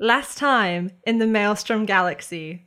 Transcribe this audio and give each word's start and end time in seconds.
Last 0.00 0.38
time 0.38 0.92
in 1.08 1.18
the 1.18 1.26
Maelstrom 1.26 1.84
Galaxy. 1.84 2.64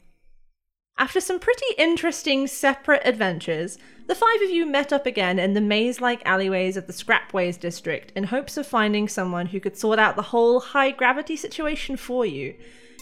After 0.97 1.21
some 1.21 1.39
pretty 1.39 1.65
interesting 1.77 2.45
separate 2.45 3.03
adventures, 3.05 3.77
the 4.07 4.15
five 4.15 4.41
of 4.41 4.49
you 4.49 4.65
met 4.65 4.91
up 4.91 5.05
again 5.05 5.39
in 5.39 5.53
the 5.53 5.61
maze 5.61 6.01
like 6.01 6.21
alleyways 6.25 6.75
of 6.75 6.87
the 6.87 6.93
Scrapways 6.93 7.55
district 7.55 8.11
in 8.17 8.25
hopes 8.25 8.57
of 8.57 8.67
finding 8.67 9.07
someone 9.07 9.45
who 9.45 9.61
could 9.61 9.77
sort 9.77 9.97
out 9.97 10.17
the 10.17 10.21
whole 10.21 10.59
high 10.59 10.91
gravity 10.91 11.37
situation 11.37 11.95
for 11.95 12.25
you. 12.25 12.53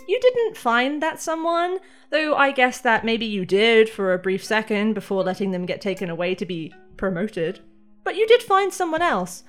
You 0.08 0.20
didn't 0.20 0.56
find 0.56 1.02
that 1.02 1.20
someone, 1.20 1.80
though 2.12 2.36
I 2.36 2.52
guess 2.52 2.82
that 2.82 3.04
maybe 3.04 3.26
you 3.26 3.48
did 3.48 3.90
for 3.90 4.14
a 4.14 4.20
brief 4.20 4.46
second 4.46 4.94
before 4.94 5.24
letting 5.24 5.50
them 5.50 5.66
get 5.66 5.82
taken 5.82 6.08
away 6.08 6.36
to 6.36 6.46
be 6.46 6.72
promoted. 6.98 7.62
But 8.04 8.16
you 8.16 8.28
did 8.28 8.44
find 8.44 8.72
someone 8.72 9.02
else 9.02 9.44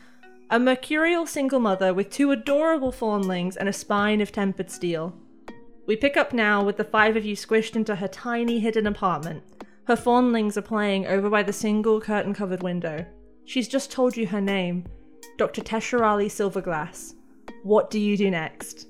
a 0.50 0.58
mercurial 0.58 1.26
single 1.26 1.60
mother 1.60 1.94
with 1.94 2.10
two 2.10 2.32
adorable 2.32 2.90
fawnlings 2.90 3.56
and 3.56 3.68
a 3.68 3.72
spine 3.72 4.20
of 4.20 4.32
tempered 4.32 4.68
steel. 4.68 5.14
We 5.86 5.94
pick 5.94 6.16
up 6.16 6.32
now 6.32 6.62
with 6.64 6.76
the 6.76 6.84
five 6.84 7.16
of 7.16 7.24
you 7.24 7.36
squished 7.36 7.76
into 7.76 7.94
her 7.94 8.08
tiny 8.08 8.58
hidden 8.58 8.88
apartment. 8.88 9.44
Her 9.84 9.94
fawnlings 9.96 10.56
are 10.56 10.62
playing 10.62 11.06
over 11.06 11.30
by 11.30 11.44
the 11.44 11.52
single 11.52 12.00
curtain 12.00 12.34
covered 12.34 12.64
window. 12.64 13.06
She's 13.44 13.68
just 13.68 13.92
told 13.92 14.16
you 14.16 14.26
her 14.26 14.40
name 14.40 14.86
Dr. 15.38 15.62
Teshurali 15.62 16.26
Silverglass. 16.26 17.14
What 17.62 17.90
do 17.90 18.00
you 18.00 18.16
do 18.16 18.30
next? 18.30 18.88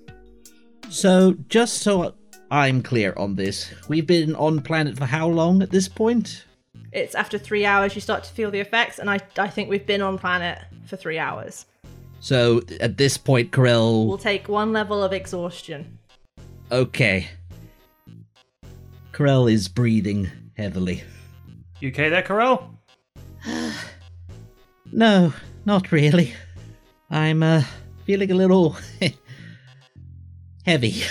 So, 0.88 1.34
just 1.48 1.78
so 1.78 2.14
I'm 2.50 2.82
clear 2.82 3.12
on 3.18 3.36
this, 3.36 3.72
we've 3.86 4.06
been 4.06 4.34
on 4.34 4.62
planet 4.62 4.96
for 4.96 5.04
how 5.04 5.28
long 5.28 5.62
at 5.62 5.70
this 5.70 5.88
point? 5.88 6.46
It's 6.92 7.14
after 7.14 7.38
three 7.38 7.64
hours 7.64 7.94
you 7.94 8.00
start 8.00 8.24
to 8.24 8.32
feel 8.32 8.50
the 8.50 8.60
effects, 8.60 8.98
and 8.98 9.08
I, 9.08 9.20
I 9.38 9.48
think 9.48 9.68
we've 9.68 9.86
been 9.86 10.02
on 10.02 10.18
planet 10.18 10.58
for 10.90 10.96
three 10.96 11.18
hours. 11.18 11.64
So, 12.20 12.60
at 12.80 12.98
this 12.98 13.16
point, 13.16 13.50
Corell. 13.50 14.06
We'll 14.06 14.18
take 14.18 14.48
one 14.48 14.74
level 14.74 15.02
of 15.02 15.14
exhaustion. 15.14 15.98
Okay. 16.70 17.28
Corell 19.12 19.50
is 19.50 19.68
breathing 19.68 20.30
heavily. 20.56 21.02
You 21.80 21.88
okay 21.88 22.10
there, 22.10 22.22
Corell? 22.22 22.64
No, 24.92 25.32
not 25.64 25.92
really. 25.92 26.34
I'm, 27.10 27.44
uh, 27.44 27.62
feeling 28.04 28.32
a 28.32 28.34
little. 28.34 28.76
heavy. 30.66 31.02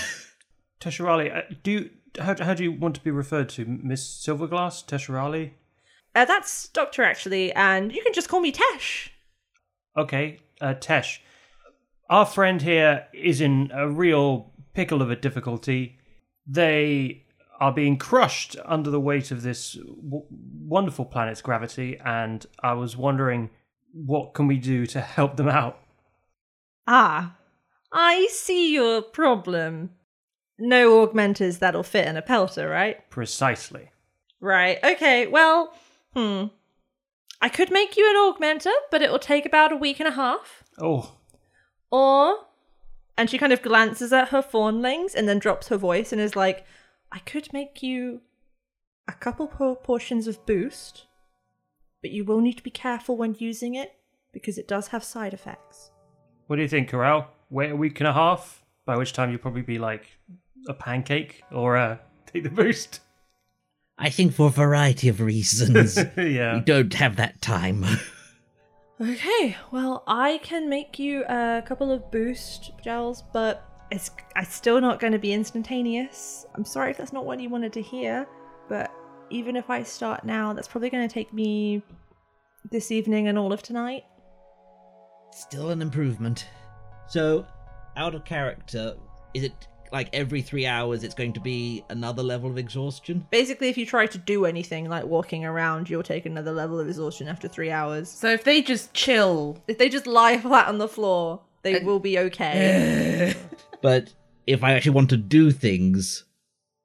Teshurali, 0.80 1.36
uh, 1.36 1.42
do 1.64 1.72
you, 1.72 1.90
how, 2.20 2.36
how 2.44 2.54
do 2.54 2.64
you 2.64 2.72
want 2.72 2.96
to 2.96 3.02
be 3.02 3.12
referred 3.12 3.50
to? 3.50 3.66
Miss 3.66 4.06
Silverglass? 4.06 4.86
Teshurali? 4.86 5.52
Uh, 6.16 6.26
that's 6.26 6.70
Doctor, 6.70 7.04
actually, 7.04 7.52
and 7.54 7.94
you 7.94 8.02
can 8.04 8.14
just 8.14 8.30
call 8.30 8.40
me 8.40 8.52
Tesh. 8.52 9.10
Okay, 9.98 10.40
uh, 10.62 10.76
Tesh. 10.76 11.20
Our 12.09 12.26
friend 12.26 12.62
here 12.62 13.08
is 13.14 13.42
in 13.42 13.72
a 13.73 13.90
real 13.90 14.52
pickle 14.73 15.02
of 15.02 15.12
a 15.12 15.16
difficulty. 15.16 15.98
They 16.48 17.26
are 17.59 17.73
being 17.73 17.98
crushed 17.98 18.55
under 18.66 18.89
the 18.89 19.00
weight 19.00 19.32
of 19.32 19.44
this 19.44 19.73
w- 19.73 20.26
wonderful 20.30 21.05
planet's 21.05 21.42
gravity, 21.42 22.00
and 22.04 22.45
I 22.64 22.73
was 22.73 22.95
wondering 22.95 23.50
what 23.94 24.33
can 24.33 24.48
we 24.48 24.58
do 24.58 24.86
to 24.88 25.02
help 25.02 25.36
them 25.36 25.50
out? 25.50 25.80
Ah, 26.88 27.36
I 27.92 28.27
see 28.32 28.73
your 28.73 29.02
problem. 29.02 29.92
No 30.58 31.06
augmenters 31.06 31.60
that'll 31.60 31.83
fit 31.83 32.08
in 32.08 32.17
a 32.17 32.21
pelter, 32.21 32.70
right? 32.70 33.10
Precisely. 33.10 33.92
Right, 34.42 34.77
okay, 34.83 35.27
well, 35.27 35.73
hmm. 36.14 36.45
I 37.42 37.50
could 37.50 37.72
make 37.72 37.95
you 37.95 38.05
an 38.10 38.16
augmenter, 38.33 38.72
but 38.92 39.02
it 39.02 39.11
will 39.11 39.20
take 39.20 39.45
about 39.45 39.72
a 39.72 39.76
week 39.77 40.00
and 40.00 40.08
a 40.08 40.11
half. 40.11 40.64
Oh, 40.80 41.16
Or, 41.92 42.45
and 43.17 43.30
she 43.30 43.38
kind 43.38 43.54
of 43.54 43.61
glances 43.61 44.11
at 44.14 44.30
her 44.30 44.42
fawnlings 44.42 45.16
and 45.16 45.27
then 45.27 45.39
drops 45.39 45.70
her 45.70 45.77
voice 45.77 46.11
and 46.11 46.22
is 46.22 46.36
like, 46.36 46.66
I 47.11 47.20
could 47.20 47.52
make 47.54 47.82
you 47.82 48.22
a 49.08 49.14
couple 49.14 49.48
por- 49.48 49.76
portions 49.76 50.27
of 50.27 50.45
boost, 50.45 51.05
but 52.02 52.11
you 52.11 52.23
will 52.26 52.42
need 52.42 52.58
to 52.58 52.64
be 52.64 52.70
careful 52.70 53.17
when 53.17 53.36
using 53.39 53.76
it 53.76 53.94
because 54.33 54.58
it 54.58 54.67
does 54.67 54.88
have 54.89 55.04
side 55.04 55.33
effects. 55.33 55.92
what 56.48 56.58
do 56.58 56.61
you 56.61 56.67
think, 56.67 56.89
Corral? 56.89 57.27
Wait 57.50 57.71
a 57.71 57.76
week 57.76 58.00
and 58.00 58.08
a 58.08 58.14
half, 58.14 58.64
by 58.86 58.95
which 58.98 59.14
time 59.14 59.30
you'll 59.32 59.39
probably 59.39 59.64
be 59.64 59.80
like 59.80 60.06
a 60.67 60.73
pancake 60.73 61.42
or 61.52 61.77
uh, 61.77 61.98
take 62.27 62.44
the 62.44 62.50
boost. 62.50 63.00
I 63.99 64.10
think 64.10 64.33
for 64.33 64.48
a 64.48 64.52
variety 64.52 65.10
of 65.10 65.20
reasons. 65.20 65.98
yeah. 66.17 66.55
we 66.55 66.61
don't 66.61 66.93
have 66.93 67.17
that 67.17 67.42
time. 67.42 67.86
Okay, 69.02 69.55
well, 69.71 70.04
I 70.08 70.39
can 70.43 70.67
make 70.67 70.99
you 70.99 71.23
a 71.23 71.64
couple 71.65 71.89
of 71.89 72.11
boost 72.11 72.71
gels, 72.83 73.23
but 73.32 73.86
it's, 73.92 74.11
it's 74.36 74.54
still 74.54 74.82
not 74.82 74.99
going 74.99 75.14
to 75.14 75.20
be 75.20 75.32
instantaneous. 75.32 76.45
I'm 76.54 76.65
sorry 76.65 76.92
if 76.92 76.98
that's 76.98 77.14
not 77.14 77.26
what 77.26 77.39
you 77.39 77.48
wanted 77.48 77.71
to 77.73 77.82
hear, 77.82 78.27
but 78.67 78.92
even 79.30 79.55
if 79.55 79.70
I 79.70 79.83
start 79.83 80.26
now, 80.26 80.52
that's 80.52 80.67
probably 80.67 80.89
going 80.89 81.08
to 81.08 81.14
take 81.14 81.32
me 81.32 81.82
this 82.71 82.92
evening 82.92 83.30
and 83.30 83.39
all 83.39 83.54
of 83.54 83.64
tonight. 83.64 84.04
Still 85.32 85.70
an 85.70 85.82
improvement. 85.82 86.48
So, 87.08 87.48
out 87.95 88.15
of 88.15 88.26
character, 88.26 88.98
is 89.33 89.43
it 89.43 89.67
like 89.92 90.10
every 90.14 90.42
three 90.42 90.66
hours 90.66 91.04
it's 91.04 91.16
going 91.16 91.33
to 91.33 91.39
be 91.39 91.83
another 91.89 92.22
level 92.23 92.50
of 92.50 92.58
exhaustion? 92.58 93.26
Basically, 93.32 93.70
if 93.70 93.77
you 93.77 93.86
try 93.86 94.05
to 94.08 94.17
do 94.17 94.45
anything 94.45 94.88
like 94.89 95.05
walking 95.05 95.45
around, 95.45 95.89
you'll 95.89 96.04
take 96.04 96.26
another 96.26 96.52
level 96.52 96.80
of 96.80 96.88
exhaustion 96.88 97.27
after 97.27 97.48
three 97.48 97.72
hours. 97.72 98.10
So 98.10 98.30
if 98.30 98.44
they 98.44 98.61
just 98.61 98.94
chill, 98.94 99.61
If 99.67 99.77
they 99.77 99.89
just 99.89 100.08
lie 100.08 100.38
flat 100.38 100.67
on 100.67 100.77
the 100.77 100.88
floor, 100.88 101.42
they 101.64 101.77
And- 101.77 101.86
will 101.86 102.00
be 102.00 102.17
okay. 102.20 103.36
But 103.82 104.14
if 104.45 104.64
I 104.64 104.73
actually 104.73 104.92
want 104.92 105.10
to 105.11 105.17
do 105.17 105.52
things, 105.52 106.26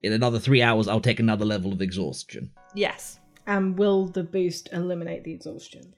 in 0.02 0.12
another 0.12 0.38
three 0.38 0.62
hours 0.62 0.86
I'll 0.86 1.00
take 1.00 1.18
another 1.20 1.44
level 1.44 1.72
of 1.72 1.82
exhaustion. 1.82 2.50
yes. 2.74 3.18
And 3.46 3.76
will 3.76 4.06
the 4.06 4.22
boost 4.24 4.70
eliminate 4.72 5.24
the 5.24 5.32
exhaustion? 5.32 5.94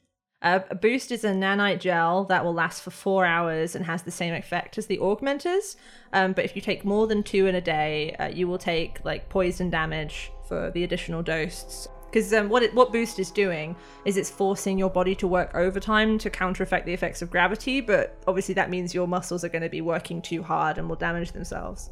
Uh, 0.46 0.60
a 0.70 0.76
boost 0.76 1.10
is 1.10 1.24
a 1.24 1.30
nanite 1.30 1.80
gel 1.80 2.22
that 2.22 2.44
will 2.44 2.54
last 2.54 2.80
for 2.80 2.92
four 2.92 3.24
hours 3.24 3.74
and 3.74 3.84
has 3.84 4.02
the 4.02 4.12
same 4.12 4.32
effect 4.32 4.78
as 4.78 4.86
the 4.86 4.96
augmenters. 4.98 5.74
Um, 6.12 6.34
but 6.34 6.44
if 6.44 6.54
you 6.54 6.62
take 6.62 6.84
more 6.84 7.08
than 7.08 7.24
two 7.24 7.48
in 7.48 7.56
a 7.56 7.60
day, 7.60 8.14
uh, 8.20 8.28
you 8.28 8.46
will 8.46 8.56
take 8.56 9.04
like 9.04 9.28
poison 9.28 9.70
damage 9.70 10.30
for 10.46 10.70
the 10.70 10.84
additional 10.84 11.20
dose. 11.20 11.88
Because 12.04 12.32
um, 12.32 12.48
what 12.48 12.62
it, 12.62 12.72
what 12.74 12.92
boost 12.92 13.18
is 13.18 13.32
doing 13.32 13.74
is 14.04 14.16
it's 14.16 14.30
forcing 14.30 14.78
your 14.78 14.88
body 14.88 15.16
to 15.16 15.26
work 15.26 15.50
overtime 15.56 16.16
to 16.18 16.30
counter 16.30 16.62
effect 16.62 16.86
the 16.86 16.94
effects 16.94 17.22
of 17.22 17.28
gravity. 17.28 17.80
But 17.80 18.16
obviously 18.28 18.54
that 18.54 18.70
means 18.70 18.94
your 18.94 19.08
muscles 19.08 19.42
are 19.42 19.48
going 19.48 19.62
to 19.62 19.68
be 19.68 19.80
working 19.80 20.22
too 20.22 20.44
hard 20.44 20.78
and 20.78 20.88
will 20.88 20.94
damage 20.94 21.32
themselves. 21.32 21.90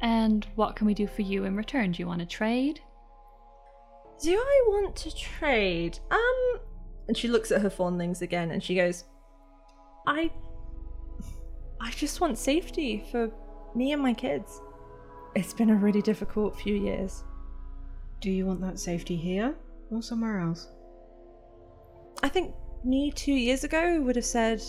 And 0.00 0.46
what 0.54 0.76
can 0.76 0.86
we 0.86 0.94
do 0.94 1.06
for 1.06 1.20
you 1.20 1.44
in 1.44 1.56
return? 1.56 1.92
Do 1.92 2.00
you 2.00 2.06
want 2.06 2.20
to 2.20 2.26
trade? 2.26 2.80
Do 4.22 4.32
I 4.32 4.64
want 4.68 4.96
to 4.96 5.14
trade? 5.14 5.98
Um, 6.10 6.60
and 7.08 7.16
she 7.16 7.28
looks 7.28 7.50
at 7.50 7.60
her 7.60 7.70
fawnlings 7.70 8.22
again 8.22 8.50
and 8.50 8.62
she 8.62 8.74
goes, 8.74 9.04
I. 10.06 10.30
I 11.80 11.90
just 11.90 12.20
want 12.20 12.38
safety 12.38 13.04
for 13.10 13.30
me 13.74 13.92
and 13.92 14.00
my 14.02 14.14
kids. 14.14 14.60
It's 15.34 15.52
been 15.52 15.70
a 15.70 15.74
really 15.74 16.02
difficult 16.02 16.58
few 16.58 16.74
years. 16.74 17.24
Do 18.20 18.30
you 18.30 18.46
want 18.46 18.60
that 18.60 18.78
safety 18.78 19.16
here 19.16 19.54
or 19.90 20.02
somewhere 20.02 20.40
else? 20.40 20.68
I 22.22 22.28
think 22.28 22.54
me 22.84 23.10
two 23.10 23.32
years 23.32 23.64
ago 23.64 24.00
would 24.02 24.16
have 24.16 24.24
said, 24.24 24.62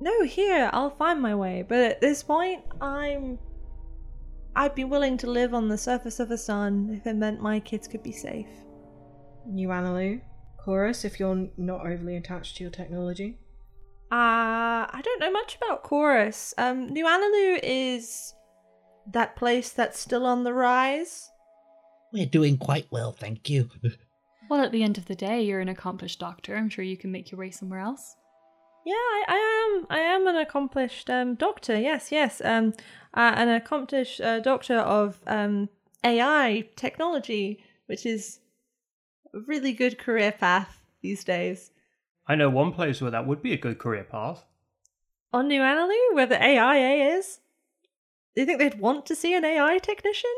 No, 0.00 0.24
here, 0.24 0.70
I'll 0.72 0.96
find 0.96 1.20
my 1.20 1.34
way. 1.34 1.64
But 1.66 1.78
at 1.78 2.00
this 2.00 2.22
point, 2.22 2.62
I'm. 2.80 3.38
I'd 4.56 4.74
be 4.74 4.84
willing 4.84 5.16
to 5.18 5.26
live 5.30 5.52
on 5.52 5.68
the 5.68 5.76
surface 5.76 6.20
of 6.20 6.28
the 6.28 6.38
sun 6.38 6.88
if 6.96 7.06
it 7.06 7.16
meant 7.16 7.42
my 7.42 7.58
kids 7.58 7.88
could 7.88 8.04
be 8.04 8.12
safe. 8.12 8.46
You, 9.52 9.68
Analu? 9.68 10.20
Chorus, 10.64 11.04
if 11.04 11.20
you're 11.20 11.48
not 11.58 11.86
overly 11.86 12.16
attached 12.16 12.56
to 12.56 12.64
your 12.64 12.70
technology? 12.70 13.36
Uh, 14.10 14.88
I 14.88 15.02
don't 15.04 15.20
know 15.20 15.30
much 15.30 15.56
about 15.56 15.82
Chorus. 15.82 16.54
Um, 16.56 16.88
New 16.88 17.04
Analu 17.04 17.60
is 17.62 18.32
that 19.12 19.36
place 19.36 19.72
that's 19.72 19.98
still 19.98 20.24
on 20.24 20.44
the 20.44 20.54
rise. 20.54 21.30
We're 22.14 22.24
doing 22.24 22.56
quite 22.56 22.86
well, 22.90 23.12
thank 23.12 23.50
you. 23.50 23.68
Well, 24.50 24.62
at 24.62 24.72
the 24.72 24.82
end 24.82 24.98
of 24.98 25.06
the 25.06 25.14
day, 25.14 25.40
you're 25.40 25.60
an 25.60 25.70
accomplished 25.70 26.20
doctor. 26.20 26.54
I'm 26.54 26.68
sure 26.68 26.84
you 26.84 26.98
can 26.98 27.10
make 27.10 27.30
your 27.30 27.38
way 27.38 27.50
somewhere 27.50 27.80
else. 27.80 28.14
Yeah, 28.84 28.92
I, 28.92 29.24
I 29.26 29.78
am. 29.78 29.86
I 29.88 29.98
am 30.00 30.26
an 30.26 30.36
accomplished 30.36 31.08
um, 31.08 31.34
doctor. 31.34 31.80
Yes, 31.80 32.12
yes. 32.12 32.42
Um, 32.44 32.74
uh, 33.14 33.32
an 33.36 33.48
accomplished 33.48 34.20
uh, 34.20 34.40
doctor 34.40 34.76
of 34.80 35.18
um, 35.26 35.70
AI 36.04 36.68
technology, 36.76 37.64
which 37.86 38.04
is 38.04 38.38
a 38.38 38.43
really 39.40 39.72
good 39.72 39.98
career 39.98 40.32
path 40.32 40.80
these 41.02 41.24
days. 41.24 41.70
I 42.26 42.34
know 42.34 42.48
one 42.50 42.72
place 42.72 43.00
where 43.00 43.10
that 43.10 43.26
would 43.26 43.42
be 43.42 43.52
a 43.52 43.58
good 43.58 43.78
career 43.78 44.04
path. 44.04 44.44
On 45.32 45.48
New 45.48 45.60
Analu, 45.60 46.14
where 46.14 46.26
the 46.26 46.42
AIA 46.42 47.16
is, 47.18 47.40
do 48.34 48.40
you 48.42 48.46
think 48.46 48.58
they'd 48.58 48.80
want 48.80 49.04
to 49.06 49.16
see 49.16 49.34
an 49.34 49.44
AI 49.44 49.78
technician? 49.78 50.30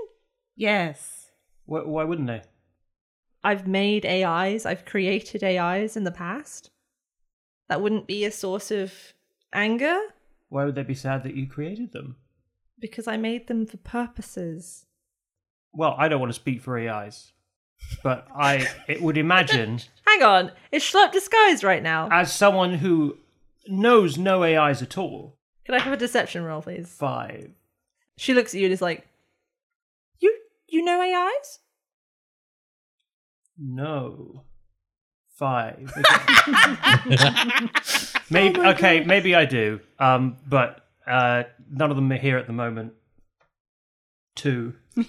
Yes. 0.56 1.31
Why, 1.66 1.81
why 1.82 2.04
wouldn't 2.04 2.28
they? 2.28 2.43
I've 3.44 3.66
made 3.69 4.04
AIs. 4.06 4.66
I've 4.66 4.84
created 4.84 5.44
AIs 5.44 5.96
in 5.96 6.04
the 6.04 6.10
past. 6.10 6.70
That 7.69 7.81
wouldn't 7.81 8.06
be 8.06 8.25
a 8.25 8.31
source 8.32 8.70
of 8.70 8.93
anger 9.52 9.98
Why 10.48 10.64
would 10.64 10.75
they 10.75 10.82
be 10.82 10.94
sad 10.94 11.22
that 11.25 11.34
you 11.34 11.46
created 11.46 11.93
them? 11.93 12.16
because 12.78 13.08
I 13.08 13.16
made 13.16 13.46
them 13.46 13.64
for 13.66 13.78
purposes. 13.78 14.84
Well, 15.72 15.94
I 15.98 16.08
don't 16.08 16.20
want 16.20 16.31
to 16.31 16.38
speak 16.38 16.60
for 16.60 16.78
AIs, 16.78 17.32
but 18.02 18.26
I 18.34 18.67
it 18.88 19.02
would 19.02 19.17
imagine 19.19 19.81
Hang 20.06 20.23
on, 20.23 20.52
is 20.73 20.82
Schlupp 20.82 21.12
disguised 21.12 21.62
right 21.64 21.82
now? 21.82 22.08
as 22.11 22.32
someone 22.32 22.75
who 22.75 23.19
knows 23.69 24.17
no 24.19 24.43
AIs 24.44 24.82
at 24.82 24.96
all. 24.96 25.37
Can 25.64 25.75
I 25.75 25.81
have 25.81 25.93
a 25.93 25.96
deception 25.96 26.44
roll, 26.44 26.62
please? 26.62 26.88
Five. 26.88 27.50
She 28.17 28.32
looks 28.34 28.55
at 28.55 28.61
you 28.61 28.67
and 28.67 28.73
is 28.73 28.81
like, 28.81 29.06
"You, 30.20 30.34
you 30.69 30.84
know 30.84 31.00
AIs? 31.00 31.58
No. 33.58 34.44
Five. 35.34 35.93
maybe 38.31 38.61
okay, 38.61 39.05
maybe 39.05 39.34
I 39.34 39.44
do. 39.44 39.81
Um, 39.99 40.37
but 40.49 40.87
uh, 41.06 41.44
none 41.70 41.90
of 41.90 41.96
them 41.96 42.11
are 42.12 42.17
here 42.17 42.38
at 42.38 42.46
the 42.46 42.52
moment. 42.52 42.93
Two. 44.34 44.75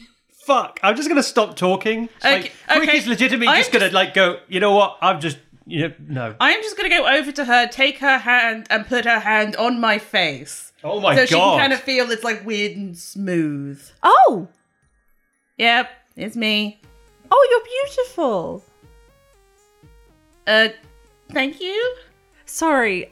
Fuck! 0.47 0.79
I'm 0.81 0.95
just 0.95 1.09
gonna 1.09 1.21
stop 1.23 1.57
talking. 1.57 2.05
It's 2.15 2.25
Okay, 2.25 2.35
like, 2.41 2.53
okay. 2.69 2.79
Ricky's 2.79 3.05
legitimately 3.07 3.49
I'm 3.49 3.57
just 3.57 3.71
gonna 3.73 3.85
just- 3.85 3.93
like 3.93 4.13
go. 4.13 4.39
You 4.47 4.61
know 4.61 4.73
what? 4.73 4.97
I'm 5.01 5.19
just 5.19 5.37
you 5.65 5.89
know 5.89 5.93
no. 6.07 6.35
I'm 6.39 6.61
just 6.63 6.77
gonna 6.77 6.87
go 6.87 7.05
over 7.05 7.33
to 7.33 7.43
her, 7.43 7.67
take 7.67 7.97
her 7.99 8.17
hand, 8.19 8.65
and 8.69 8.87
put 8.87 9.03
her 9.03 9.19
hand 9.19 9.57
on 9.57 9.81
my 9.81 9.97
face. 9.97 10.71
Oh 10.85 11.01
my 11.01 11.15
so 11.15 11.21
god! 11.23 11.27
she 11.27 11.35
can 11.35 11.59
kind 11.59 11.73
of 11.73 11.81
feel 11.81 12.09
it's 12.11 12.23
like 12.23 12.45
weird 12.45 12.77
and 12.77 12.97
smooth. 12.97 13.81
Oh, 14.03 14.47
Yep, 15.57 15.89
it's 16.15 16.35
me. 16.37 16.79
oh, 17.29 17.47
you're 17.51 17.85
beautiful. 17.85 18.63
Uh, 20.45 20.69
thank 21.31 21.59
you. 21.59 21.95
Sorry. 22.45 23.11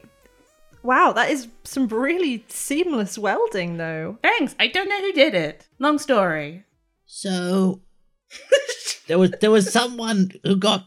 Wow, 0.82 1.12
that 1.12 1.30
is 1.30 1.48
some 1.64 1.88
really 1.88 2.44
seamless 2.48 3.18
welding, 3.18 3.76
though. 3.76 4.16
Thanks. 4.22 4.54
I 4.58 4.68
don't 4.68 4.88
know 4.88 5.00
who 5.02 5.12
did 5.12 5.34
it. 5.34 5.66
Long 5.78 5.98
story. 5.98 6.64
So 7.06 7.80
there 9.06 9.18
was 9.18 9.32
there 9.40 9.50
was 9.50 9.72
someone 9.72 10.32
who 10.42 10.56
got 10.56 10.86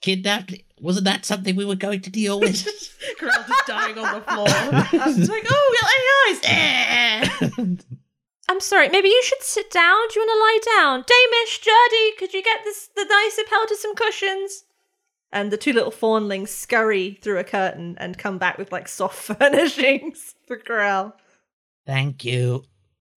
kidnapped. 0.00 0.54
Wasn't 0.80 1.04
that 1.04 1.24
something 1.24 1.56
we 1.56 1.64
were 1.64 1.74
going 1.74 2.00
to 2.02 2.10
deal 2.10 2.38
with? 2.38 2.64
Girl 3.18 3.30
just 3.48 3.66
dying 3.66 3.98
on 3.98 4.14
the 4.14 4.20
floor. 4.20 4.46
It's 4.46 5.28
like, 5.28 5.46
oh, 5.50 6.36
your 6.42 6.50
AIs. 7.58 7.84
I'm 8.48 8.60
sorry. 8.60 8.88
Maybe 8.90 9.08
you 9.08 9.22
should 9.24 9.42
sit 9.42 9.70
down. 9.70 9.96
Do 10.08 10.20
you 10.20 10.26
want 10.26 10.36
to 10.36 10.70
lie 10.70 10.76
down, 10.76 11.02
Damish, 11.02 11.60
Jurdy? 11.62 12.16
Could 12.18 12.34
you 12.34 12.42
get 12.42 12.60
this 12.64 12.88
the 12.94 13.04
nice 13.04 13.38
Appel 13.38 13.66
to 13.66 13.76
some 13.76 13.94
cushions? 13.94 14.64
And 15.32 15.50
the 15.50 15.56
two 15.56 15.72
little 15.72 15.90
fawnlings 15.90 16.48
scurry 16.48 17.18
through 17.20 17.38
a 17.38 17.44
curtain 17.44 17.96
and 17.98 18.16
come 18.16 18.38
back 18.38 18.58
with 18.58 18.70
like 18.70 18.86
soft 18.86 19.16
furnishings 19.38 20.34
for 20.46 20.56
Corral. 20.56 21.16
Thank 21.84 22.24
you. 22.24 22.64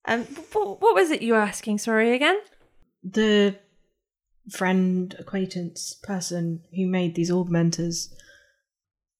Um, 0.05 0.23
what, 0.53 0.81
what 0.81 0.95
was 0.95 1.11
it 1.11 1.21
you 1.21 1.33
were 1.33 1.39
asking? 1.39 1.79
Sorry 1.79 2.13
again. 2.13 2.39
The 3.03 3.57
friend, 4.51 5.15
acquaintance, 5.19 5.93
person 6.01 6.63
who 6.75 6.87
made 6.87 7.15
these 7.15 7.31
augmenters. 7.31 8.13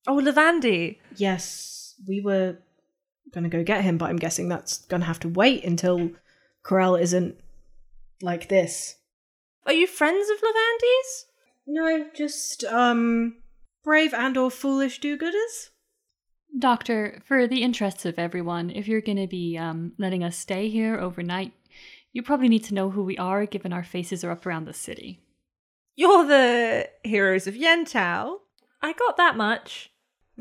Oh, 0.07 0.17
Lavandi. 0.17 0.97
Yes, 1.17 1.95
we 2.07 2.21
were 2.21 2.57
going 3.33 3.43
to 3.43 3.49
go 3.49 3.63
get 3.63 3.83
him, 3.83 3.97
but 3.97 4.09
I'm 4.09 4.17
guessing 4.17 4.49
that's 4.49 4.79
going 4.85 5.01
to 5.01 5.07
have 5.07 5.19
to 5.21 5.29
wait 5.29 5.63
until 5.63 6.11
Corel 6.65 6.99
isn't 6.99 7.35
like 8.21 8.49
this. 8.49 8.95
Are 9.65 9.73
you 9.73 9.85
friends 9.87 10.29
of 10.29 10.37
Lavandi's? 10.37 11.25
No, 11.67 12.05
just 12.15 12.63
um 12.63 13.35
brave 13.83 14.13
and 14.13 14.35
or 14.35 14.49
foolish 14.49 14.99
do-gooders. 14.99 15.69
Doctor, 16.57 17.21
for 17.25 17.47
the 17.47 17.61
interests 17.63 18.05
of 18.05 18.17
everyone, 18.17 18.69
if 18.69 18.87
you're 18.87 19.01
going 19.01 19.17
to 19.17 19.27
be 19.27 19.57
um, 19.57 19.93
letting 19.97 20.23
us 20.23 20.35
stay 20.35 20.69
here 20.69 20.97
overnight, 20.99 21.53
you 22.11 22.23
probably 22.23 22.49
need 22.49 22.63
to 22.65 22.73
know 22.73 22.89
who 22.89 23.03
we 23.03 23.17
are, 23.17 23.45
given 23.45 23.71
our 23.71 23.83
faces 23.83 24.23
are 24.23 24.31
up 24.31 24.45
around 24.45 24.65
the 24.65 24.73
city. 24.73 25.19
You're 25.95 26.25
the 26.25 26.89
heroes 27.03 27.45
of 27.45 27.53
Yentao. 27.53 28.37
I 28.81 28.93
got 28.93 29.17
that 29.17 29.37
much. 29.37 29.91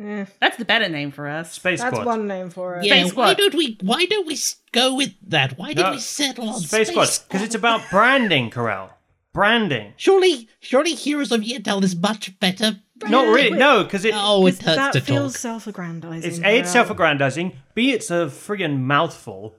Eh, 0.00 0.25
That's 0.40 0.56
the 0.56 0.64
better 0.64 0.88
name 0.88 1.10
for 1.10 1.28
us. 1.28 1.52
Space 1.52 1.81
that's 1.81 1.94
Squad. 1.94 2.06
one 2.06 2.26
name 2.28 2.50
for 2.50 2.76
it. 2.76 2.84
Yeah, 2.84 3.00
Space 3.02 3.14
why 3.14 3.32
Squad. 3.32 3.37
don't 3.38 3.54
we? 3.54 3.76
Why 3.82 4.06
don't 4.06 4.26
we 4.26 4.34
s- 4.34 4.56
go 4.72 4.94
with 4.94 5.14
that? 5.26 5.58
Why 5.58 5.75
did 5.75 5.82
No, 5.82 5.90
we 5.90 5.99
settle 5.99 6.49
on 6.49 6.61
Space 6.61 6.88
Squad 6.90 7.08
because 7.28 7.43
it's 7.43 7.56
about 7.56 7.82
branding, 7.90 8.49
Corral. 8.50 8.90
Branding. 9.32 9.93
Surely, 9.96 10.49
surely, 10.61 10.94
Heroes 10.94 11.32
of 11.32 11.40
Yentao 11.43 11.82
is 11.82 11.94
much 11.96 12.38
better. 12.38 12.78
Not 13.06 13.26
really. 13.34 13.58
No, 13.58 13.84
because 13.84 14.04
it 14.04 14.12
Oh, 14.16 14.46
it 14.46 14.52
'Cause 14.58 14.62
hurts 14.66 14.76
that 14.76 14.92
to 14.94 15.00
feels 15.00 15.32
talk. 15.34 15.40
self-aggrandizing. 15.40 16.24
it's 16.24 16.38
a 16.40 16.58
it's 16.58 16.70
self-aggrandizing. 16.72 17.54
B 17.74 17.92
it's 17.92 18.10
a 18.10 18.26
friggin' 18.26 18.80
mouthful. 18.80 19.54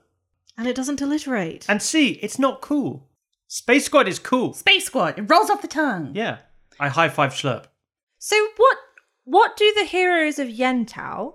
and 0.58 0.66
it 0.68 0.76
doesn't 0.76 1.00
alliterate. 1.00 1.64
And 1.68 1.80
C 1.82 2.18
it's 2.22 2.38
not 2.38 2.60
cool. 2.60 3.08
Space 3.48 3.86
Squad 3.86 4.06
is 4.08 4.18
cool. 4.18 4.52
Space 4.52 4.84
Squad. 4.86 5.18
It 5.18 5.22
rolls 5.22 5.48
off 5.50 5.62
the 5.62 5.68
tongue. 5.68 6.12
Yeah. 6.14 6.38
I 6.78 6.88
high 6.88 7.08
five 7.08 7.32
Schlurp. 7.32 7.64
So 8.18 8.36
what 8.56 8.78
what 9.24 9.56
do 9.56 9.72
the 9.76 9.84
heroes 9.84 10.38
of 10.38 10.48
Yentao 10.48 11.34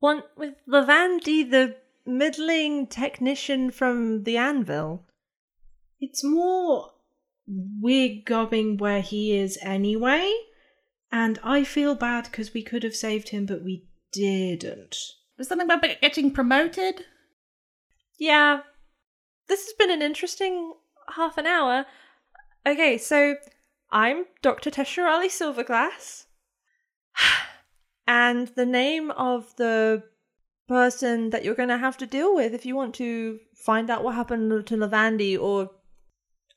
want 0.00 0.24
with 0.36 0.54
Lavandi, 0.68 1.48
the 1.50 1.76
middling 2.06 2.86
technician 2.88 3.70
from 3.70 4.24
the 4.24 4.36
anvil? 4.36 5.04
It's 6.00 6.24
more 6.24 6.90
we're 7.46 8.22
going 8.24 8.78
where 8.78 9.00
he 9.00 9.36
is 9.36 9.58
anyway, 9.62 10.32
and 11.14 11.38
I 11.44 11.62
feel 11.62 11.94
bad 11.94 12.24
because 12.24 12.52
we 12.52 12.64
could 12.64 12.82
have 12.82 12.96
saved 12.96 13.28
him, 13.28 13.46
but 13.46 13.62
we 13.62 13.86
didn't. 14.12 14.96
There's 15.36 15.46
something 15.46 15.70
about 15.70 16.00
getting 16.00 16.32
promoted. 16.32 17.04
Yeah. 18.18 18.62
This 19.46 19.64
has 19.64 19.74
been 19.74 19.92
an 19.92 20.02
interesting 20.02 20.72
half 21.14 21.38
an 21.38 21.46
hour. 21.46 21.86
Okay, 22.66 22.98
so 22.98 23.36
I'm 23.92 24.24
Dr. 24.42 24.72
Teshurali 24.72 25.28
Silverglass. 25.28 26.24
And 28.06 28.48
the 28.48 28.66
name 28.66 29.12
of 29.12 29.56
the 29.56 30.02
person 30.68 31.30
that 31.30 31.42
you're 31.42 31.54
going 31.54 31.70
to 31.70 31.78
have 31.78 31.96
to 31.98 32.06
deal 32.06 32.34
with 32.34 32.52
if 32.52 32.66
you 32.66 32.76
want 32.76 32.94
to 32.96 33.38
find 33.54 33.88
out 33.88 34.04
what 34.04 34.14
happened 34.14 34.66
to 34.66 34.76
Lavandi 34.76 35.40
or, 35.40 35.70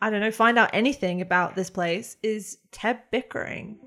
I 0.01 0.09
don't 0.09 0.19
know, 0.19 0.31
find 0.31 0.57
out 0.57 0.71
anything 0.73 1.21
about 1.21 1.55
this 1.55 1.69
place 1.69 2.17
is 2.21 2.57
Teb 2.73 2.99
Bickering. 3.13 3.79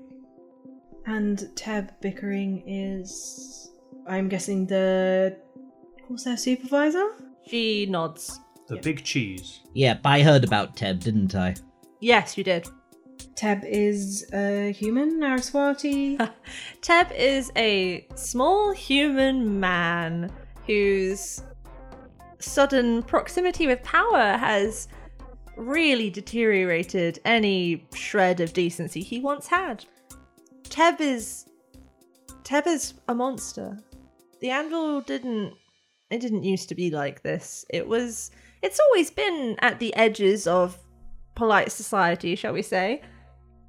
And 1.05 1.39
Teb 1.55 1.89
Bickering 2.01 2.63
is, 2.67 3.71
I'm 4.07 4.29
guessing, 4.29 4.67
the 4.67 5.37
Corsair 6.07 6.37
supervisor? 6.37 7.09
She 7.47 7.85
nods. 7.87 8.39
The 8.67 8.77
big 8.77 9.03
cheese. 9.03 9.61
Yep, 9.73 10.01
I 10.05 10.21
heard 10.21 10.43
about 10.43 10.75
Teb, 10.75 11.01
didn't 11.01 11.35
I? 11.35 11.55
Yes, 11.99 12.37
you 12.37 12.43
did. 12.43 12.67
Teb 13.35 13.65
is 13.65 14.29
a 14.33 14.71
human, 14.71 15.19
Naraswati. 15.19 16.17
Teb 16.81 17.15
is 17.15 17.51
a 17.55 18.07
small 18.15 18.71
human 18.71 19.59
man 19.59 20.31
whose 20.67 21.41
sudden 22.39 23.03
proximity 23.03 23.67
with 23.67 23.81
power 23.83 24.37
has 24.37 24.87
really 25.57 26.09
deteriorated 26.09 27.19
any 27.25 27.85
shred 27.93 28.39
of 28.39 28.53
decency 28.53 29.01
he 29.01 29.19
once 29.19 29.47
had. 29.47 29.85
Teb 30.71 31.01
is 31.01 31.45
Teb 32.43 32.65
is 32.65 32.93
a 33.09 33.13
monster. 33.13 33.77
The 34.39 34.51
anvil 34.51 35.01
didn't 35.01 35.53
it 36.09 36.21
didn't 36.21 36.43
used 36.43 36.69
to 36.69 36.75
be 36.75 36.89
like 36.89 37.21
this. 37.23 37.65
It 37.69 37.85
was 37.85 38.31
it's 38.61 38.79
always 38.79 39.11
been 39.11 39.57
at 39.59 39.79
the 39.79 39.93
edges 39.95 40.47
of 40.47 40.77
polite 41.35 41.73
society, 41.73 42.35
shall 42.35 42.53
we 42.53 42.61
say. 42.61 43.01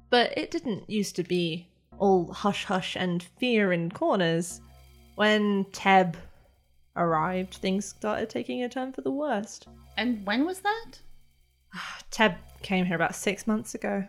But 0.09 0.37
it 0.37 0.49
didn't 0.49 0.89
used 0.89 1.17
to 1.17 1.23
be 1.23 1.67
all 1.99 2.31
hush 2.31 2.63
hush 2.63 2.95
and 2.95 3.21
fear 3.21 3.73
in 3.73 3.91
corners. 3.91 4.61
When 5.15 5.65
Teb 5.65 6.15
arrived, 6.95 7.55
things 7.55 7.83
started 7.83 8.29
taking 8.29 8.63
a 8.63 8.69
turn 8.69 8.93
for 8.93 9.01
the 9.01 9.11
worst. 9.11 9.67
And 9.97 10.25
when 10.25 10.45
was 10.45 10.61
that? 10.61 10.99
Teb 12.11 12.37
came 12.61 12.85
here 12.85 12.95
about 12.95 13.13
six 13.13 13.45
months 13.45 13.75
ago. 13.75 14.07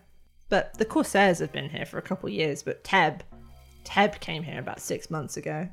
But 0.55 0.79
the 0.79 0.85
Corsairs 0.85 1.41
have 1.41 1.51
been 1.51 1.69
here 1.69 1.85
for 1.85 1.99
a 1.99 2.03
couple 2.03 2.29
years, 2.29 2.63
but 2.63 2.85
Teb, 2.85 3.23
Teb 3.85 4.21
came 4.21 4.45
here 4.45 4.61
about 4.61 4.79
six 4.79 5.11
months 5.11 5.37
ago. 5.37 5.69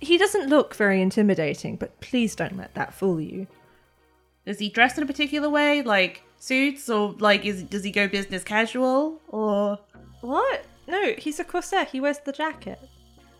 He 0.00 0.18
doesn't 0.18 0.48
look 0.48 0.74
very 0.74 1.00
intimidating, 1.00 1.76
but 1.76 2.00
please 2.00 2.34
don't 2.34 2.56
let 2.56 2.74
that 2.74 2.92
fool 2.92 3.20
you. 3.20 3.46
Is 4.44 4.58
he 4.58 4.68
dressed 4.68 4.98
in 4.98 5.04
a 5.04 5.06
particular 5.06 5.48
way, 5.48 5.82
like 5.82 6.24
suits, 6.40 6.90
or 6.90 7.12
like 7.20 7.44
is 7.44 7.62
does 7.62 7.84
he 7.84 7.92
go 7.92 8.08
business 8.08 8.42
casual, 8.42 9.20
or 9.28 9.78
What? 10.22 10.64
No, 10.88 11.12
he's 11.16 11.38
a 11.38 11.44
corsair. 11.44 11.84
He 11.84 12.00
wears 12.00 12.18
the 12.18 12.32
jacket. 12.32 12.80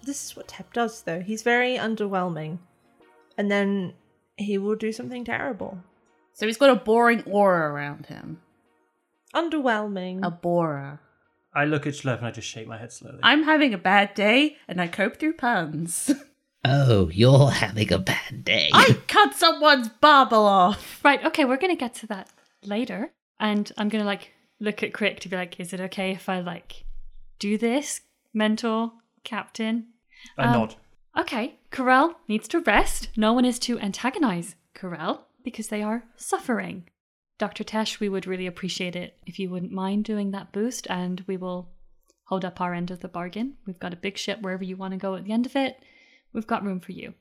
This 0.05 0.25
is 0.25 0.37
what 0.37 0.47
Teb 0.47 0.73
does, 0.73 1.03
though. 1.03 1.19
He's 1.19 1.43
very 1.43 1.77
underwhelming. 1.77 2.59
And 3.37 3.51
then 3.51 3.93
he 4.37 4.57
will 4.57 4.77
do 4.77 4.93
something 4.93 5.25
terrible. 5.25 5.81
so 6.33 6.47
he's 6.47 6.59
got 6.59 6.71
a 6.71 6.77
boring 6.77 7.25
aura 7.25 7.73
around 7.73 8.07
him? 8.07 8.41
Underwhelming. 9.37 10.21
A 10.25 10.31
bora. 10.31 11.01
I 11.55 11.65
look 11.65 11.87
at 11.87 11.95
Schleff 11.95 12.19
and 12.19 12.27
I 12.27 12.31
just 12.31 12.49
shake 12.49 12.67
my 12.67 12.79
head 12.79 12.93
slowly. 12.93 13.21
I'm 13.23 13.43
having 13.45 13.75
a 13.75 13.79
bad 13.79 14.15
day, 14.15 14.57
and 14.67 14.81
I 14.81 14.89
cope 14.89 15.17
through 15.19 15.35
puns. 15.35 16.11
Oh, 16.69 17.09
you're 17.11 17.51
having 17.51 17.93
a 17.93 17.99
bad 17.99 18.45
day. 18.45 18.71
I 18.73 18.99
cut 19.07 19.35
someone's 19.35 19.89
bubble 19.89 20.45
off. 20.47 21.01
Right, 21.05 21.25
okay, 21.25 21.45
we're 21.45 21.59
gonna 21.59 21.77
get 21.77 21.95
to 21.97 22.09
that 22.09 22.29
later. 22.65 23.13
And 23.39 23.71
I'm 23.79 23.89
gonna 23.89 24.05
like 24.05 24.33
look 24.59 24.83
at 24.83 24.93
Crick 24.93 25.21
to 25.21 25.29
be 25.29 25.37
like, 25.37 25.61
is 25.61 25.73
it 25.73 25.81
okay 25.81 26.11
if 26.11 26.29
I 26.29 26.41
like 26.41 26.83
do 27.39 27.57
this, 27.57 28.01
mentor, 28.35 28.91
captain? 29.23 29.89
I 30.37 30.47
um, 30.47 30.53
nod. 30.53 30.75
Okay, 31.17 31.55
Corel 31.71 32.17
needs 32.27 32.49
to 32.49 32.59
rest. 32.59 33.11
No 33.17 33.33
one 33.33 33.45
is 33.45 33.61
to 33.61 33.79
antagonize 33.79 34.57
Corel 34.75 35.21
because 35.45 35.69
they 35.69 35.83
are 35.83 36.03
suffering. 36.17 36.89
Dr. 37.39 37.65
Tesh, 37.65 38.01
we 38.01 38.09
would 38.09 38.27
really 38.27 38.47
appreciate 38.47 38.97
it 38.97 39.19
if 39.27 39.39
you 39.39 39.51
wouldn't 39.51 39.73
mind 39.73 40.05
doing 40.05 40.31
that 40.31 40.53
boost, 40.53 40.87
and 40.89 41.23
we 41.27 41.37
will 41.37 41.69
hold 42.25 42.45
up 42.45 42.61
our 42.61 42.75
end 42.75 42.91
of 42.91 43.01
the 43.01 43.09
bargain. 43.09 43.57
We've 43.67 43.79
got 43.79 43.93
a 43.93 43.97
big 43.97 44.17
ship 44.17 44.41
wherever 44.41 44.65
you 44.65 44.77
want 44.77 44.93
to 44.93 44.99
go 44.99 45.15
at 45.15 45.25
the 45.25 45.33
end 45.33 45.47
of 45.47 45.55
it. 45.55 45.79
We've 46.33 46.47
got 46.47 46.65
room 46.65 46.81
for 46.81 46.93
you. 46.93 47.15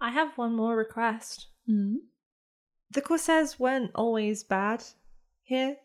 I 0.00 0.10
have 0.10 0.36
one 0.36 0.54
more 0.54 0.76
request. 0.76 1.46
Mm. 1.68 1.96
The 2.90 3.00
Corsairs 3.00 3.58
weren't 3.58 3.90
always 3.94 4.44
bad 4.44 4.84
here. 5.42 5.76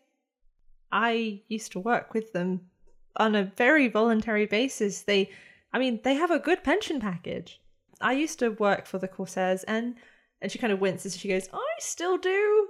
I 0.92 1.42
used 1.48 1.72
to 1.72 1.80
work 1.80 2.12
with 2.12 2.32
them 2.32 2.68
on 3.16 3.34
a 3.34 3.52
very 3.56 3.88
voluntary 3.88 4.46
basis. 4.46 5.02
They, 5.02 5.30
I 5.72 5.78
mean, 5.78 6.00
they 6.04 6.14
have 6.14 6.30
a 6.30 6.38
good 6.38 6.62
pension 6.62 7.00
package. 7.00 7.60
I 8.00 8.12
used 8.12 8.38
to 8.40 8.50
work 8.50 8.86
for 8.86 8.98
the 8.98 9.08
Corsairs, 9.08 9.64
and 9.64 9.94
and 10.40 10.50
she 10.50 10.58
kind 10.58 10.72
of 10.72 10.80
winces. 10.80 11.14
As 11.14 11.20
she 11.20 11.28
goes, 11.28 11.48
"I 11.52 11.66
still 11.78 12.18
do." 12.18 12.68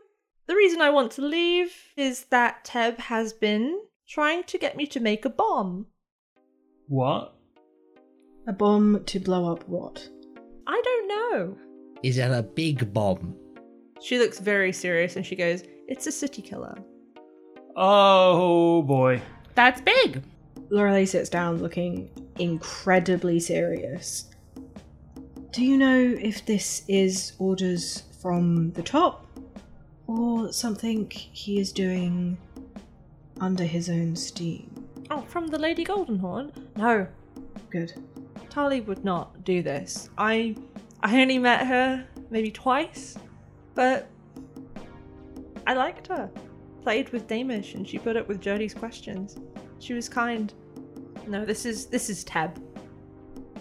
The 0.49 0.57
reason 0.57 0.81
I 0.81 0.91
want 0.91 1.13
to 1.13 1.23
leave 1.23 1.73
is 1.97 2.25
that 2.31 2.65
Teb 2.65 2.99
has 2.99 3.33
been 3.33 3.81
trying 4.09 4.43
to 4.45 4.59
get 4.59 4.77
me 4.77 4.87
to 4.89 4.99
make 5.01 5.25
a 5.25 5.31
bomb. 5.31 5.87
What? 6.89 7.35
A 8.49 8.53
bomb 8.53 9.05
to 9.05 9.21
blow 9.21 9.51
up 9.53 9.69
what? 9.69 10.09
I 10.67 10.83
don't 10.85 11.09
know. 11.09 11.57
Is 12.03 12.17
that 12.17 12.33
a 12.33 12.43
big 12.43 12.93
bomb? 12.93 13.37
She 14.01 14.19
looks 14.19 14.41
very 14.41 14.73
serious, 14.73 15.15
and 15.15 15.25
she 15.25 15.37
goes, 15.37 15.63
"It's 15.87 16.09
a 16.09 16.13
city 16.13 16.43
killer." 16.43 16.77
Oh 17.77 18.83
boy. 18.83 19.23
That's 19.55 19.81
big. 19.81 20.23
Lorelei 20.71 21.05
sits 21.05 21.29
down 21.31 21.63
looking 21.63 22.11
incredibly 22.39 23.39
serious. 23.39 24.29
Do 25.53 25.65
you 25.65 25.79
know 25.79 26.17
if 26.21 26.45
this 26.47 26.83
is 26.89 27.35
orders 27.39 28.03
from 28.21 28.73
the 28.73 28.83
top 28.83 29.27
or 30.06 30.52
something 30.52 31.11
he 31.11 31.59
is 31.59 31.73
doing 31.73 32.37
under 33.40 33.64
his 33.64 33.88
own 33.88 34.16
steam? 34.16 34.71
Oh, 35.11 35.23
from 35.23 35.47
the 35.49 35.59
Lady 35.59 35.85
Goldenhorn? 35.85 36.52
No, 36.76 37.06
Good. 37.73 37.94
Tali 38.50 38.82
would 38.82 39.02
not 39.02 39.44
do 39.44 39.62
this. 39.62 40.11
I 40.18 40.54
I 41.02 41.23
only 41.23 41.38
met 41.38 41.66
her 41.66 42.06
maybe 42.28 42.50
twice, 42.50 43.16
but 43.75 44.09
I 45.66 45.73
liked 45.73 46.09
her. 46.09 46.30
Played 46.82 47.09
with 47.11 47.26
Damish 47.26 47.75
and 47.75 47.88
she 47.88 47.99
put 47.99 48.14
up 48.14 48.28
with 48.28 48.42
Jody's 48.42 48.75
questions. 48.75 49.38
She 49.78 49.94
was 49.94 50.06
kind. 50.06 50.52
No, 51.26 51.47
this 51.47 51.64
is 51.64 51.87
this 51.87 52.11
is 52.11 52.26
Teb. 52.26 52.61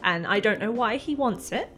And 0.03 0.27
I 0.27 0.41
don't 0.41 0.59
know 0.59 0.71
why 0.71 0.97
he 0.97 1.15
wants 1.15 1.53
it, 1.53 1.69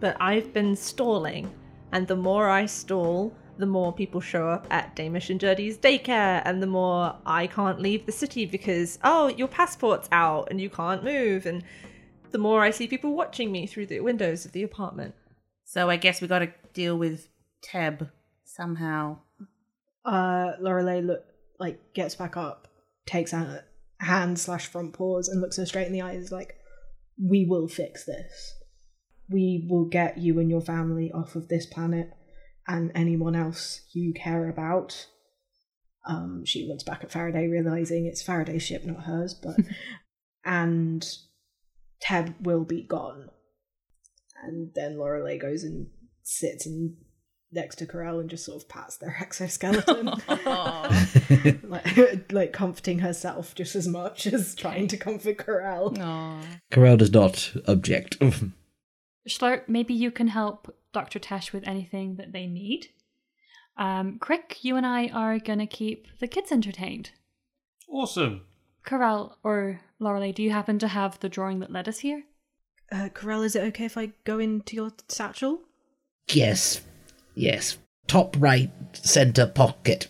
but 0.00 0.16
I've 0.18 0.54
been 0.54 0.74
stalling, 0.74 1.50
and 1.92 2.06
the 2.06 2.16
more 2.16 2.48
I 2.48 2.64
stall, 2.64 3.34
the 3.60 3.66
more 3.66 3.92
people 3.92 4.20
show 4.20 4.48
up 4.48 4.66
at 4.70 4.96
Damish 4.96 5.30
and 5.30 5.38
Jody's 5.38 5.78
daycare, 5.78 6.42
and 6.44 6.62
the 6.62 6.66
more 6.66 7.14
I 7.26 7.46
can't 7.46 7.80
leave 7.80 8.06
the 8.06 8.12
city 8.12 8.46
because, 8.46 8.98
oh, 9.04 9.28
your 9.28 9.48
passport's 9.48 10.08
out 10.10 10.48
and 10.50 10.60
you 10.60 10.70
can't 10.70 11.04
move, 11.04 11.46
and 11.46 11.62
the 12.30 12.38
more 12.38 12.62
I 12.62 12.70
see 12.70 12.86
people 12.86 13.14
watching 13.14 13.52
me 13.52 13.66
through 13.66 13.86
the 13.86 14.00
windows 14.00 14.44
of 14.44 14.52
the 14.52 14.62
apartment. 14.62 15.14
So 15.64 15.90
I 15.90 15.96
guess 15.96 16.20
we 16.20 16.28
got 16.28 16.40
to 16.40 16.52
deal 16.72 16.96
with 16.96 17.28
Teb 17.64 18.10
somehow. 18.44 19.18
Uh, 20.04 20.52
Lorelei 20.58 21.00
look 21.00 21.24
like 21.58 21.92
gets 21.94 22.14
back 22.14 22.36
up, 22.36 22.68
takes 23.06 23.32
a 23.32 23.64
hand 23.98 24.38
slash 24.38 24.66
front 24.66 24.94
paws, 24.94 25.28
and 25.28 25.40
looks 25.40 25.58
her 25.58 25.66
straight 25.66 25.86
in 25.86 25.92
the 25.92 26.02
eyes. 26.02 26.32
Like, 26.32 26.56
we 27.22 27.44
will 27.44 27.68
fix 27.68 28.04
this. 28.04 28.54
We 29.28 29.66
will 29.68 29.84
get 29.84 30.18
you 30.18 30.40
and 30.40 30.50
your 30.50 30.62
family 30.62 31.12
off 31.12 31.36
of 31.36 31.48
this 31.48 31.66
planet, 31.66 32.10
and 32.70 32.92
anyone 32.94 33.34
else 33.34 33.82
you 33.92 34.14
care 34.14 34.48
about. 34.48 35.08
Um, 36.08 36.44
she 36.44 36.66
looks 36.66 36.84
back 36.84 37.02
at 37.02 37.10
Faraday, 37.10 37.48
realizing 37.48 38.06
it's 38.06 38.22
Faraday's 38.22 38.62
ship, 38.62 38.84
not 38.84 39.04
hers. 39.04 39.34
But 39.34 39.56
and 40.44 41.06
Teb 42.02 42.40
will 42.40 42.64
be 42.64 42.82
gone. 42.82 43.30
And 44.42 44.70
then 44.74 44.98
Lorelei 44.98 45.36
goes 45.36 45.64
and 45.64 45.88
sits 46.22 46.64
and 46.64 46.96
next 47.52 47.76
to 47.76 47.86
Corel 47.86 48.20
and 48.20 48.30
just 48.30 48.46
sort 48.46 48.62
of 48.62 48.68
pats 48.68 48.96
their 48.98 49.16
exoskeleton, 49.20 50.06
like, 51.68 52.32
like 52.32 52.52
comforting 52.52 53.00
herself 53.00 53.56
just 53.56 53.74
as 53.74 53.88
much 53.88 54.28
as 54.28 54.54
trying 54.54 54.86
to 54.86 54.96
comfort 54.96 55.38
Corel. 55.38 55.96
Aww. 55.96 56.40
Corel 56.70 56.98
does 56.98 57.12
not 57.12 57.52
object. 57.66 58.20
Schlert, 59.28 59.68
maybe 59.68 59.92
you 59.92 60.12
can 60.12 60.28
help 60.28 60.72
Dr. 60.92 61.18
Tesh 61.18 61.52
with 61.52 61.66
anything 61.66 62.16
that 62.16 62.32
they 62.32 62.46
need. 62.46 62.88
Um, 63.76 64.18
Crick, 64.18 64.58
you 64.62 64.76
and 64.76 64.86
I 64.86 65.08
are 65.08 65.38
gonna 65.38 65.66
keep 65.66 66.06
the 66.18 66.26
kids 66.28 66.52
entertained. 66.52 67.10
Awesome. 67.88 68.42
Corel 68.84 69.34
or 69.42 69.80
Lorelei, 69.98 70.32
do 70.32 70.42
you 70.42 70.50
happen 70.50 70.78
to 70.80 70.88
have 70.88 71.18
the 71.20 71.28
drawing 71.28 71.60
that 71.60 71.72
led 71.72 71.88
us 71.88 71.98
here? 71.98 72.24
Uh, 72.92 73.08
Corel, 73.14 73.44
is 73.44 73.54
it 73.54 73.62
okay 73.64 73.84
if 73.84 73.96
I 73.96 74.12
go 74.24 74.38
into 74.38 74.76
your 74.76 74.90
satchel? 75.08 75.60
yes, 76.32 76.80
yes. 77.34 77.78
Top 78.06 78.36
right 78.38 78.70
center 78.92 79.46
pocket. 79.46 80.08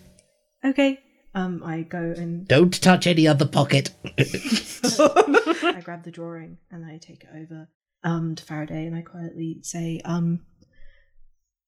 Okay. 0.64 1.00
Um, 1.34 1.62
I 1.64 1.82
go 1.82 1.98
and 2.16 2.46
Don't 2.48 2.80
touch 2.82 3.06
any 3.06 3.28
other 3.28 3.46
pocket. 3.46 3.90
I 4.18 5.80
grab 5.84 6.04
the 6.04 6.10
drawing 6.10 6.58
and 6.70 6.84
I 6.84 6.96
take 6.98 7.24
it 7.24 7.30
over 7.34 7.68
um 8.02 8.34
to 8.34 8.42
Faraday 8.44 8.86
and 8.86 8.96
I 8.96 9.02
quietly 9.02 9.58
say, 9.62 10.00
um, 10.04 10.40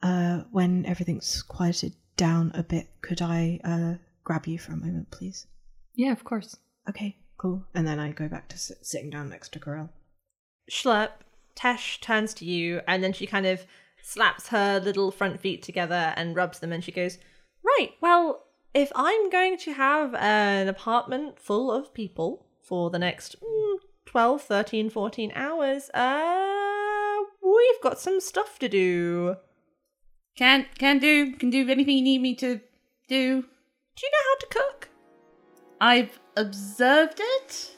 uh, 0.03 0.43
when 0.51 0.85
everything's 0.87 1.43
quieted 1.43 1.95
down 2.17 2.53
a 2.55 2.63
bit, 2.63 2.89
could 3.01 3.23
I 3.23 3.61
uh 3.65 3.95
grab 4.25 4.47
you 4.47 4.59
for 4.59 4.73
a 4.73 4.77
moment, 4.77 5.11
please? 5.11 5.47
Yeah, 5.95 6.13
of 6.13 6.25
course. 6.25 6.57
Okay, 6.89 7.17
cool. 7.39 7.65
And 7.75 7.87
then 7.87 7.99
I 7.99 8.13
go 8.13 8.29
back 8.29 8.49
to 8.49 8.59
sit- 8.59 8.85
sitting 8.87 9.11
down 9.11 9.29
next 9.29 9.53
to 9.53 9.61
Corel. 9.61 9.91
Schlepp, 10.71 11.11
Tesh 11.57 12.01
turns 12.01 12.33
to 12.35 12.45
you 12.45 12.81
and 12.87 13.03
then 13.03 13.13
she 13.13 13.27
kind 13.27 13.47
of 13.47 13.67
slaps 14.03 14.49
her 14.49 14.81
little 14.81 15.11
front 15.11 15.41
feet 15.41 15.63
together 15.63 16.13
and 16.17 16.37
rubs 16.37 16.61
them 16.61 16.73
and 16.73 16.83
she 16.83 16.93
goes, 16.93 17.19
Right, 17.63 17.91
well, 18.01 18.47
if 18.75 18.91
I'm 18.95 19.31
going 19.31 19.59
to 19.59 19.75
have 19.75 20.15
an 20.15 20.69
apartment 20.69 21.39
full 21.39 21.71
of 21.71 21.93
people 21.93 22.47
for 22.61 22.91
the 22.91 22.99
next 22.99 23.37
mm, 23.41 23.75
12, 24.07 24.43
13, 24.43 24.91
14 24.91 25.33
hours, 25.35 25.91
uh, 25.91 27.19
we've 27.43 27.83
got 27.83 28.01
some 28.01 28.21
stuff 28.21 28.59
to 28.61 28.69
do. 28.69 29.37
Can 30.35 30.67
can 30.79 30.99
do 30.99 31.33
can 31.33 31.51
do 31.51 31.69
anything 31.69 31.97
you 31.97 32.03
need 32.03 32.23
me 32.23 32.35
to 32.37 32.61
do. 33.09 33.43
Do 33.97 34.07
you 34.07 34.11
know 34.11 34.25
how 34.29 34.39
to 34.41 34.47
cook? 34.51 34.89
I've 35.81 36.19
observed 36.37 37.21
it. 37.21 37.77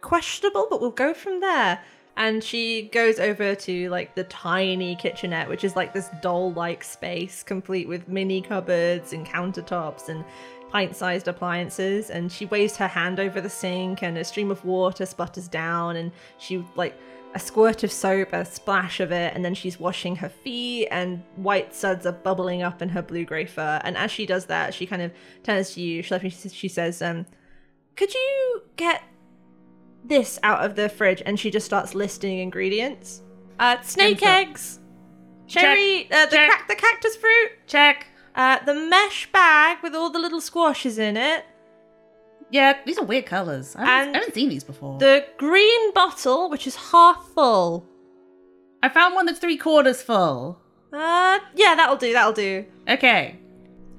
questionable, 0.00 0.66
but 0.68 0.80
we'll 0.80 0.90
go 0.90 1.14
from 1.14 1.40
there. 1.40 1.80
And 2.16 2.44
she 2.44 2.82
goes 2.92 3.18
over 3.18 3.54
to 3.54 3.90
like 3.90 4.14
the 4.14 4.24
tiny 4.24 4.96
kitchenette, 4.96 5.48
which 5.48 5.64
is 5.64 5.74
like 5.74 5.92
this 5.92 6.10
doll 6.22 6.52
like 6.52 6.84
space 6.84 7.42
complete 7.42 7.88
with 7.88 8.08
mini 8.08 8.40
cupboards 8.40 9.12
and 9.12 9.26
countertops 9.26 10.08
and 10.08 10.24
pint 10.70 10.94
sized 10.94 11.26
appliances. 11.26 12.10
And 12.10 12.30
she 12.30 12.46
waves 12.46 12.76
her 12.76 12.86
hand 12.86 13.18
over 13.18 13.40
the 13.40 13.50
sink, 13.50 14.02
and 14.02 14.16
a 14.16 14.24
stream 14.24 14.50
of 14.50 14.64
water 14.64 15.06
sputters 15.06 15.48
down. 15.48 15.96
And 15.96 16.12
she 16.38 16.64
like 16.76 16.94
a 17.34 17.38
squirt 17.40 17.82
of 17.82 17.90
soap, 17.90 18.32
a 18.32 18.44
splash 18.44 19.00
of 19.00 19.10
it, 19.10 19.34
and 19.34 19.44
then 19.44 19.54
she's 19.54 19.80
washing 19.80 20.14
her 20.16 20.28
feet, 20.28 20.86
and 20.92 21.22
white 21.34 21.74
suds 21.74 22.06
are 22.06 22.12
bubbling 22.12 22.62
up 22.62 22.80
in 22.80 22.88
her 22.88 23.02
blue 23.02 23.24
grey 23.24 23.44
fur. 23.44 23.80
And 23.82 23.96
as 23.96 24.12
she 24.12 24.24
does 24.24 24.46
that, 24.46 24.72
she 24.72 24.86
kind 24.86 25.02
of 25.02 25.10
turns 25.42 25.74
to 25.74 25.80
you. 25.80 26.02
She, 26.02 26.30
she 26.30 26.68
says, 26.68 27.02
um, 27.02 27.26
Could 27.96 28.14
you 28.14 28.62
get 28.76 29.02
this 30.04 30.38
out 30.42 30.64
of 30.64 30.76
the 30.76 30.88
fridge 30.88 31.22
and 31.24 31.38
she 31.40 31.50
just 31.50 31.66
starts 31.66 31.94
listing 31.94 32.38
ingredients. 32.38 33.22
Uh, 33.58 33.80
snake 33.82 34.22
eggs, 34.22 34.80
cherry, 35.46 36.10
uh, 36.12 36.26
the, 36.26 36.36
crack, 36.36 36.68
the 36.68 36.74
cactus 36.74 37.16
fruit, 37.16 37.50
Check. 37.66 38.06
uh, 38.34 38.58
the 38.64 38.74
mesh 38.74 39.30
bag 39.32 39.78
with 39.82 39.94
all 39.94 40.10
the 40.10 40.18
little 40.18 40.40
squashes 40.40 40.98
in 40.98 41.16
it, 41.16 41.44
Yeah, 42.50 42.78
these 42.84 42.98
are 42.98 43.04
weird 43.04 43.26
colors. 43.26 43.74
I 43.76 43.84
haven't, 43.84 44.14
I 44.16 44.18
haven't 44.18 44.34
seen 44.34 44.48
these 44.48 44.64
before. 44.64 44.98
the 44.98 45.24
green 45.38 45.92
bottle, 45.94 46.50
which 46.50 46.66
is 46.66 46.74
half 46.76 47.28
full. 47.34 47.86
I 48.82 48.88
found 48.88 49.14
one 49.14 49.24
that's 49.26 49.38
three 49.38 49.56
quarters 49.56 50.02
full. 50.02 50.60
Uh, 50.92 51.38
yeah, 51.54 51.74
that'll 51.74 51.96
do, 51.96 52.12
that'll 52.12 52.32
do. 52.32 52.64
Okay. 52.88 53.38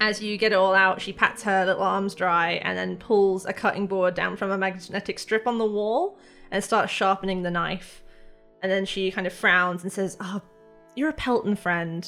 As 0.02 0.22
you 0.22 0.38
get 0.38 0.52
it 0.52 0.56
all 0.56 0.76
out, 0.76 1.02
she 1.02 1.14
pats 1.14 1.44
her 1.44 1.66
little 1.66 1.84
arms 1.84 2.16
dry 2.16 2.54
and 2.64 2.78
then 2.78 2.98
pulls 2.98 3.46
a 3.46 3.54
cutting 3.54 3.88
board 3.88 4.14
down 4.14 4.36
from 4.36 4.52
a 4.52 4.58
magnetic 4.58 5.20
strip 5.20 5.48
on 5.48 5.58
the 5.58 5.66
wall 5.66 6.18
and 6.52 6.64
starts 6.64 6.92
sharpening 6.92 7.44
the 7.44 7.52
knife. 7.52 8.04
And 8.62 8.72
then 8.72 8.86
she 8.86 9.12
kind 9.12 9.26
of 9.26 9.34
frowns 9.34 9.84
and 9.84 9.92
says, 9.92 10.18
Oh, 10.20 10.42
you're 10.96 11.10
a 11.10 11.14
Pelter 11.14 11.56
friend. 11.56 12.06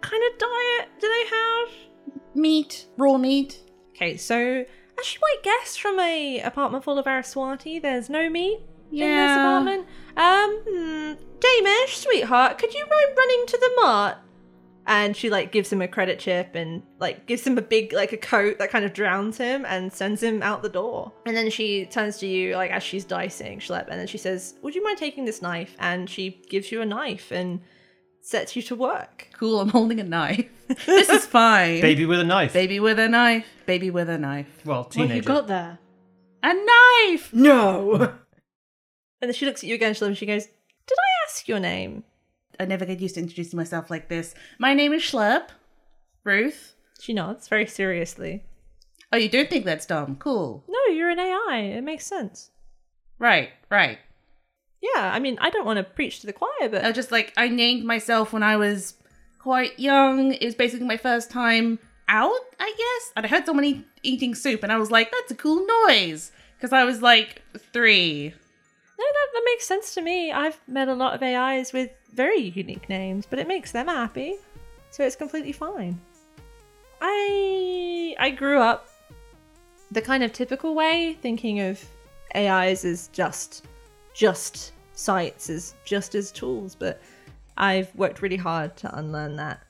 What 0.00 0.02
Kind 0.10 0.22
of 0.32 0.38
diet 0.38 0.88
do 1.00 1.08
they 1.08 1.36
have? 1.36 1.68
Meat. 2.34 2.86
Raw 2.96 3.18
meat. 3.18 3.58
Okay, 3.90 4.16
so 4.16 4.36
as 4.38 5.14
you 5.14 5.20
might 5.20 5.42
guess 5.42 5.76
from 5.76 5.98
a 5.98 6.40
apartment 6.40 6.84
full 6.84 6.98
of 6.98 7.04
Araswati, 7.06 7.80
there's 7.82 8.08
no 8.08 8.30
meat 8.30 8.60
in 8.90 8.98
this 8.98 9.00
Yeah. 9.00 9.38
apartment. 9.40 9.86
Um, 10.16 10.60
hmm, 10.66 11.12
Damish, 11.40 11.96
sweetheart, 11.96 12.58
could 12.58 12.72
you 12.74 12.80
mind 12.88 13.16
running 13.16 13.46
to 13.48 13.58
the 13.58 13.70
mart? 13.82 14.16
And 14.88 15.14
she 15.14 15.28
like 15.28 15.52
gives 15.52 15.70
him 15.70 15.82
a 15.82 15.86
credit 15.86 16.18
chip 16.18 16.54
and 16.54 16.82
like 16.98 17.26
gives 17.26 17.46
him 17.46 17.58
a 17.58 17.62
big 17.62 17.92
like 17.92 18.12
a 18.14 18.16
coat 18.16 18.58
that 18.58 18.70
kind 18.70 18.86
of 18.86 18.94
drowns 18.94 19.36
him 19.36 19.66
and 19.66 19.92
sends 19.92 20.22
him 20.22 20.42
out 20.42 20.62
the 20.62 20.70
door. 20.70 21.12
And 21.26 21.36
then 21.36 21.50
she 21.50 21.84
turns 21.84 22.16
to 22.18 22.26
you 22.26 22.56
like 22.56 22.70
as 22.70 22.82
she's 22.82 23.04
dicing 23.04 23.58
Schlepp, 23.60 23.88
and 23.88 24.00
then 24.00 24.06
she 24.06 24.16
says, 24.16 24.54
"Would 24.62 24.74
you 24.74 24.82
mind 24.82 24.96
taking 24.96 25.26
this 25.26 25.42
knife?" 25.42 25.76
And 25.78 26.08
she 26.08 26.40
gives 26.48 26.72
you 26.72 26.80
a 26.80 26.86
knife 26.86 27.30
and 27.30 27.60
sets 28.22 28.56
you 28.56 28.62
to 28.62 28.74
work. 28.74 29.28
Cool, 29.34 29.60
I'm 29.60 29.68
holding 29.68 30.00
a 30.00 30.04
knife. 30.04 30.48
this 30.86 31.10
is 31.10 31.26
fine. 31.26 31.82
Baby 31.82 32.06
with 32.06 32.20
a 32.20 32.24
knife. 32.24 32.54
Baby 32.54 32.80
with 32.80 32.98
a 32.98 33.08
knife. 33.08 33.46
Baby 33.66 33.90
with 33.90 34.08
a 34.08 34.18
knife. 34.18 34.62
Well, 34.64 34.84
teenager 34.84 35.00
What 35.00 35.14
have 35.14 35.16
you 35.16 35.28
got 35.28 35.46
there? 35.48 35.78
A 36.42 36.54
knife! 36.54 37.32
No. 37.34 38.14
And 39.20 39.28
then 39.28 39.34
she 39.34 39.46
looks 39.46 39.64
at 39.64 39.68
you 39.68 39.74
again, 39.74 39.94
Schlepp, 39.94 40.06
and 40.06 40.16
she 40.16 40.26
goes, 40.26 40.46
"Did 40.46 40.96
I 40.96 41.10
ask 41.26 41.48
your 41.48 41.58
name?" 41.58 42.04
I 42.60 42.64
never 42.64 42.84
get 42.84 43.00
used 43.00 43.14
to 43.14 43.20
introducing 43.20 43.56
myself 43.56 43.90
like 43.90 44.08
this. 44.08 44.34
My 44.58 44.74
name 44.74 44.92
is 44.92 45.02
Schlepp. 45.02 45.48
Ruth. 46.24 46.74
She 47.00 47.12
nods 47.12 47.48
very 47.48 47.66
seriously. 47.66 48.44
Oh, 49.12 49.16
you 49.16 49.28
don't 49.28 49.48
think 49.48 49.64
that's 49.64 49.86
dumb? 49.86 50.16
Cool. 50.16 50.64
No, 50.68 50.92
you're 50.92 51.10
an 51.10 51.18
AI. 51.18 51.74
It 51.76 51.82
makes 51.82 52.06
sense. 52.06 52.50
Right, 53.18 53.50
right. 53.70 53.98
Yeah, 54.80 55.10
I 55.12 55.18
mean, 55.18 55.38
I 55.40 55.50
don't 55.50 55.64
want 55.66 55.78
to 55.78 55.84
preach 55.84 56.20
to 56.20 56.26
the 56.26 56.32
choir, 56.32 56.68
but 56.70 56.84
I 56.84 56.92
just 56.92 57.10
like, 57.10 57.32
I 57.36 57.48
named 57.48 57.84
myself 57.84 58.32
when 58.32 58.42
I 58.42 58.56
was 58.56 58.94
quite 59.38 59.78
young. 59.78 60.32
It 60.32 60.44
was 60.44 60.54
basically 60.54 60.86
my 60.86 60.96
first 60.96 61.30
time 61.30 61.78
out, 62.08 62.40
I 62.60 62.74
guess. 62.76 63.12
And 63.16 63.26
I 63.26 63.28
heard 63.28 63.46
someone 63.46 63.64
eat, 63.64 63.86
eating 64.02 64.34
soup, 64.34 64.62
and 64.62 64.70
I 64.70 64.78
was 64.78 64.90
like, 64.90 65.10
that's 65.10 65.32
a 65.32 65.36
cool 65.36 65.66
noise. 65.86 66.30
Because 66.56 66.72
I 66.72 66.84
was 66.84 67.02
like 67.02 67.42
three. 67.72 68.34
No, 68.98 69.04
that, 69.04 69.28
that 69.32 69.42
makes 69.44 69.66
sense 69.66 69.94
to 69.94 70.02
me. 70.02 70.32
I've 70.32 70.58
met 70.66 70.88
a 70.88 70.94
lot 70.94 71.14
of 71.14 71.22
AIs 71.22 71.72
with 71.72 71.90
very 72.12 72.40
unique 72.40 72.88
names, 72.88 73.26
but 73.26 73.38
it 73.38 73.46
makes 73.46 73.70
them 73.70 73.86
happy, 73.86 74.36
so 74.90 75.04
it's 75.04 75.16
completely 75.16 75.52
fine. 75.52 76.00
I 77.00 78.16
I 78.18 78.30
grew 78.30 78.58
up 78.58 78.88
the 79.92 80.02
kind 80.02 80.24
of 80.24 80.32
typical 80.32 80.74
way, 80.74 81.16
thinking 81.22 81.60
of 81.60 81.82
AIs 82.34 82.84
as 82.84 83.08
just 83.12 83.64
just 84.14 84.72
sites, 84.94 85.48
as 85.48 85.74
just 85.84 86.16
as 86.16 86.32
tools, 86.32 86.74
but 86.74 87.00
I've 87.56 87.94
worked 87.94 88.20
really 88.20 88.36
hard 88.36 88.76
to 88.78 88.98
unlearn 88.98 89.36
that. 89.36 89.62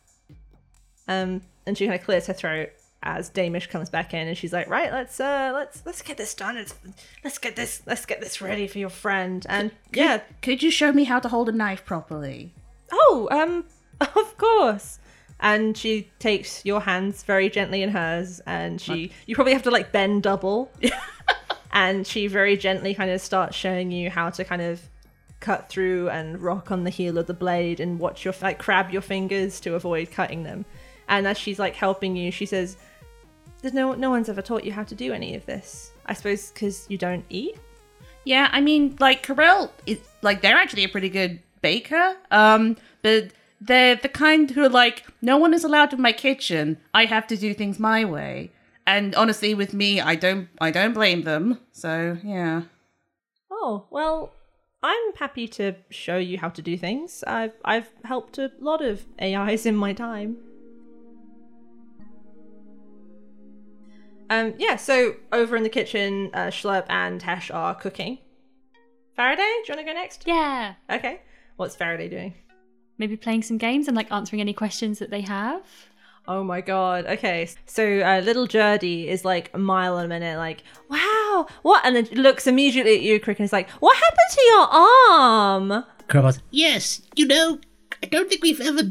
Um, 1.07 1.42
and 1.66 1.76
she 1.76 1.87
kind 1.87 1.98
of 1.98 2.05
clears 2.05 2.26
her 2.26 2.33
throat 2.33 2.70
as 3.02 3.30
Damish 3.30 3.68
comes 3.68 3.90
back 3.90 4.12
in, 4.12 4.26
and 4.28 4.37
she's 4.37 4.52
like, 4.52 4.68
"Right, 4.68 4.92
let's 4.92 5.20
uh, 5.20 5.52
let's 5.54 5.82
let's 5.87 6.02
get 6.02 6.16
this 6.16 6.34
done. 6.34 6.56
It's, 6.56 6.74
let's 7.22 7.38
get 7.38 7.56
this 7.56 7.82
let's 7.87 8.04
get 8.06 8.20
this 8.20 8.40
ready 8.40 8.66
for 8.66 8.78
your 8.78 8.90
friend." 8.90 9.46
And 9.48 9.70
yeah, 9.92 10.20
Could 10.42 10.62
you 10.62 10.70
show 10.70 10.92
me 10.92 11.04
how 11.04 11.20
to 11.20 11.28
hold 11.28 11.48
a 11.48 11.52
knife 11.52 11.84
properly? 11.84 12.52
oh, 12.92 13.28
um, 13.30 13.64
of 14.00 14.37
course. 14.38 14.98
And 15.40 15.76
she 15.76 16.11
takes 16.18 16.64
your 16.64 16.80
hands 16.80 17.22
very 17.22 17.48
gently 17.48 17.82
in 17.82 17.90
hers, 17.90 18.40
and 18.46 18.80
she 18.80 19.12
you 19.26 19.34
probably 19.37 19.52
have 19.52 19.62
to 19.62 19.70
like 19.70 19.92
bend 19.92 20.24
double. 20.24 20.70
and 21.72 22.04
she 22.06 22.26
very 22.26 22.56
gently 22.56 22.94
kind 22.94 23.11
of 23.11 23.20
starts 23.20 23.56
showing 23.56 23.92
you 23.92 24.11
how 24.11 24.30
to 24.30 24.44
kind 24.44 24.62
of 24.62 24.80
cut 25.38 25.68
through 25.68 26.08
and 26.11 26.42
rock 26.42 26.72
on 26.72 26.82
the 26.82 26.90
heel 26.90 27.16
of 27.16 27.28
the 27.28 27.34
blade 27.34 27.78
and 27.78 28.00
watch 28.00 28.24
your 28.24 28.34
like 28.42 28.58
crab 28.58 28.90
your 28.90 29.02
fingers 29.02 29.61
to 29.61 29.76
avoid 29.76 30.11
cutting 30.11 30.42
them. 30.42 30.64
And 31.08 31.26
as 31.28 31.38
she's 31.38 31.58
like 31.61 31.76
helping 31.76 32.16
you, 32.16 32.32
she 32.32 32.44
says, 32.44 32.76
"There's 33.61 33.75
no 33.75 33.94
no 33.94 34.11
one's 34.11 34.29
ever 34.29 34.42
taught 34.42 34.64
you 34.64 34.73
how 34.73 34.85
to 34.85 34.94
do 34.94 35.12
any 35.12 35.35
of 35.35 35.47
this. 35.47 35.92
I 36.07 36.14
suppose 36.14 36.51
because 36.51 36.87
you 36.88 36.99
don't 36.99 37.25
eat." 37.29 37.57
Yeah, 38.25 38.49
I 38.53 38.61
mean, 38.61 38.97
like 39.01 39.27
Carell 39.27 39.71
is 39.87 39.99
like 40.23 40.42
they're 40.42 40.57
actually 40.57 40.85
a 40.85 40.88
pretty 40.88 41.09
good 41.09 41.40
baker. 41.61 42.16
Um, 42.31 42.77
but 43.03 43.33
they're 43.61 43.97
the 43.97 44.09
kind 44.09 44.51
who 44.51 44.62
are 44.62 44.68
like, 44.68 45.05
no 45.21 45.37
one 45.37 45.55
is 45.55 45.64
allowed 45.64 45.92
in 45.92 46.01
my 46.01 46.12
kitchen. 46.12 46.79
I 46.94 47.07
have 47.07 47.27
to 47.29 47.37
do 47.37 47.55
things 47.55 47.79
my 47.79 48.05
way. 48.05 48.51
And 48.87 49.14
honestly, 49.14 49.55
with 49.55 49.75
me, 49.75 50.01
I 50.01 50.14
don't, 50.14 50.49
I 50.61 50.71
don't 50.71 50.94
blame 50.94 51.23
them. 51.23 51.61
So 51.73 52.18
yeah. 52.23 52.62
Oh, 53.51 53.87
well, 53.90 54.33
I'm 54.83 55.14
happy 55.16 55.49
to 55.49 55.75
show 55.90 56.16
you 56.16 56.38
how 56.38 56.49
to 56.51 56.62
do 56.62 56.77
things. 56.77 57.25
I've 57.27 57.53
I've 57.64 57.90
helped 58.05 58.38
a 58.38 58.53
lot 58.61 58.83
of 58.83 59.05
AIs 59.21 59.66
in 59.66 59.77
my 59.77 59.92
time. 59.92 60.37
Um, 64.30 64.54
yeah, 64.58 64.76
so 64.76 65.14
over 65.32 65.56
in 65.56 65.62
the 65.62 65.68
kitchen, 65.68 66.30
uh, 66.34 66.48
Schlepp 66.48 66.86
and 66.88 67.20
Tesh 67.20 67.54
are 67.54 67.74
cooking. 67.74 68.18
Faraday, 69.16 69.42
do 69.42 69.72
you 69.72 69.76
want 69.76 69.80
to 69.80 69.84
go 69.84 69.92
next? 69.92 70.24
Yeah. 70.26 70.74
Okay. 70.90 71.20
What's 71.56 71.74
Faraday 71.74 72.08
doing? 72.08 72.34
Maybe 72.98 73.16
playing 73.16 73.42
some 73.42 73.58
games 73.58 73.88
and 73.88 73.96
like 73.96 74.12
answering 74.12 74.40
any 74.40 74.52
questions 74.52 74.98
that 74.98 75.10
they 75.10 75.22
have. 75.22 75.62
Oh 76.28 76.44
my 76.44 76.60
god. 76.60 77.06
Okay. 77.06 77.48
So 77.64 78.00
uh, 78.00 78.20
little 78.20 78.46
Jurdy 78.46 79.08
is 79.08 79.24
like 79.24 79.50
a 79.54 79.58
mile 79.58 79.98
a 79.98 80.06
minute, 80.06 80.36
like, 80.36 80.62
wow, 80.90 81.46
what? 81.62 81.84
And 81.86 81.96
then 81.96 82.06
looks 82.12 82.46
immediately 82.46 82.96
at 82.96 83.00
you, 83.00 83.18
Crick, 83.18 83.38
and 83.38 83.44
is 83.46 83.52
like, 83.52 83.70
what 83.70 83.96
happened 83.96 84.30
to 84.32 84.42
your 84.42 84.66
arm? 84.68 85.84
Crowbars. 86.08 86.40
Yes, 86.50 87.00
you 87.16 87.26
know, 87.26 87.58
I 88.02 88.06
don't 88.06 88.28
think 88.28 88.42
we've 88.42 88.60
ever 88.60 88.82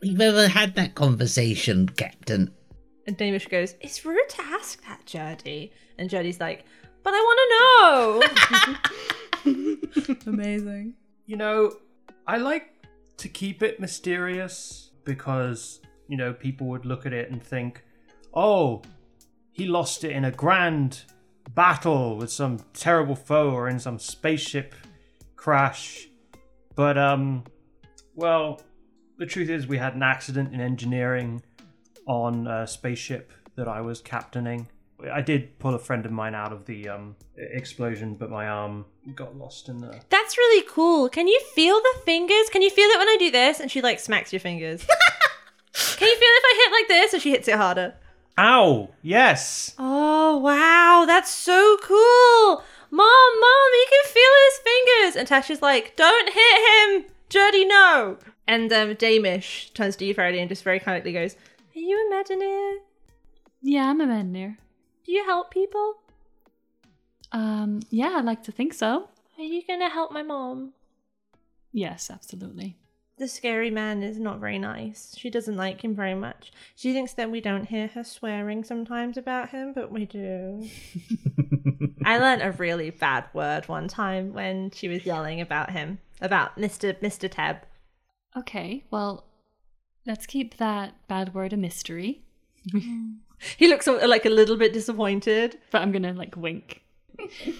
we've 0.00 0.20
ever 0.20 0.48
had 0.48 0.76
that 0.76 0.94
conversation, 0.94 1.88
Captain. 1.88 2.52
And 3.06 3.18
Damish 3.18 3.48
goes, 3.48 3.74
It's 3.80 4.04
rude 4.04 4.28
to 4.30 4.42
ask 4.42 4.84
that, 4.86 5.04
Jurdy. 5.06 5.72
And 5.98 6.08
Jurdy's 6.08 6.40
like, 6.40 6.64
But 7.02 7.14
I 7.14 7.20
want 7.20 8.22
to 9.44 9.44
know. 9.44 10.16
Amazing. 10.26 10.94
You 11.26 11.36
know, 11.36 11.72
I 12.26 12.38
like 12.38 12.72
to 13.18 13.28
keep 13.28 13.62
it 13.62 13.80
mysterious 13.80 14.90
because, 15.04 15.80
you 16.08 16.16
know, 16.16 16.32
people 16.32 16.68
would 16.68 16.84
look 16.84 17.06
at 17.06 17.12
it 17.12 17.30
and 17.30 17.42
think, 17.42 17.84
oh, 18.34 18.82
he 19.50 19.66
lost 19.66 20.04
it 20.04 20.12
in 20.12 20.24
a 20.24 20.30
grand 20.30 21.02
battle 21.54 22.16
with 22.16 22.30
some 22.30 22.58
terrible 22.72 23.16
foe 23.16 23.50
or 23.50 23.68
in 23.68 23.78
some 23.78 23.98
spaceship 23.98 24.74
crash. 25.36 26.08
But, 26.74 26.96
um, 26.96 27.44
well, 28.14 28.60
the 29.18 29.26
truth 29.26 29.50
is, 29.50 29.66
we 29.66 29.78
had 29.78 29.94
an 29.94 30.02
accident 30.02 30.54
in 30.54 30.60
engineering 30.60 31.42
on 32.06 32.46
a 32.46 32.66
spaceship 32.66 33.32
that 33.56 33.68
I 33.68 33.80
was 33.80 34.00
captaining. 34.00 34.68
I 35.12 35.20
did 35.20 35.58
pull 35.58 35.74
a 35.74 35.78
friend 35.78 36.06
of 36.06 36.12
mine 36.12 36.34
out 36.34 36.52
of 36.52 36.64
the 36.66 36.88
um, 36.88 37.16
explosion, 37.36 38.14
but 38.14 38.30
my 38.30 38.46
arm 38.46 38.84
got 39.14 39.36
lost 39.36 39.68
in 39.68 39.78
the 39.78 40.00
That's 40.10 40.38
really 40.38 40.64
cool. 40.68 41.08
Can 41.08 41.26
you 41.26 41.40
feel 41.54 41.80
the 41.80 42.00
fingers? 42.04 42.48
Can 42.50 42.62
you 42.62 42.70
feel 42.70 42.88
it 42.88 42.98
when 42.98 43.08
I 43.08 43.16
do 43.18 43.30
this? 43.30 43.58
And 43.58 43.70
she 43.70 43.80
like 43.82 43.98
smacks 43.98 44.32
your 44.32 44.40
fingers. 44.40 44.86
Can 45.96 46.08
you 46.08 46.16
feel 46.16 46.28
if 46.28 46.44
I 46.44 46.62
hit 46.64 46.72
like 46.72 46.88
this? 46.88 47.12
And 47.14 47.22
she 47.22 47.30
hits 47.30 47.48
it 47.48 47.56
harder. 47.56 47.94
Ow! 48.38 48.90
Yes! 49.02 49.74
Oh, 49.78 50.38
wow. 50.38 51.04
That's 51.06 51.30
so 51.30 51.78
cool. 51.82 52.64
Mom, 52.90 53.40
mom, 53.40 53.70
he 53.72 53.86
can 53.90 54.12
feel 54.12 54.30
his 54.44 54.58
fingers. 54.58 55.16
And 55.16 55.28
Tasha's 55.28 55.62
like, 55.62 55.96
Don't 55.96 56.32
hit 56.32 57.04
him. 57.04 57.04
Jurdy, 57.30 57.66
no. 57.66 58.18
And 58.46 58.72
um, 58.72 58.94
Damish 58.96 59.72
turns 59.72 59.96
to 59.96 60.04
you, 60.04 60.12
Faraday, 60.12 60.40
and 60.40 60.48
just 60.48 60.64
very 60.64 60.78
kindly 60.78 61.12
goes, 61.12 61.36
Are 61.74 61.78
you 61.78 62.06
a 62.06 62.10
Medineer? 62.10 62.78
Yeah, 63.62 63.88
I'm 63.90 64.00
a 64.00 64.06
Mednir. 64.06 64.56
Do 65.04 65.12
you 65.12 65.24
help 65.24 65.50
people? 65.50 65.94
Um, 67.32 67.80
yeah, 67.90 68.14
I'd 68.16 68.24
like 68.24 68.42
to 68.44 68.52
think 68.52 68.74
so. 68.74 69.08
Are 69.38 69.44
you 69.44 69.62
gonna 69.66 69.88
help 69.88 70.12
my 70.12 70.22
mom? 70.22 70.72
Yes, 71.72 72.10
absolutely. 72.10 72.76
the 73.18 73.28
scary 73.28 73.70
man 73.70 74.02
is 74.02 74.18
not 74.18 74.40
very 74.40 74.58
nice. 74.58 75.14
She 75.16 75.30
doesn't 75.30 75.56
like 75.56 75.82
him 75.84 75.94
very 75.94 76.14
much. 76.14 76.52
She 76.74 76.92
thinks 76.92 77.12
that 77.14 77.30
we 77.30 77.40
don't 77.40 77.66
hear 77.66 77.86
her 77.88 78.02
swearing 78.04 78.64
sometimes 78.64 79.16
about 79.16 79.50
him, 79.50 79.72
but 79.72 79.92
we 79.92 80.06
do. 80.06 80.66
I 82.04 82.18
learnt 82.18 82.42
a 82.42 82.50
really 82.52 82.90
bad 82.90 83.26
word 83.32 83.68
one 83.68 83.86
time 83.86 84.32
when 84.32 84.70
she 84.72 84.88
was 84.88 85.06
yelling 85.06 85.40
about 85.40 85.70
him, 85.70 85.98
about 86.20 86.56
Mr. 86.58 86.98
Mr. 87.00 87.28
Teb. 87.30 87.60
Okay, 88.36 88.84
well, 88.90 89.24
let's 90.06 90.26
keep 90.26 90.56
that 90.58 90.94
bad 91.08 91.34
word 91.34 91.52
a 91.52 91.56
mystery. 91.56 92.22
He 93.56 93.66
looks 93.66 93.88
like 93.88 94.24
a 94.24 94.30
little 94.30 94.56
bit 94.56 94.72
disappointed. 94.72 95.58
But 95.72 95.82
I'm 95.82 95.90
gonna 95.90 96.12
like 96.12 96.36
wink. 96.36 96.82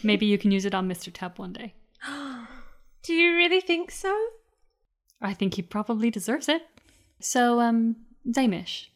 Maybe 0.04 0.26
you 0.26 0.38
can 0.38 0.52
use 0.52 0.64
it 0.64 0.74
on 0.76 0.88
Mr. 0.88 1.12
Teb 1.12 1.38
one 1.38 1.52
day. 1.52 1.74
Do 3.02 3.12
you 3.12 3.34
really 3.36 3.60
think 3.60 3.90
so? 3.90 4.16
I 5.20 5.34
think 5.34 5.54
he 5.54 5.62
probably 5.62 6.08
deserves 6.10 6.48
it. 6.48 6.62
So, 7.20 7.58
um, 7.60 7.96
Damish, 8.28 8.86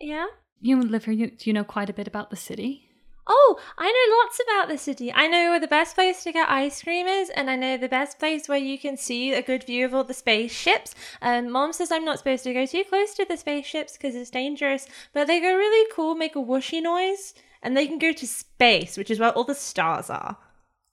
Yeah. 0.00 0.26
you 0.60 0.80
live 0.80 1.04
here. 1.06 1.14
You, 1.14 1.30
do 1.30 1.50
you 1.50 1.52
know 1.52 1.64
quite 1.64 1.90
a 1.90 1.92
bit 1.92 2.06
about 2.06 2.30
the 2.30 2.36
city? 2.36 2.87
Oh, 3.30 3.60
I 3.76 3.92
know 3.92 4.16
lots 4.22 4.40
about 4.42 4.68
the 4.68 4.78
city. 4.78 5.12
I 5.12 5.28
know 5.28 5.50
where 5.50 5.60
the 5.60 5.66
best 5.66 5.94
place 5.94 6.24
to 6.24 6.32
get 6.32 6.48
ice 6.48 6.82
cream 6.82 7.06
is, 7.06 7.28
and 7.28 7.50
I 7.50 7.56
know 7.56 7.76
the 7.76 7.88
best 7.88 8.18
place 8.18 8.48
where 8.48 8.58
you 8.58 8.78
can 8.78 8.96
see 8.96 9.34
a 9.34 9.42
good 9.42 9.64
view 9.64 9.84
of 9.84 9.94
all 9.94 10.04
the 10.04 10.14
spaceships. 10.14 10.94
And 11.20 11.52
Mom 11.52 11.74
says 11.74 11.92
I'm 11.92 12.06
not 12.06 12.18
supposed 12.18 12.44
to 12.44 12.54
go 12.54 12.64
too 12.64 12.84
close 12.88 13.12
to 13.14 13.26
the 13.26 13.36
spaceships 13.36 13.98
because 13.98 14.14
it's 14.14 14.30
dangerous, 14.30 14.86
but 15.12 15.26
they 15.26 15.40
go 15.40 15.54
really 15.54 15.92
cool, 15.94 16.14
make 16.14 16.36
a 16.36 16.38
whooshy 16.38 16.82
noise, 16.82 17.34
and 17.62 17.76
they 17.76 17.86
can 17.86 17.98
go 17.98 18.12
to 18.12 18.26
space, 18.26 18.96
which 18.96 19.10
is 19.10 19.20
where 19.20 19.32
all 19.32 19.44
the 19.44 19.54
stars 19.54 20.08
are. 20.08 20.38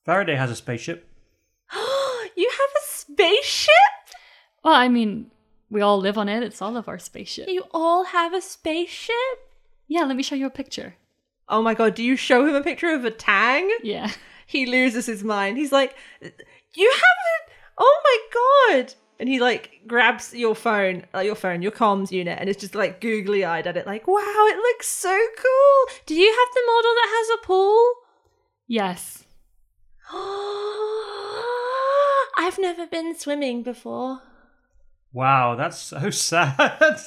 Faraday 0.03 0.35
has 0.35 0.51
a 0.51 0.55
spaceship. 0.55 1.07
you 2.35 2.49
have 2.51 2.69
a 2.69 2.85
spaceship? 2.85 3.71
Well, 4.61 4.73
I 4.73 4.89
mean, 4.89 5.31
we 5.69 5.79
all 5.79 5.99
live 5.99 6.17
on 6.17 6.27
it. 6.27 6.43
It's 6.43 6.61
all 6.61 6.75
of 6.75 6.89
our 6.89 6.99
spaceship. 6.99 7.47
You 7.47 7.63
all 7.71 8.05
have 8.05 8.33
a 8.33 8.41
spaceship? 8.41 9.15
Yeah, 9.87 10.03
let 10.03 10.17
me 10.17 10.23
show 10.23 10.35
you 10.35 10.47
a 10.47 10.51
picture. 10.51 10.95
Oh 11.47 11.61
my 11.61 11.73
god, 11.73 11.93
do 11.95 12.03
you 12.03 12.15
show 12.15 12.45
him 12.47 12.55
a 12.55 12.63
picture 12.63 12.93
of 12.93 13.05
a 13.05 13.11
tang? 13.11 13.69
Yeah. 13.83 14.11
he 14.47 14.65
loses 14.65 15.05
his 15.05 15.23
mind. 15.23 15.57
He's 15.57 15.71
like, 15.71 15.95
"You 16.21 16.91
haven't! 16.91 17.55
Oh 17.77 18.01
my 18.03 18.19
god!" 18.83 18.93
And 19.19 19.29
he 19.29 19.39
like 19.39 19.81
grabs 19.87 20.33
your 20.33 20.55
phone, 20.55 21.05
uh, 21.13 21.19
your 21.19 21.35
phone, 21.35 21.61
your 21.61 21.71
comms 21.71 22.11
unit, 22.11 22.37
and 22.39 22.49
it's 22.49 22.59
just 22.59 22.75
like 22.75 22.99
googly 22.99 23.45
eyed 23.45 23.67
at 23.67 23.77
it, 23.77 23.85
like, 23.85 24.07
"Wow, 24.07 24.45
it 24.49 24.57
looks 24.57 24.87
so 24.87 25.17
cool! 25.37 25.95
Do 26.05 26.15
you 26.15 26.27
have 26.29 26.53
the 26.53 26.63
model 26.67 26.93
that 26.95 27.07
has 27.09 27.29
a 27.39 27.45
pool?" 27.45 27.93
Yes. 28.67 29.23
I've 32.37 32.59
never 32.59 32.85
been 32.85 33.17
swimming 33.17 33.63
before. 33.63 34.21
Wow, 35.13 35.55
that's 35.55 35.77
so 35.79 36.09
sad. 36.11 36.99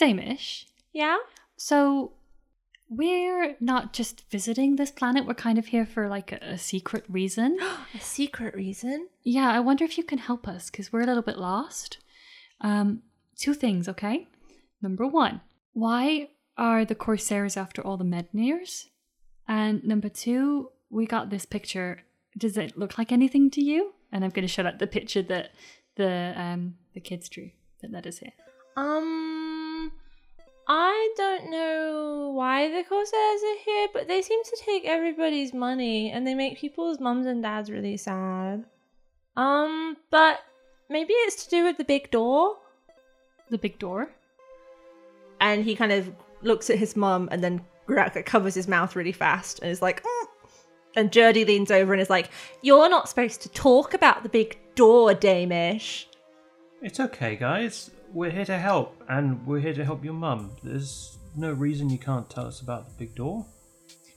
Damish. 0.00 0.64
Yeah. 0.92 1.16
So, 1.56 2.12
we're 2.90 3.56
not 3.60 3.92
just 3.92 4.28
visiting 4.30 4.74
this 4.74 4.90
planet. 4.90 5.24
We're 5.24 5.34
kind 5.34 5.58
of 5.58 5.66
here 5.66 5.86
for 5.86 6.08
like 6.08 6.32
a, 6.32 6.38
a 6.42 6.58
secret 6.58 7.04
reason. 7.08 7.56
A 7.94 8.00
secret 8.00 8.54
reason? 8.54 9.08
Yeah, 9.22 9.50
I 9.50 9.60
wonder 9.60 9.84
if 9.84 9.96
you 9.96 10.04
can 10.04 10.18
help 10.18 10.48
us 10.48 10.70
because 10.70 10.92
we're 10.92 11.02
a 11.02 11.06
little 11.06 11.22
bit 11.22 11.38
lost. 11.38 11.98
Um, 12.60 13.02
two 13.36 13.54
things, 13.54 13.88
okay? 13.88 14.28
Number 14.82 15.06
one, 15.06 15.40
why 15.72 16.30
are 16.56 16.84
the 16.84 16.94
Corsairs 16.94 17.56
after 17.56 17.80
all 17.80 17.96
the 17.96 18.04
Medniers? 18.04 18.86
And 19.46 19.84
number 19.84 20.08
two, 20.08 20.70
we 20.90 21.06
got 21.06 21.30
this 21.30 21.46
picture. 21.46 22.02
Does 22.36 22.56
it 22.56 22.76
look 22.76 22.98
like 22.98 23.12
anything 23.12 23.50
to 23.52 23.60
you? 23.60 23.92
And 24.12 24.24
I'm 24.24 24.30
going 24.30 24.46
to 24.46 24.52
show 24.52 24.64
out 24.64 24.78
the 24.78 24.86
picture 24.86 25.22
that 25.22 25.50
the 25.96 26.32
um 26.36 26.76
the 26.94 27.00
kids 27.00 27.28
drew 27.28 27.50
that 27.82 27.92
that 27.92 28.06
is 28.06 28.18
here. 28.18 28.32
Um, 28.76 29.39
I 30.72 31.12
don't 31.16 31.50
know 31.50 32.30
why 32.32 32.68
the 32.68 32.84
Corsairs 32.84 33.42
are 33.42 33.64
here, 33.64 33.88
but 33.92 34.06
they 34.06 34.22
seem 34.22 34.40
to 34.44 34.62
take 34.64 34.84
everybody's 34.84 35.52
money 35.52 36.12
and 36.12 36.24
they 36.24 36.34
make 36.34 36.60
people's 36.60 37.00
mums 37.00 37.26
and 37.26 37.42
dads 37.42 37.72
really 37.72 37.96
sad. 37.96 38.64
Um, 39.36 39.96
but 40.12 40.38
maybe 40.88 41.12
it's 41.12 41.42
to 41.44 41.50
do 41.50 41.64
with 41.64 41.76
the 41.76 41.82
big 41.82 42.12
door. 42.12 42.56
The 43.50 43.58
big 43.58 43.80
door. 43.80 44.12
And 45.40 45.64
he 45.64 45.74
kind 45.74 45.90
of 45.90 46.08
looks 46.40 46.70
at 46.70 46.78
his 46.78 46.94
mum 46.94 47.28
and 47.32 47.42
then 47.42 47.62
covers 48.24 48.54
his 48.54 48.68
mouth 48.68 48.94
really 48.94 49.10
fast 49.10 49.58
and 49.62 49.72
is 49.72 49.82
like, 49.82 50.04
"Mm." 50.04 50.26
and 50.94 51.10
Jurdy 51.10 51.44
leans 51.44 51.72
over 51.72 51.92
and 51.92 52.00
is 52.00 52.10
like, 52.10 52.30
"You're 52.62 52.88
not 52.88 53.08
supposed 53.08 53.42
to 53.42 53.48
talk 53.48 53.92
about 53.92 54.22
the 54.22 54.28
big 54.28 54.56
door, 54.76 55.14
Damish." 55.14 56.06
it's 56.80 57.00
okay, 57.00 57.34
guys. 57.34 57.90
We're 58.12 58.30
here 58.30 58.44
to 58.46 58.58
help, 58.58 59.00
and 59.08 59.46
we're 59.46 59.60
here 59.60 59.74
to 59.74 59.84
help 59.84 60.04
your 60.04 60.14
mum. 60.14 60.50
There's 60.64 61.18
no 61.36 61.52
reason 61.52 61.90
you 61.90 61.98
can't 61.98 62.28
tell 62.28 62.46
us 62.46 62.60
about 62.60 62.86
the 62.86 62.94
big 62.98 63.14
door. 63.14 63.46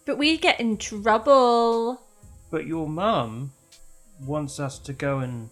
But 0.05 0.17
we 0.17 0.37
get 0.37 0.59
in 0.59 0.77
trouble. 0.77 2.01
But 2.49 2.65
your 2.65 2.87
mum 2.87 3.51
wants 4.25 4.59
us 4.59 4.79
to 4.79 4.93
go 4.93 5.19
and 5.19 5.49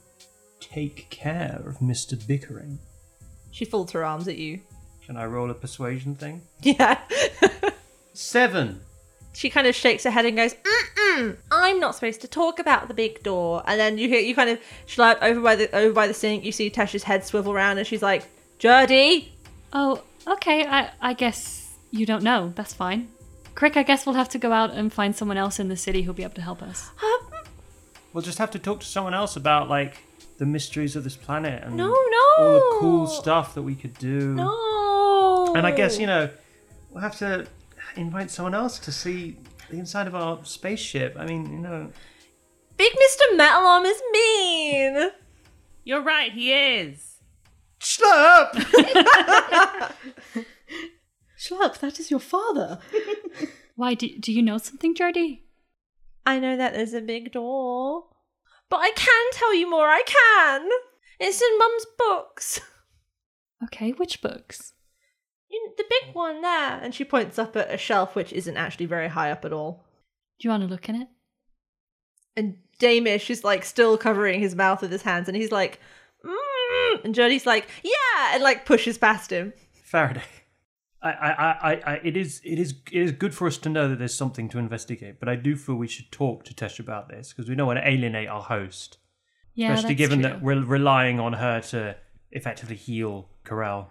take 0.60 1.10
care 1.12 1.62
of 1.65 1.77
Mr. 1.80 2.15
Bickering. 2.27 2.80
She 3.51 3.63
folds 3.65 3.91
her 3.91 4.04
arms 4.04 4.27
at 4.27 4.38
you. 4.38 4.62
Can 5.06 5.17
I 5.17 5.25
roll 5.25 5.51
a 5.51 5.54
persuasion 5.56 6.15
thing? 6.15 6.41
Yeah. 6.63 6.99
Seven. 8.13 8.82
She 9.33 9.49
kind 9.49 9.67
of 9.67 9.75
shakes 9.75 10.03
her 10.03 10.11
head 10.11 10.25
and 10.25 10.35
goes, 10.37 10.53
Mm-mm, 10.55 11.37
"I'm 11.51 11.79
not 11.79 11.95
supposed 11.95 12.21
to 12.21 12.27
talk 12.27 12.59
about 12.59 12.87
the 12.87 12.93
big 12.93 13.23
door." 13.23 13.63
And 13.65 13.79
then 13.79 13.97
you 13.97 14.07
hear 14.07 14.19
you 14.19 14.35
kind 14.35 14.49
of 14.49 14.59
slide 14.85 15.17
over 15.21 15.39
by 15.41 15.55
the 15.55 15.75
over 15.75 15.93
by 15.93 16.07
the 16.07 16.13
sink. 16.13 16.43
You 16.43 16.51
see 16.51 16.69
Tasha's 16.69 17.03
head 17.03 17.25
swivel 17.25 17.53
around, 17.53 17.77
and 17.77 17.87
she's 17.87 18.01
like, 18.01 18.23
"Jurdy." 18.59 19.31
Oh, 19.73 20.03
okay. 20.27 20.65
I 20.65 20.89
I 21.01 21.13
guess 21.13 21.69
you 21.91 22.05
don't 22.05 22.23
know. 22.23 22.53
That's 22.55 22.73
fine. 22.73 23.09
Crick, 23.55 23.75
I 23.77 23.83
guess 23.83 24.05
we'll 24.05 24.15
have 24.15 24.29
to 24.29 24.37
go 24.37 24.51
out 24.51 24.71
and 24.71 24.91
find 24.91 25.15
someone 25.15 25.37
else 25.37 25.59
in 25.59 25.67
the 25.67 25.75
city 25.75 26.03
who'll 26.03 26.13
be 26.13 26.23
able 26.23 26.35
to 26.35 26.41
help 26.41 26.61
us. 26.63 26.89
Um, 27.03 27.31
We'll 28.13 28.23
just 28.23 28.39
have 28.39 28.51
to 28.51 28.59
talk 28.59 28.81
to 28.81 28.85
someone 28.85 29.13
else 29.13 29.35
about 29.35 29.69
like 29.69 30.03
the 30.37 30.45
mysteries 30.45 30.95
of 30.95 31.03
this 31.03 31.15
planet 31.15 31.63
and 31.63 31.77
no, 31.77 31.87
no. 31.87 31.93
all 32.39 32.53
the 32.53 32.77
cool 32.79 33.07
stuff 33.07 33.53
that 33.55 33.61
we 33.61 33.75
could 33.75 33.93
do. 33.97 34.33
No. 34.33 35.53
And 35.55 35.65
I 35.65 35.71
guess, 35.71 35.97
you 35.97 36.07
know, 36.07 36.29
we'll 36.89 37.01
have 37.03 37.17
to 37.19 37.47
invite 37.95 38.32
someone 38.32 38.54
else 38.54 38.80
to 38.80 38.91
see 38.91 39.38
the 39.69 39.77
inside 39.77 40.08
of 40.08 40.15
our 40.15 40.43
spaceship. 40.43 41.15
I 41.17 41.25
mean, 41.25 41.51
you 41.51 41.60
know, 41.60 41.91
Big 42.77 42.93
Mr. 42.93 43.38
Metal 43.38 43.65
Arm 43.65 43.86
is 43.86 44.01
mean. 44.12 45.12
You're 45.84 46.01
right, 46.01 46.32
he 46.32 46.51
is. 46.51 47.19
Slurp! 47.80 48.54
Schlurp, 51.38 51.77
that 51.80 51.99
is 51.99 52.12
your 52.12 52.19
father. 52.19 52.80
Why 53.75 53.93
do 53.95 54.08
do 54.19 54.32
you 54.32 54.41
know 54.41 54.58
something, 54.58 54.93
Jardy? 54.95 55.41
I 56.25 56.39
know 56.39 56.56
that 56.58 56.73
there's 56.73 56.93
a 56.93 57.01
big 57.01 57.32
door, 57.32 58.06
but 58.69 58.77
I 58.77 58.91
can 58.95 59.32
tell 59.34 59.56
you 59.56 59.69
more. 59.69 59.88
I 59.88 60.04
can. 60.06 60.69
It's 61.19 61.41
in 61.41 61.58
Mum's 61.58 61.86
books. 61.97 62.62
Okay, 63.63 63.91
which 63.91 64.21
books? 64.21 64.73
You 65.51 65.73
the 65.77 65.85
big 65.89 66.15
one 66.15 66.41
there. 66.41 66.79
And 66.81 66.95
she 66.95 67.03
points 67.03 67.37
up 67.37 67.55
at 67.55 67.73
a 67.73 67.77
shelf 67.77 68.15
which 68.15 68.31
isn't 68.33 68.57
actually 68.57 68.85
very 68.85 69.09
high 69.09 69.31
up 69.31 69.43
at 69.45 69.53
all. 69.53 69.83
Do 70.39 70.47
you 70.47 70.49
want 70.51 70.63
to 70.63 70.69
look 70.69 70.87
in 70.89 70.95
it? 70.95 71.07
And 72.35 72.55
Damish 72.79 73.29
is 73.29 73.43
like 73.43 73.65
still 73.65 73.97
covering 73.97 74.39
his 74.39 74.55
mouth 74.55 74.81
with 74.81 74.91
his 74.91 75.01
hands, 75.01 75.27
and 75.27 75.35
he's 75.35 75.51
like, 75.51 75.79
mm, 76.25 77.03
and 77.03 77.13
Jody's 77.13 77.45
like, 77.45 77.67
yeah, 77.83 78.33
and 78.33 78.41
like 78.41 78.65
pushes 78.65 78.97
past 78.97 79.31
him. 79.31 79.53
Faraday. 79.83 80.23
I, 81.03 81.09
I, 81.09 81.31
I, 81.71 81.81
I, 81.85 81.93
it 82.03 82.15
is, 82.15 82.41
it 82.45 82.59
is, 82.59 82.75
it 82.91 83.01
is 83.01 83.11
good 83.11 83.33
for 83.33 83.47
us 83.47 83.57
to 83.57 83.69
know 83.69 83.89
that 83.89 83.97
there's 83.97 84.15
something 84.15 84.47
to 84.49 84.59
investigate. 84.59 85.19
But 85.19 85.29
I 85.29 85.35
do 85.35 85.55
feel 85.55 85.75
we 85.75 85.87
should 85.87 86.11
talk 86.11 86.43
to 86.45 86.53
Tesh 86.53 86.79
about 86.79 87.09
this 87.09 87.33
because 87.33 87.49
we 87.49 87.55
don't 87.55 87.65
want 87.67 87.79
to 87.79 87.87
alienate 87.89 88.29
our 88.29 88.43
host, 88.43 88.99
Yeah, 89.55 89.73
especially 89.73 89.95
that's 89.95 89.97
given 89.97 90.21
true. 90.21 90.29
that 90.29 90.41
we're 90.43 90.63
relying 90.63 91.19
on 91.19 91.33
her 91.33 91.59
to 91.61 91.97
effectively 92.31 92.75
heal 92.75 93.29
Corel. 93.43 93.87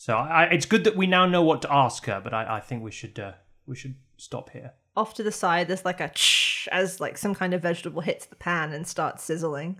So 0.00 0.16
I, 0.16 0.44
it's 0.44 0.64
good 0.64 0.84
that 0.84 0.96
we 0.96 1.06
now 1.06 1.26
know 1.26 1.42
what 1.42 1.60
to 1.60 1.70
ask 1.70 2.06
her. 2.06 2.22
But 2.24 2.32
I, 2.32 2.56
I 2.56 2.60
think 2.60 2.82
we 2.82 2.90
should, 2.90 3.18
uh, 3.18 3.32
we 3.66 3.76
should 3.76 3.96
stop 4.16 4.48
here. 4.48 4.72
Off 4.96 5.12
to 5.12 5.22
the 5.22 5.30
side, 5.30 5.68
there's 5.68 5.84
like 5.84 6.00
a 6.00 6.08
ch 6.08 6.66
as 6.72 7.00
like 7.00 7.18
some 7.18 7.34
kind 7.34 7.52
of 7.52 7.60
vegetable 7.60 8.00
hits 8.00 8.24
the 8.24 8.34
pan 8.34 8.72
and 8.72 8.86
starts 8.86 9.22
sizzling. 9.22 9.78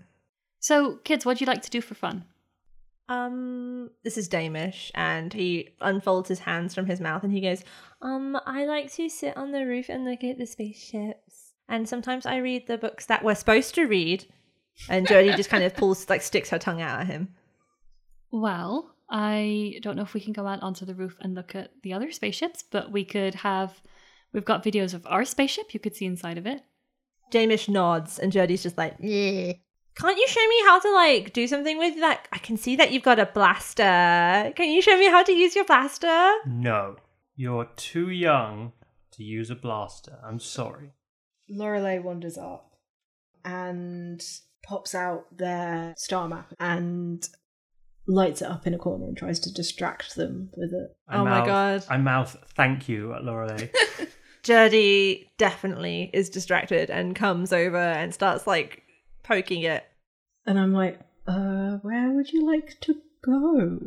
So, 0.59 0.97
kids, 0.97 1.25
what 1.25 1.39
do 1.39 1.43
you 1.43 1.47
like 1.47 1.63
to 1.63 1.71
do 1.71 1.81
for 1.81 1.95
fun? 1.95 2.25
Um, 3.09 3.89
this 4.03 4.15
is 4.15 4.29
Damish, 4.29 4.91
and 4.93 5.33
he 5.33 5.69
unfolds 5.81 6.29
his 6.29 6.37
hands 6.37 6.75
from 6.75 6.85
his 6.85 7.01
mouth 7.01 7.23
and 7.23 7.33
he 7.33 7.41
goes, 7.41 7.63
Um, 8.03 8.39
I 8.45 8.65
like 8.65 8.93
to 8.93 9.09
sit 9.09 9.35
on 9.35 9.51
the 9.51 9.65
roof 9.65 9.89
and 9.89 10.05
look 10.05 10.23
at 10.23 10.37
the 10.37 10.45
spaceships. 10.45 11.53
And 11.67 11.89
sometimes 11.89 12.27
I 12.27 12.37
read 12.37 12.67
the 12.67 12.77
books 12.77 13.07
that 13.07 13.23
we're 13.23 13.33
supposed 13.33 13.73
to 13.73 13.87
read. 13.87 14.27
And 14.87 15.07
Jodie 15.07 15.35
just 15.35 15.49
kind 15.49 15.63
of 15.63 15.75
pulls, 15.75 16.07
like, 16.11 16.21
sticks 16.21 16.51
her 16.51 16.59
tongue 16.59 16.81
out 16.81 16.99
at 16.99 17.07
him. 17.07 17.29
Well, 18.31 18.93
I 19.11 19.79
don't 19.81 19.97
know 19.97 20.03
if 20.03 20.13
we 20.13 20.21
can 20.21 20.33
go 20.33 20.47
out 20.47 20.63
onto 20.63 20.85
the 20.85 20.95
roof 20.95 21.17
and 21.19 21.35
look 21.35 21.53
at 21.53 21.71
the 21.83 21.93
other 21.93 22.11
spaceships, 22.11 22.63
but 22.63 22.91
we 22.91 23.03
could 23.03 23.35
have. 23.35 23.81
We've 24.33 24.45
got 24.45 24.63
videos 24.63 24.93
of 24.93 25.05
our 25.05 25.25
spaceship. 25.25 25.73
You 25.73 25.81
could 25.81 25.95
see 25.95 26.05
inside 26.05 26.37
of 26.37 26.47
it. 26.47 26.61
Damish 27.31 27.67
nods, 27.67 28.17
and 28.17 28.31
Jodie's 28.31 28.63
just 28.63 28.77
like, 28.77 28.95
yeah. 28.99 29.53
Can't 29.95 30.17
you 30.17 30.27
show 30.27 30.47
me 30.47 30.61
how 30.65 30.79
to 30.79 30.91
like 30.93 31.33
do 31.33 31.45
something 31.47 31.77
with 31.77 31.99
that? 31.99 32.27
I 32.31 32.37
can 32.37 32.55
see 32.55 32.77
that 32.77 32.93
you've 32.93 33.03
got 33.03 33.19
a 33.19 33.25
blaster. 33.25 34.53
Can 34.55 34.69
you 34.69 34.81
show 34.81 34.97
me 34.97 35.07
how 35.07 35.23
to 35.23 35.33
use 35.33 35.55
your 35.55 35.65
blaster? 35.65 36.31
No, 36.45 36.95
you're 37.35 37.69
too 37.75 38.09
young 38.09 38.71
to 39.11 39.23
use 39.23 39.49
a 39.49 39.55
blaster. 39.55 40.19
I'm 40.25 40.39
sorry. 40.39 40.91
Lorelei 41.49 41.99
wanders 41.99 42.37
up 42.37 42.77
and 43.43 44.23
pops 44.63 44.95
out 44.95 45.25
their 45.37 45.93
star 45.97 46.29
map 46.29 46.53
and 46.59 47.27
lights 48.07 48.41
it 48.41 48.47
up 48.47 48.67
in 48.67 48.73
a 48.73 48.77
corner 48.77 49.05
and 49.05 49.17
tries 49.17 49.39
to 49.41 49.53
distract 49.53 50.15
them 50.15 50.49
with 50.55 50.73
it. 50.73 50.95
I 51.07 51.17
Oh 51.17 51.25
my 51.25 51.45
God. 51.45 51.85
I 51.89 51.97
mouth 51.97 52.35
thank 52.55 52.89
you 52.89 53.13
at 53.13 53.23
Lorelei. 53.23 53.69
Jody 54.43 55.31
definitely 55.37 56.09
is 56.13 56.29
distracted 56.29 56.89
and 56.89 57.15
comes 57.15 57.53
over 57.53 57.77
and 57.77 58.13
starts 58.13 58.47
like 58.47 58.83
poking 59.23 59.61
it. 59.61 59.83
And 60.45 60.59
I'm 60.59 60.73
like, 60.73 60.99
uh, 61.27 61.77
where 61.83 62.11
would 62.11 62.31
you 62.31 62.45
like 62.45 62.79
to 62.81 62.95
go? 63.23 63.79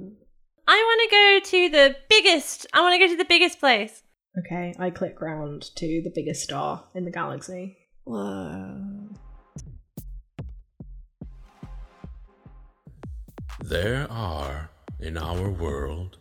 I 0.66 0.76
want 0.76 1.10
to 1.10 1.16
go 1.16 1.50
to 1.50 1.68
the 1.70 1.96
biggest. 2.08 2.66
I 2.72 2.80
want 2.80 2.94
to 2.94 2.98
go 2.98 3.08
to 3.08 3.16
the 3.16 3.24
biggest 3.24 3.58
place. 3.58 4.02
Okay, 4.38 4.74
I 4.78 4.90
click 4.90 5.20
round 5.20 5.62
to 5.76 6.02
the 6.02 6.12
biggest 6.14 6.42
star 6.42 6.84
in 6.94 7.04
the 7.04 7.10
galaxy. 7.10 7.76
Whoa. 8.04 9.10
There 13.66 14.06
are, 14.10 14.68
in 15.00 15.16
our 15.16 15.48
world, 15.48 16.18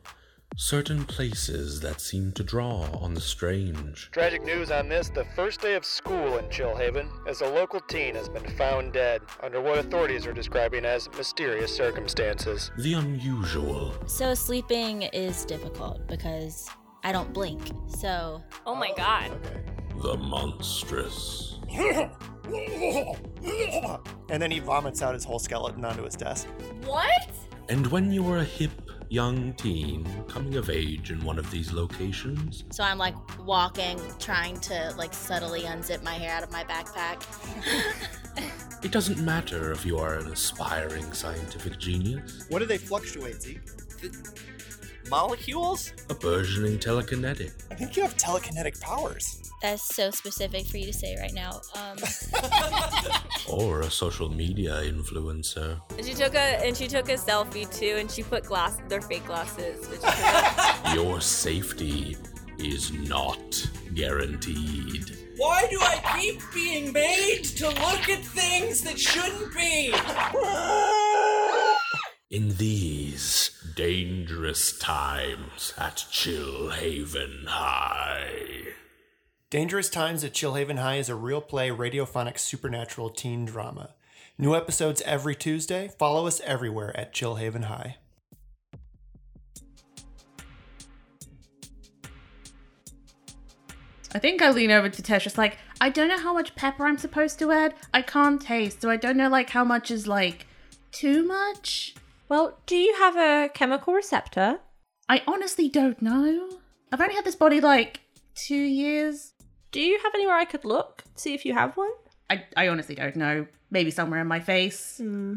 certain 0.56 1.03
places 1.03 1.82
that 1.82 1.99
seem 1.99 2.32
to 2.32 2.43
draw 2.43 2.88
on 3.01 3.15
the 3.15 3.19
strange. 3.19 4.10
Tragic 4.13 4.45
news 4.45 4.71
on 4.71 4.88
this 4.88 5.10
the 5.10 5.25
first 5.36 5.60
day 5.60 5.75
of 5.75 5.84
school 5.84 6.38
in 6.38 6.45
Chillhaven, 6.45 7.10
as 7.27 7.41
a 7.41 7.45
local 7.45 7.82
teen 7.82 8.15
has 8.15 8.29
been 8.29 8.47
found 8.56 8.93
dead 8.93 9.23
under 9.41 9.60
what 9.60 9.77
authorities 9.77 10.25
are 10.25 10.32
describing 10.32 10.86
as 10.86 11.10
mysterious 11.17 11.75
circumstances. 11.75 12.71
The 12.77 12.93
unusual. 12.93 13.93
So 14.08 14.34
sleeping 14.36 15.01
is 15.01 15.43
difficult 15.43 16.08
because 16.08 16.69
I 17.03 17.12
don't 17.12 17.34
blink. 17.34 17.60
So 17.89 18.41
Oh 18.65 18.73
my 18.73 18.93
god. 18.95 19.32
The 20.01 20.15
monstrous. 20.15 21.53
And 24.29 24.41
then 24.41 24.51
he 24.51 24.59
vomits 24.59 25.01
out 25.01 25.13
his 25.13 25.23
whole 25.23 25.39
skeleton 25.39 25.83
onto 25.86 26.03
his 26.03 26.15
desk. 26.15 26.47
What? 26.86 27.29
And 27.69 27.88
when 27.88 28.12
you 28.12 28.29
are 28.31 28.39
a 28.39 28.43
hip 28.43 28.71
young 29.09 29.53
teen 29.53 30.05
coming 30.27 30.55
of 30.55 30.69
age 30.69 31.12
in 31.12 31.23
one 31.23 31.38
of 31.38 31.49
these 31.51 31.71
locations, 31.71 32.63
so 32.71 32.83
I'm 32.83 32.97
like 32.97 33.15
walking, 33.45 33.99
trying 34.19 34.59
to 34.62 34.93
like 34.97 35.13
subtly 35.13 35.62
unzip 35.62 36.03
my 36.03 36.13
hair 36.13 36.36
out 36.36 36.43
of 36.43 36.51
my 36.51 36.63
backpack. 36.63 37.23
it 38.83 38.91
doesn't 38.91 39.19
matter 39.23 39.71
if 39.71 39.86
you 39.86 39.97
are 39.97 40.15
an 40.17 40.31
aspiring 40.31 41.12
scientific 41.13 41.77
genius, 41.79 42.45
What 42.49 42.59
do 42.59 42.65
they 42.65 42.77
fluctuate, 42.77 43.41
Zeke? 43.41 43.62
Molecules? 45.13 45.93
a 46.10 46.15
burgeoning 46.15 46.80
telekinetic, 46.80 47.52
I 47.69 47.76
think 47.76 47.95
you 47.95 48.02
have 48.02 48.17
telekinetic 48.17 48.82
powers. 48.82 49.52
That's 49.62 49.95
so 49.95 50.10
specific 50.10 50.65
for 50.65 50.78
you 50.78 50.88
to 50.88 50.93
say 50.93 51.15
right 51.19 51.34
now. 51.34 51.62
Um, 51.76 51.97
or 53.47 53.82
a 53.82 53.91
social 53.91 54.28
media 54.28 54.82
influencer. 54.82 55.80
And 55.99 56.04
she 56.04 56.15
took 56.15 56.34
a 56.34 56.65
and 56.65 56.76
she 56.76 56.88
took 56.88 57.10
a 57.10 57.13
selfie 57.13 57.71
too, 57.71 57.97
and 57.99 58.10
she 58.10 58.23
put 58.23 58.45
glass 58.45 58.80
their 58.89 59.02
fake 59.02 59.28
glasses. 59.28 59.88
Which 59.88 60.02
Your 60.95 61.21
safety 61.21 62.17
is 62.58 62.91
not 62.91 63.69
guaranteed. 63.93 65.15
Why 65.38 65.67
do 65.69 65.78
I 65.80 66.19
keep 66.19 66.41
being 66.56 66.91
made 66.91 67.43
to 67.58 67.67
look 67.67 68.10
at 68.10 68.23
things 68.26 68.82
that 68.82 68.99
shouldn't 68.99 69.54
be? 69.54 69.93
In 72.32 72.49
these 72.58 73.52
dangerous 73.75 74.77
times 74.77 75.73
at 75.77 76.05
Chill 76.12 76.69
Haven 76.69 77.45
High. 77.47 78.73
Dangerous 79.49 79.89
Times 79.89 80.23
at 80.23 80.33
Chillhaven 80.33 80.77
High 80.79 80.97
is 80.97 81.09
a 81.09 81.15
real 81.15 81.41
play 81.41 81.69
radiophonic 81.69 82.39
supernatural 82.39 83.09
teen 83.09 83.45
drama. 83.45 83.95
New 84.38 84.55
episodes 84.55 85.01
every 85.05 85.36
Tuesday. 85.36 85.91
Follow 85.97 86.27
us 86.27 86.41
everywhere 86.41 86.95
at 86.97 87.13
Chillhaven 87.13 87.65
High. 87.65 87.97
I 94.13 94.19
think 94.19 94.41
I 94.43 94.51
lean 94.51 94.69
over 94.69 94.89
to 94.89 95.01
Tesh, 95.01 95.23
just 95.23 95.38
like, 95.39 95.57
I 95.81 95.89
don't 95.89 96.09
know 96.09 96.19
how 96.19 96.33
much 96.33 96.55
pepper 96.55 96.86
I'm 96.86 96.99
supposed 96.99 97.39
to 97.39 97.51
add. 97.51 97.73
I 97.93 98.03
can't 98.03 98.39
taste, 98.39 98.81
so 98.81 98.89
I 98.91 98.97
don't 98.97 99.17
know 99.17 99.29
like 99.29 99.49
how 99.49 99.63
much 99.63 99.89
is 99.89 100.07
like 100.07 100.45
too 100.91 101.25
much. 101.25 101.95
Well, 102.34 102.58
do 102.65 102.76
you 102.76 102.96
have 102.96 103.15
a 103.15 103.48
chemical 103.54 103.93
receptor? 103.93 104.60
I 105.08 105.22
honestly 105.28 105.69
don't 105.69 106.02
know. 106.02 106.50
I've 106.91 107.00
only 107.00 107.13
had 107.13 107.26
this 107.26 107.36
body 107.36 107.62
like 107.62 108.00
two 108.34 108.56
years. 108.56 109.34
Do 109.69 109.80
you 109.80 110.00
have 110.00 110.15
anywhere 110.15 110.38
I 110.38 110.46
could 110.46 110.65
look 110.65 111.04
see 111.13 111.36
if 111.36 111.46
you 111.46 111.54
have 111.54 111.78
one? 111.78 111.91
I, 112.32 112.43
I 112.58 112.69
honestly 112.69 112.96
don't 112.96 113.15
know. 113.15 113.46
Maybe 113.69 113.91
somewhere 113.91 114.19
in 114.19 114.26
my 114.26 114.39
face. 114.39 114.98
Hmm. 114.98 115.36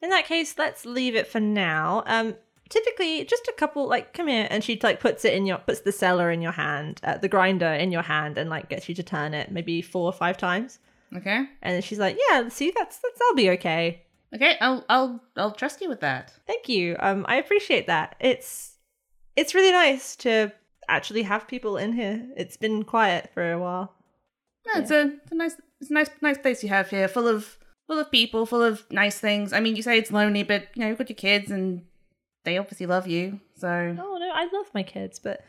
In 0.00 0.08
that 0.08 0.24
case, 0.24 0.54
let's 0.56 0.86
leave 0.86 1.14
it 1.14 1.26
for 1.26 1.40
now. 1.40 2.04
Um, 2.06 2.34
typically, 2.70 3.22
just 3.26 3.46
a 3.46 3.52
couple. 3.52 3.86
Like, 3.86 4.14
come 4.14 4.28
here, 4.28 4.48
and 4.48 4.64
she 4.64 4.80
like 4.82 4.98
puts 4.98 5.26
it 5.26 5.34
in 5.34 5.44
your 5.44 5.58
puts 5.58 5.80
the 5.80 5.92
cellar 5.92 6.30
in 6.30 6.40
your 6.40 6.52
hand, 6.52 7.02
uh, 7.04 7.18
the 7.18 7.28
grinder 7.28 7.74
in 7.74 7.92
your 7.92 8.00
hand, 8.00 8.38
and 8.38 8.48
like 8.48 8.70
gets 8.70 8.88
you 8.88 8.94
to 8.94 9.02
turn 9.02 9.34
it 9.34 9.52
maybe 9.52 9.82
four 9.82 10.06
or 10.06 10.12
five 10.14 10.38
times. 10.38 10.78
Okay. 11.14 11.36
And 11.60 11.74
then 11.74 11.82
she's 11.82 11.98
like, 11.98 12.16
"Yeah, 12.30 12.48
see, 12.48 12.72
that's 12.74 12.96
that's 12.96 13.18
that'll 13.18 13.36
be 13.36 13.50
okay." 13.50 14.06
Okay, 14.34 14.56
I'll 14.60 14.84
I'll 14.88 15.20
I'll 15.36 15.52
trust 15.52 15.80
you 15.80 15.88
with 15.88 16.00
that. 16.00 16.32
Thank 16.46 16.68
you. 16.68 16.96
Um, 17.00 17.24
I 17.28 17.36
appreciate 17.36 17.86
that. 17.88 18.16
It's 18.20 18.76
it's 19.36 19.54
really 19.54 19.72
nice 19.72 20.16
to 20.16 20.52
actually 20.88 21.22
have 21.22 21.48
people 21.48 21.76
in 21.76 21.92
here. 21.92 22.28
It's 22.36 22.56
been 22.56 22.84
quiet 22.84 23.30
for 23.34 23.52
a 23.52 23.58
while. 23.58 23.94
No, 24.66 24.80
it's 24.80 24.90
a 24.90 25.12
it's 25.22 25.32
a 25.32 25.34
nice 25.34 25.56
it's 25.80 25.90
a 25.90 25.94
nice 25.94 26.10
nice 26.20 26.38
place 26.38 26.62
you 26.62 26.68
have 26.68 26.90
here, 26.90 27.08
full 27.08 27.26
of 27.26 27.58
full 27.86 27.98
of 27.98 28.10
people, 28.10 28.46
full 28.46 28.62
of 28.62 28.84
nice 28.90 29.18
things. 29.18 29.52
I 29.52 29.60
mean, 29.60 29.74
you 29.74 29.82
say 29.82 29.98
it's 29.98 30.12
lonely, 30.12 30.44
but 30.44 30.68
you 30.74 30.82
know 30.82 30.88
you've 30.88 30.98
got 30.98 31.08
your 31.08 31.16
kids 31.16 31.50
and 31.50 31.82
they 32.44 32.56
obviously 32.56 32.86
love 32.86 33.06
you. 33.08 33.40
So 33.56 33.68
Oh 33.68 34.18
no, 34.18 34.30
I 34.32 34.48
love 34.52 34.70
my 34.74 34.82
kids, 34.84 35.18
but 35.18 35.40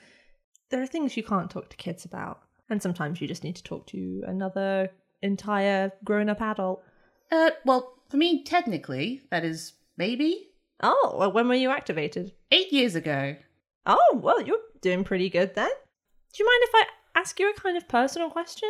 there 0.69 0.81
are 0.81 0.87
things 0.87 1.15
you 1.17 1.23
can't 1.23 1.51
talk 1.51 1.69
to 1.69 1.77
kids 1.77 2.05
about, 2.05 2.39
and 2.69 2.81
sometimes 2.81 3.21
you 3.21 3.27
just 3.27 3.43
need 3.43 3.57
to 3.57 3.63
talk 3.63 3.85
to 3.87 4.23
another 4.25 4.89
entire 5.21 5.91
grown-up 6.03 6.41
adult. 6.41 6.83
uh, 7.31 7.51
well, 7.65 7.93
for 8.11 8.17
me, 8.17 8.43
technically, 8.43 9.21
that 9.31 9.43
is 9.45 9.73
maybe 9.97 10.47
Oh, 10.83 11.15
well, 11.17 11.31
when 11.31 11.47
were 11.47 11.53
you 11.55 11.69
activated? 11.69 12.31
eight 12.51 12.71
years 12.73 12.95
ago. 12.95 13.35
Oh, 13.85 14.19
well, 14.21 14.41
you're 14.41 14.57
doing 14.81 15.03
pretty 15.03 15.29
good 15.29 15.55
then. 15.55 15.69
Do 15.69 16.43
you 16.43 16.45
mind 16.45 16.63
if 16.63 16.69
I 16.75 17.19
ask 17.19 17.39
you 17.39 17.49
a 17.49 17.53
kind 17.53 17.77
of 17.77 17.87
personal 17.87 18.29
question? 18.29 18.69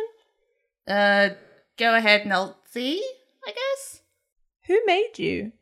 Uh, 0.86 1.30
go 1.78 1.94
ahead 1.94 2.22
and 2.22 2.32
I'll 2.32 2.58
see. 2.70 3.02
I 3.46 3.50
guess. 3.52 4.00
Who 4.66 4.80
made 4.86 5.18
you? 5.18 5.52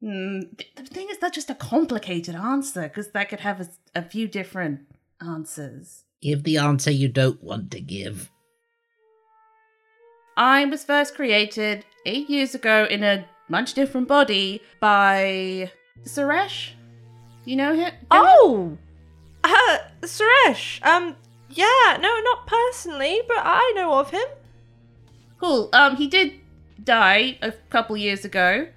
Hmm. 0.00 0.40
th- 0.58 0.74
the 0.74 0.82
thing 0.84 1.08
is, 1.10 1.18
that's 1.18 1.34
just 1.34 1.50
a 1.50 1.54
complicated 1.54 2.34
answer 2.34 2.82
because 2.82 3.08
that 3.12 3.28
could 3.28 3.40
have 3.40 3.60
a, 3.60 3.68
a 3.94 4.02
few 4.02 4.26
different 4.26 4.80
answers. 5.20 6.04
Give 6.20 6.42
the 6.42 6.56
answer 6.58 6.90
you 6.90 7.08
don't 7.08 7.42
want 7.42 7.70
to 7.72 7.80
give. 7.80 8.30
I 10.36 10.64
was 10.64 10.84
first 10.84 11.14
created 11.14 11.84
eight 12.06 12.28
years 12.30 12.54
ago 12.54 12.86
in 12.90 13.02
a 13.02 13.24
much 13.48 13.74
different 13.74 14.08
body 14.08 14.62
by 14.80 15.70
Suresh. 16.04 16.70
You 17.44 17.56
know 17.56 17.74
him? 17.74 17.92
Oh, 18.10 18.78
uh, 19.44 19.78
Suresh. 20.02 20.84
Um, 20.86 21.16
yeah, 21.50 21.98
no, 22.00 22.20
not 22.20 22.46
personally, 22.46 23.20
but 23.28 23.38
I 23.40 23.72
know 23.74 23.92
of 23.94 24.10
him. 24.10 24.26
Cool. 25.38 25.68
Um, 25.72 25.96
he 25.96 26.06
did 26.06 26.32
die 26.82 27.38
a 27.42 27.52
couple 27.70 27.96
years 27.96 28.24
ago. 28.24 28.68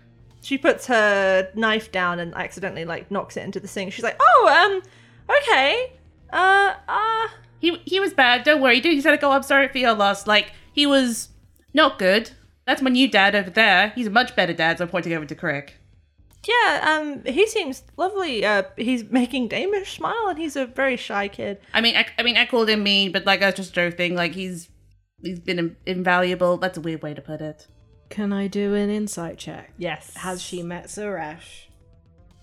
She 0.41 0.57
puts 0.57 0.87
her 0.87 1.49
knife 1.55 1.91
down 1.91 2.19
and 2.19 2.35
accidentally 2.35 2.85
like 2.85 3.09
knocks 3.09 3.37
it 3.37 3.43
into 3.43 3.59
the 3.59 3.67
sink. 3.67 3.93
She's 3.93 4.03
like, 4.03 4.19
"Oh, 4.19 4.81
um, 5.27 5.35
okay, 5.37 5.93
uh, 6.31 6.73
uh." 6.87 7.27
He 7.59 7.77
he 7.85 7.99
was 7.99 8.13
bad. 8.13 8.43
Don't 8.43 8.61
worry. 8.61 8.79
Dude, 8.79 8.93
you 8.93 9.01
said, 9.01 9.17
"Oh, 9.23 9.31
I'm 9.31 9.43
sorry 9.43 9.67
for 9.69 9.77
your 9.79 9.93
loss." 9.93 10.27
Like 10.27 10.51
he 10.73 10.85
was 10.85 11.29
not 11.75 11.99
good. 11.99 12.31
That's 12.65 12.81
my 12.81 12.89
new 12.89 13.07
dad 13.07 13.35
over 13.35 13.51
there. 13.51 13.91
He's 13.93 14.07
a 14.07 14.11
much 14.11 14.35
better 14.35 14.53
dad. 14.53 14.79
So 14.79 14.85
I'm 14.85 14.89
pointing 14.89 15.13
over 15.13 15.25
to 15.25 15.35
Crick. 15.35 15.75
Yeah, 16.47 16.99
um, 16.99 17.23
he 17.25 17.47
seems 17.47 17.83
lovely. 17.97 18.45
Uh, 18.45 18.63
he's 18.77 19.03
making 19.03 19.49
Damish 19.49 19.95
smile, 19.95 20.27
and 20.29 20.37
he's 20.37 20.55
a 20.55 20.65
very 20.65 20.95
shy 20.95 21.27
kid. 21.27 21.59
I 21.73 21.81
mean, 21.81 21.95
I, 21.95 22.05
I 22.19 22.23
mean, 22.23 22.37
I 22.37 22.45
called 22.45 22.69
him 22.69 22.83
mean, 22.83 23.11
but 23.11 23.25
like 23.25 23.39
that's 23.39 23.57
just 23.57 23.73
joking. 23.73 24.15
Like 24.15 24.33
he's 24.33 24.69
he's 25.21 25.39
been 25.39 25.59
in- 25.59 25.77
invaluable. 25.85 26.57
That's 26.57 26.77
a 26.77 26.81
weird 26.81 27.01
way 27.03 27.13
to 27.13 27.21
put 27.21 27.41
it. 27.41 27.67
Can 28.09 28.31
I 28.31 28.47
do 28.47 28.75
an 28.75 28.89
insight 28.89 29.37
check? 29.37 29.73
Yes. 29.77 30.15
Has 30.15 30.41
she 30.41 30.61
met 30.61 30.85
Suresh? 30.85 31.65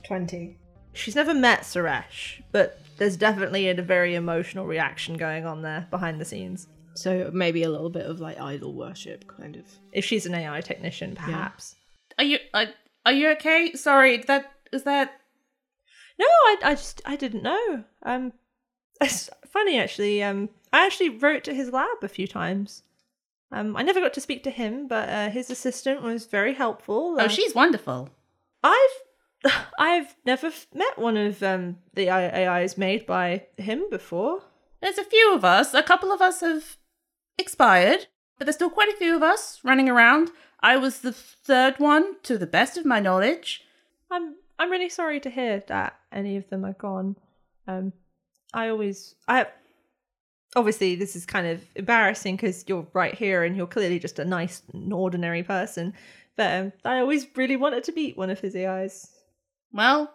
20. 0.07 0.59
She's 0.93 1.15
never 1.15 1.33
met 1.33 1.61
Suresh, 1.61 2.43
but 2.51 2.81
there's 2.99 3.17
definitely 3.17 3.69
a 3.69 3.83
very 3.83 4.17
emotional 4.17 4.67
reaction 4.67 5.17
going 5.17 5.47
on 5.47 5.63
there 5.63 5.87
behind 5.91 6.21
the 6.21 6.25
scenes. 6.25 6.67
So 6.95 7.31
maybe 7.33 7.63
a 7.63 7.71
little 7.71 7.91
bit 7.91 8.07
of 8.07 8.21
like 8.21 8.41
idol 8.41 8.75
worship, 8.75 9.27
kind 9.27 9.57
of. 9.57 9.65
If 9.93 10.05
she's 10.05 10.27
an 10.27 10.35
AI 10.35 10.61
technician, 10.61 11.15
perhaps. 11.15 11.77
are 12.19 12.25
you 12.25 12.39
uh, 12.55 12.67
are 13.07 13.13
you 13.13 13.31
okay? 13.33 13.73
Sorry, 13.75 14.17
is 14.17 14.27
that 14.27 14.53
is 14.73 14.83
that 14.85 15.13
No, 16.19 16.27
I, 16.27 16.57
I 16.65 16.75
just 16.75 17.01
I 17.05 17.17
didn't 17.17 17.43
know. 17.43 17.85
Um, 18.03 18.33
it's 19.01 19.31
funny 19.51 19.79
actually. 19.79 20.23
Um, 20.23 20.49
I 20.73 20.87
actually 20.87 21.11
wrote 21.11 21.45
to 21.45 21.55
his 21.55 21.71
lab 21.71 21.99
a 22.03 22.09
few 22.09 22.27
times. 22.27 22.83
Um, 23.51 23.77
I 23.77 23.83
never 23.83 24.01
got 24.01 24.15
to 24.15 24.21
speak 24.21 24.43
to 24.45 24.51
him, 24.51 24.89
but 24.89 25.09
uh, 25.11 25.29
his 25.31 25.51
assistant 25.51 26.03
was 26.03 26.25
very 26.25 26.55
helpful. 26.55 27.17
Oh, 27.19 27.25
Uh, 27.25 27.29
she's 27.29 27.55
wonderful. 27.55 28.09
I've 28.63 28.97
I've 29.79 30.15
never 30.25 30.47
f- 30.49 30.67
met 30.75 30.99
one 30.99 31.17
of 31.17 31.43
um 31.43 31.79
the 31.95 32.09
AIs 32.11 32.77
made 32.79 33.07
by 33.07 33.47
him 33.57 33.89
before. 33.91 34.43
There's 34.81 34.99
a 34.99 35.05
few 35.05 35.35
of 35.35 35.45
us. 35.45 35.75
A 35.75 35.83
couple 35.83 36.13
of 36.13 36.21
us 36.21 36.41
have 36.41 36.77
expired, 37.43 38.07
but 38.39 38.47
there's 38.47 38.57
still 38.57 38.71
quite 38.71 38.89
a 38.89 38.97
few 38.97 39.15
of 39.15 39.23
us 39.23 39.61
running 39.63 39.89
around. 39.89 40.31
I 40.61 40.77
was 40.77 41.01
the 41.01 41.13
third 41.13 41.79
one, 41.79 42.17
to 42.23 42.39
the 42.39 42.47
best 42.47 42.79
of 42.79 42.87
my 42.87 43.01
knowledge. 43.01 43.63
I'm 44.11 44.37
I'm 44.59 44.71
really 44.71 44.89
sorry 44.89 45.21
to 45.21 45.31
hear 45.31 45.63
that 45.67 45.99
any 46.13 46.37
of 46.37 46.49
them 46.49 46.65
are 46.65 46.73
gone. 46.75 47.17
Um, 47.67 47.93
I 48.55 48.69
always 48.69 49.15
I 49.27 49.47
obviously 50.55 50.95
this 50.95 51.17
is 51.17 51.27
kind 51.27 51.47
of 51.47 51.63
embarrassing 51.75 52.37
because 52.37 52.65
you're 52.69 52.87
right 52.93 53.15
here 53.15 53.43
and 53.43 53.57
you're 53.57 53.67
clearly 53.67 53.99
just 53.99 54.19
a 54.19 54.25
nice 54.25 54.63
and 54.73 54.93
ordinary 54.93 55.43
person. 55.43 55.95
But 56.37 56.61
um, 56.61 56.73
I 56.85 57.01
always 57.01 57.27
really 57.37 57.57
wanted 57.57 57.85
to 57.85 57.93
meet 57.93 58.17
one 58.17 58.31
of 58.31 58.41
his 58.41 58.57
AIs. 58.57 59.11
Well, 59.73 60.13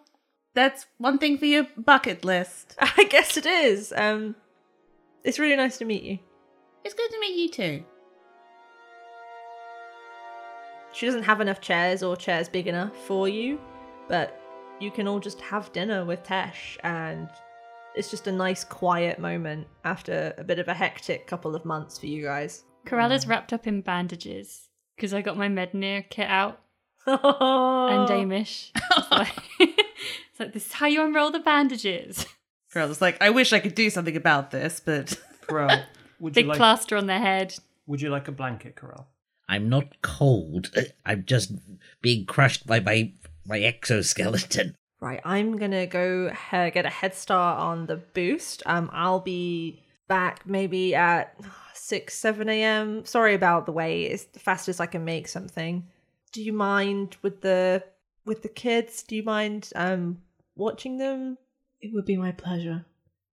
that's 0.54 0.86
one 0.98 1.18
thing 1.18 1.38
for 1.38 1.46
your 1.46 1.66
bucket 1.76 2.24
list. 2.24 2.74
I 2.80 3.04
guess 3.04 3.36
it 3.36 3.46
is. 3.46 3.92
Um, 3.96 4.34
it's 5.24 5.38
really 5.38 5.56
nice 5.56 5.78
to 5.78 5.84
meet 5.84 6.02
you. 6.02 6.18
It's 6.88 6.94
good 6.94 7.10
to 7.10 7.20
meet 7.20 7.36
you 7.36 7.50
too. 7.50 7.84
She 10.94 11.04
doesn't 11.04 11.24
have 11.24 11.42
enough 11.42 11.60
chairs 11.60 12.02
or 12.02 12.16
chairs 12.16 12.48
big 12.48 12.66
enough 12.66 12.96
for 13.06 13.28
you, 13.28 13.60
but 14.08 14.40
you 14.80 14.90
can 14.90 15.06
all 15.06 15.20
just 15.20 15.38
have 15.42 15.70
dinner 15.74 16.06
with 16.06 16.24
Tesh, 16.24 16.78
and 16.82 17.28
it's 17.94 18.10
just 18.10 18.26
a 18.26 18.32
nice, 18.32 18.64
quiet 18.64 19.18
moment 19.18 19.66
after 19.84 20.32
a 20.38 20.44
bit 20.44 20.58
of 20.58 20.68
a 20.68 20.72
hectic 20.72 21.26
couple 21.26 21.54
of 21.54 21.66
months 21.66 21.98
for 21.98 22.06
you 22.06 22.22
guys. 22.22 22.64
Corella's 22.86 23.26
mm. 23.26 23.28
wrapped 23.28 23.52
up 23.52 23.66
in 23.66 23.82
bandages 23.82 24.70
because 24.96 25.12
I 25.12 25.20
got 25.20 25.36
my 25.36 25.48
Mednir 25.48 26.08
kit 26.08 26.30
out 26.30 26.58
and 27.06 27.20
and 27.22 28.08
Damish. 28.08 28.70
It's 28.96 29.10
like, 29.10 29.36
it's 29.60 30.40
like, 30.40 30.54
this 30.54 30.64
is 30.64 30.72
how 30.72 30.86
you 30.86 31.04
unroll 31.04 31.32
the 31.32 31.40
bandages. 31.40 32.24
Girl, 32.72 32.90
it's 32.90 33.02
like 33.02 33.20
I 33.20 33.28
wish 33.28 33.52
I 33.52 33.60
could 33.60 33.74
do 33.74 33.90
something 33.90 34.16
about 34.16 34.52
this, 34.52 34.80
but 34.82 35.20
Corell, 35.46 35.84
would 36.20 36.36
you 36.36 36.42
Big 36.42 36.48
like 36.48 36.56
plaster 36.56 36.96
on 36.96 37.06
their 37.06 37.20
head. 37.20 37.54
would 37.86 38.00
you 38.00 38.10
like 38.10 38.28
a 38.28 38.32
blanket, 38.32 38.76
Corell? 38.76 39.06
I'm 39.48 39.68
not 39.68 40.02
cold. 40.02 40.70
I'm 41.06 41.24
just 41.24 41.52
being 42.02 42.26
crushed 42.26 42.66
by 42.66 42.80
my 42.80 43.12
my 43.46 43.60
exoskeleton. 43.60 44.74
Right, 45.00 45.20
I'm 45.24 45.56
gonna 45.56 45.86
go 45.86 46.32
uh, 46.52 46.70
get 46.70 46.84
a 46.84 46.90
head 46.90 47.14
start 47.14 47.60
on 47.60 47.86
the 47.86 47.96
boost. 47.96 48.62
Um, 48.66 48.90
I'll 48.92 49.20
be 49.20 49.82
back 50.08 50.44
maybe 50.44 50.94
at 50.94 51.38
six, 51.72 52.14
seven 52.14 52.48
a.m. 52.48 53.04
Sorry 53.04 53.34
about 53.34 53.64
the 53.64 53.72
wait. 53.72 54.06
It's 54.06 54.24
the 54.24 54.40
fastest 54.40 54.80
I 54.80 54.86
can 54.86 55.04
make 55.04 55.28
something. 55.28 55.86
Do 56.32 56.42
you 56.42 56.52
mind 56.52 57.16
with 57.22 57.40
the 57.42 57.84
with 58.24 58.42
the 58.42 58.48
kids? 58.48 59.02
Do 59.02 59.16
you 59.16 59.22
mind 59.22 59.70
um 59.76 60.20
watching 60.56 60.98
them? 60.98 61.38
It 61.80 61.94
would 61.94 62.04
be 62.04 62.16
my 62.16 62.32
pleasure. 62.32 62.84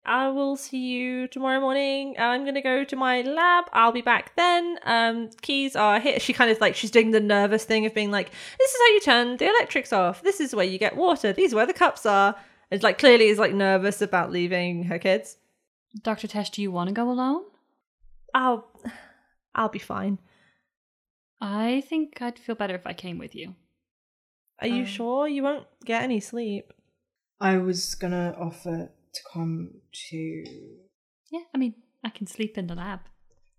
I 0.03 0.29
will 0.29 0.55
see 0.55 0.79
you 0.79 1.27
tomorrow 1.27 1.59
morning. 1.59 2.15
I'm 2.17 2.43
gonna 2.43 2.61
go 2.61 2.83
to 2.83 2.95
my 2.95 3.21
lab. 3.21 3.65
I'll 3.71 3.91
be 3.91 4.01
back 4.01 4.35
then. 4.35 4.79
Um, 4.83 5.29
keys 5.41 5.75
are 5.75 5.99
here. 5.99 6.19
She 6.19 6.33
kind 6.33 6.49
of 6.49 6.59
like 6.59 6.75
she's 6.75 6.89
doing 6.91 7.11
the 7.11 7.19
nervous 7.19 7.65
thing 7.65 7.85
of 7.85 7.93
being 7.93 8.09
like, 8.09 8.31
"This 8.57 8.71
is 8.71 8.77
how 8.79 8.87
you 8.93 8.99
turn 9.01 9.37
the 9.37 9.47
electrics 9.49 9.93
off. 9.93 10.23
This 10.23 10.39
is 10.39 10.55
where 10.55 10.65
you 10.65 10.79
get 10.79 10.95
water. 10.97 11.33
These 11.33 11.53
are 11.53 11.57
where 11.57 11.67
the 11.67 11.73
cups 11.73 12.05
are." 12.05 12.35
It's 12.71 12.83
like 12.83 12.97
clearly 12.97 13.27
is 13.27 13.37
like 13.37 13.53
nervous 13.53 14.01
about 14.01 14.31
leaving 14.31 14.83
her 14.85 14.97
kids. 14.97 15.37
Dr. 16.01 16.27
Tesh, 16.27 16.49
do 16.51 16.61
you 16.61 16.71
want 16.71 16.87
to 16.87 16.93
go 16.93 17.11
alone? 17.11 17.43
I'll, 18.33 18.65
I'll 19.53 19.67
be 19.69 19.77
fine. 19.77 20.19
I 21.41 21.81
think 21.89 22.21
I'd 22.21 22.39
feel 22.39 22.55
better 22.55 22.75
if 22.75 22.87
I 22.87 22.93
came 22.93 23.17
with 23.17 23.35
you. 23.35 23.55
Are 24.61 24.67
you 24.67 24.81
Um, 24.83 24.85
sure 24.85 25.27
you 25.27 25.43
won't 25.43 25.67
get 25.83 26.01
any 26.03 26.21
sleep? 26.21 26.71
I 27.41 27.57
was 27.57 27.93
gonna 27.95 28.33
offer 28.39 28.89
to 29.13 29.21
come 29.33 29.71
to. 30.09 30.43
Yeah, 31.31 31.41
I 31.53 31.57
mean, 31.57 31.75
I 32.03 32.09
can 32.09 32.27
sleep 32.27 32.57
in 32.57 32.67
the 32.67 32.75
lab. 32.75 32.99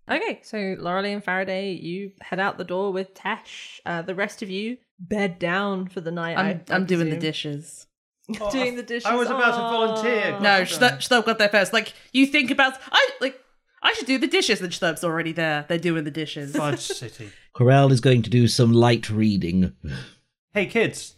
Okay, 0.09 0.41
so 0.43 0.75
Lorelei 0.79 1.09
and 1.09 1.23
Faraday, 1.23 1.71
you 1.73 2.11
head 2.21 2.39
out 2.39 2.57
the 2.57 2.65
door 2.65 2.91
with 2.91 3.13
Tesh. 3.13 3.79
Uh, 3.85 4.01
the 4.01 4.15
rest 4.15 4.41
of 4.41 4.49
you 4.49 4.77
bed 4.99 5.39
down 5.39 5.87
for 5.87 6.01
the 6.01 6.11
night. 6.11 6.37
I'm 6.37 6.45
I- 6.45 6.73
I 6.73 6.75
I'm 6.75 6.85
doing 6.85 7.05
the 7.09 7.15
presume. 7.15 7.19
dishes. 7.21 7.87
doing 8.51 8.75
the 8.75 8.83
dishes. 8.83 9.05
I 9.05 9.15
was 9.15 9.27
about 9.29 9.51
to 9.51 9.57
volunteer. 9.57 10.39
No, 10.39 10.61
Schlurp, 10.63 10.97
Schlurp 10.99 11.25
got 11.25 11.37
there 11.39 11.49
first. 11.49 11.73
Like 11.73 11.93
you 12.13 12.25
think 12.25 12.51
about, 12.51 12.77
I 12.91 13.09
like 13.21 13.39
I 13.81 13.93
should 13.93 14.05
do 14.07 14.17
the 14.17 14.27
dishes, 14.27 14.61
and 14.61 14.71
Schlurp's 14.71 15.03
already 15.03 15.31
there. 15.33 15.65
They're 15.67 15.77
doing 15.77 16.03
the 16.05 16.11
dishes. 16.11 16.55
Fudge 16.55 16.79
City. 16.79 17.29
Corell 17.55 17.91
is 17.91 17.99
going 18.01 18.21
to 18.23 18.29
do 18.29 18.47
some 18.47 18.71
light 18.73 19.09
reading. 19.09 19.73
Hey 20.53 20.65
kids, 20.67 21.15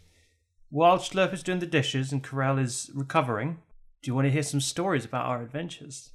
while 0.69 0.97
Schlurp 0.97 1.33
is 1.33 1.43
doing 1.43 1.59
the 1.59 1.65
dishes 1.67 2.11
and 2.11 2.23
Corell 2.23 2.59
is 2.59 2.89
recovering, 2.93 3.59
do 4.05 4.11
you 4.11 4.15
want 4.15 4.25
to 4.25 4.31
hear 4.31 4.43
some 4.43 4.61
stories 4.61 5.03
about 5.03 5.25
our 5.25 5.41
adventures? 5.41 6.11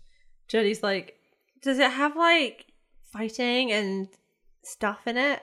Jody's 0.46 0.80
like, 0.80 1.16
does 1.60 1.80
it 1.80 1.90
have 1.90 2.14
like 2.14 2.66
fighting 3.02 3.72
and 3.72 4.06
stuff 4.62 5.08
in 5.08 5.16
it? 5.16 5.42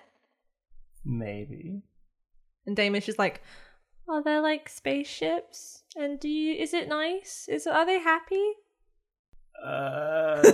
Maybe. 1.04 1.82
And 2.66 2.78
Damish 2.78 3.10
is 3.10 3.20
like, 3.20 3.42
are 4.08 4.24
there 4.24 4.40
like 4.40 4.70
spaceships? 4.70 5.84
And 5.98 6.22
do 6.22 6.30
you? 6.30 6.54
Is 6.54 6.74
it 6.74 6.88
nice? 6.88 7.50
Is 7.50 7.68
are 7.68 7.86
they 7.86 8.00
happy? 8.00 8.54
Uh, 9.62 10.40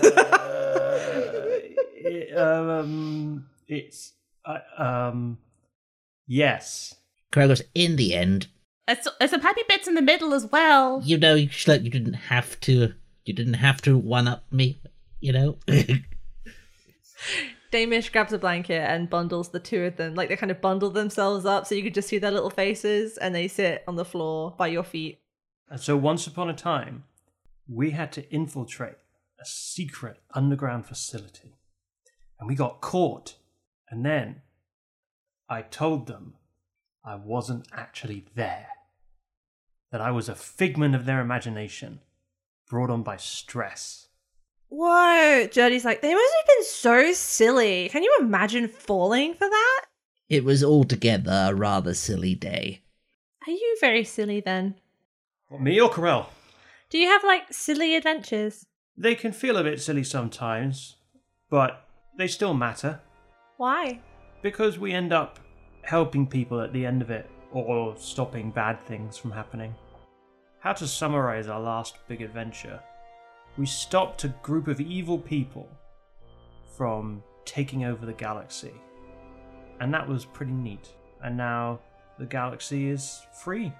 it, 1.93 2.36
um, 2.36 3.45
it's 3.67 4.13
uh, 4.45 4.62
um, 4.79 5.38
yes. 6.25 6.95
Corell 7.32 7.49
goes, 7.49 7.62
in 7.75 7.97
the 7.97 8.15
end, 8.15 8.47
There's, 8.88 9.08
there's 9.19 9.32
some 9.32 9.41
happy 9.41 9.62
bits 9.67 9.88
in 9.88 9.96
the 9.96 10.02
middle 10.02 10.34
as 10.34 10.48
well. 10.48 11.02
you 11.04 11.17
know, 11.17 11.36
you, 11.36 11.48
Schlurp, 11.48 11.84
you 11.84 11.89
didn't 11.89 12.13
have 12.13 12.60
to. 12.62 12.93
You 13.26 13.34
didn't 13.34 13.54
have 13.54 13.82
to 13.84 13.98
one 13.98 14.28
up 14.28 14.43
me. 14.52 14.82
You 15.22 15.34
know. 15.34 15.58
Damish 17.72 18.12
grabs 18.12 18.34
a 18.34 18.38
blanket 18.38 18.82
and 18.82 19.10
bundles 19.10 19.50
the 19.50 19.60
two 19.60 19.84
of 19.86 19.96
them. 19.96 20.13
Like 20.13 20.30
they 20.30 20.36
kind 20.36 20.52
of 20.52 20.62
bundle 20.62 20.91
themselves 20.91 21.46
up 21.46 21.65
so 21.65 21.74
you 21.74 21.82
could 21.82 21.96
just 21.96 22.10
see 22.10 22.17
their 22.17 22.32
little 22.32 22.50
faces, 22.50 23.17
and 23.17 23.34
they 23.34 23.48
sit 23.48 23.84
on 23.88 23.96
the 23.96 24.06
floor 24.06 24.54
by 24.58 24.67
your 24.67 24.84
feet. 24.84 25.19
And 25.69 25.80
so 25.80 25.96
once 25.98 26.28
upon 26.28 26.50
a 26.50 26.54
time, 26.54 27.06
we 27.67 27.91
had 27.91 28.12
to 28.13 28.30
infiltrate 28.32 28.98
a 29.39 29.46
secret 29.46 30.17
underground 30.34 30.86
facility. 30.86 31.56
And 32.39 32.48
we 32.48 32.56
got 32.56 32.82
caught. 32.82 33.38
And 33.89 34.06
then 34.06 34.41
I 35.50 35.62
told 35.62 36.08
them 36.08 36.36
I 37.06 37.15
wasn't 37.15 37.67
actually 37.74 38.26
there. 38.36 38.67
That 39.93 40.01
I 40.01 40.10
was 40.10 40.27
a 40.27 40.34
figment 40.34 40.95
of 40.95 41.06
their 41.06 41.21
imagination, 41.21 41.99
brought 42.67 42.89
on 42.89 43.03
by 43.03 43.17
stress. 43.17 44.08
Whoa! 44.69 45.47
Jody's 45.51 45.86
like, 45.86 46.01
they 46.01 46.15
must 46.15 46.34
have 46.36 46.47
been 46.47 46.65
so 46.65 47.13
silly. 47.13 47.89
Can 47.89 48.01
you 48.01 48.17
imagine 48.19 48.67
falling 48.67 49.36
for 49.36 49.47
that? 49.47 49.86
it 50.29 50.43
was 50.43 50.63
altogether 50.63 51.45
a 51.49 51.53
rather 51.53 51.93
silly 51.93 52.34
day. 52.34 52.82
Are 53.45 53.51
you 53.51 53.77
very 53.79 54.03
silly 54.03 54.39
then? 54.39 54.73
What, 55.49 55.62
me 55.62 55.79
or 55.79 55.91
Corell? 55.91 56.25
Do 56.89 56.97
you 56.97 57.08
have 57.10 57.23
like 57.23 57.53
silly 57.53 57.95
adventures? 57.95 58.65
They 58.97 59.13
can 59.13 59.32
feel 59.32 59.58
a 59.58 59.63
bit 59.63 59.79
silly 59.79 60.03
sometimes, 60.03 60.95
but 61.51 61.88
they 62.17 62.27
still 62.27 62.56
matter. 62.56 62.99
Why? 63.58 63.99
Because 64.41 64.79
we 64.79 64.91
end 64.91 65.13
up 65.13 65.39
helping 65.84 66.25
people 66.25 66.62
at 66.62 66.73
the 66.73 66.84
end 66.84 67.03
of 67.03 67.12
it, 67.12 67.29
or 67.51 67.95
stopping 67.95 68.49
bad 68.49 68.84
things 68.88 69.17
from 69.17 69.29
happening. 69.29 69.75
How 70.63 70.71
to 70.71 70.88
summarize 70.88 71.49
our 71.49 71.60
last 71.60 71.97
big 72.08 72.21
adventure? 72.21 72.80
We 73.58 73.65
stopped 73.65 74.23
a 74.23 74.30
group 74.30 74.69
of 74.69 74.80
evil 74.80 75.17
people 75.17 75.67
from 76.78 77.22
taking 77.43 77.84
over 77.84 78.05
the 78.05 78.14
galaxy. 78.14 78.72
And 79.82 79.93
that 79.93 80.07
was 80.07 80.24
pretty 80.24 80.53
neat. 80.53 80.88
And 81.22 81.36
now 81.36 81.82
the 82.18 82.26
galaxy 82.26 82.88
is 82.88 83.24
free. 83.43 83.74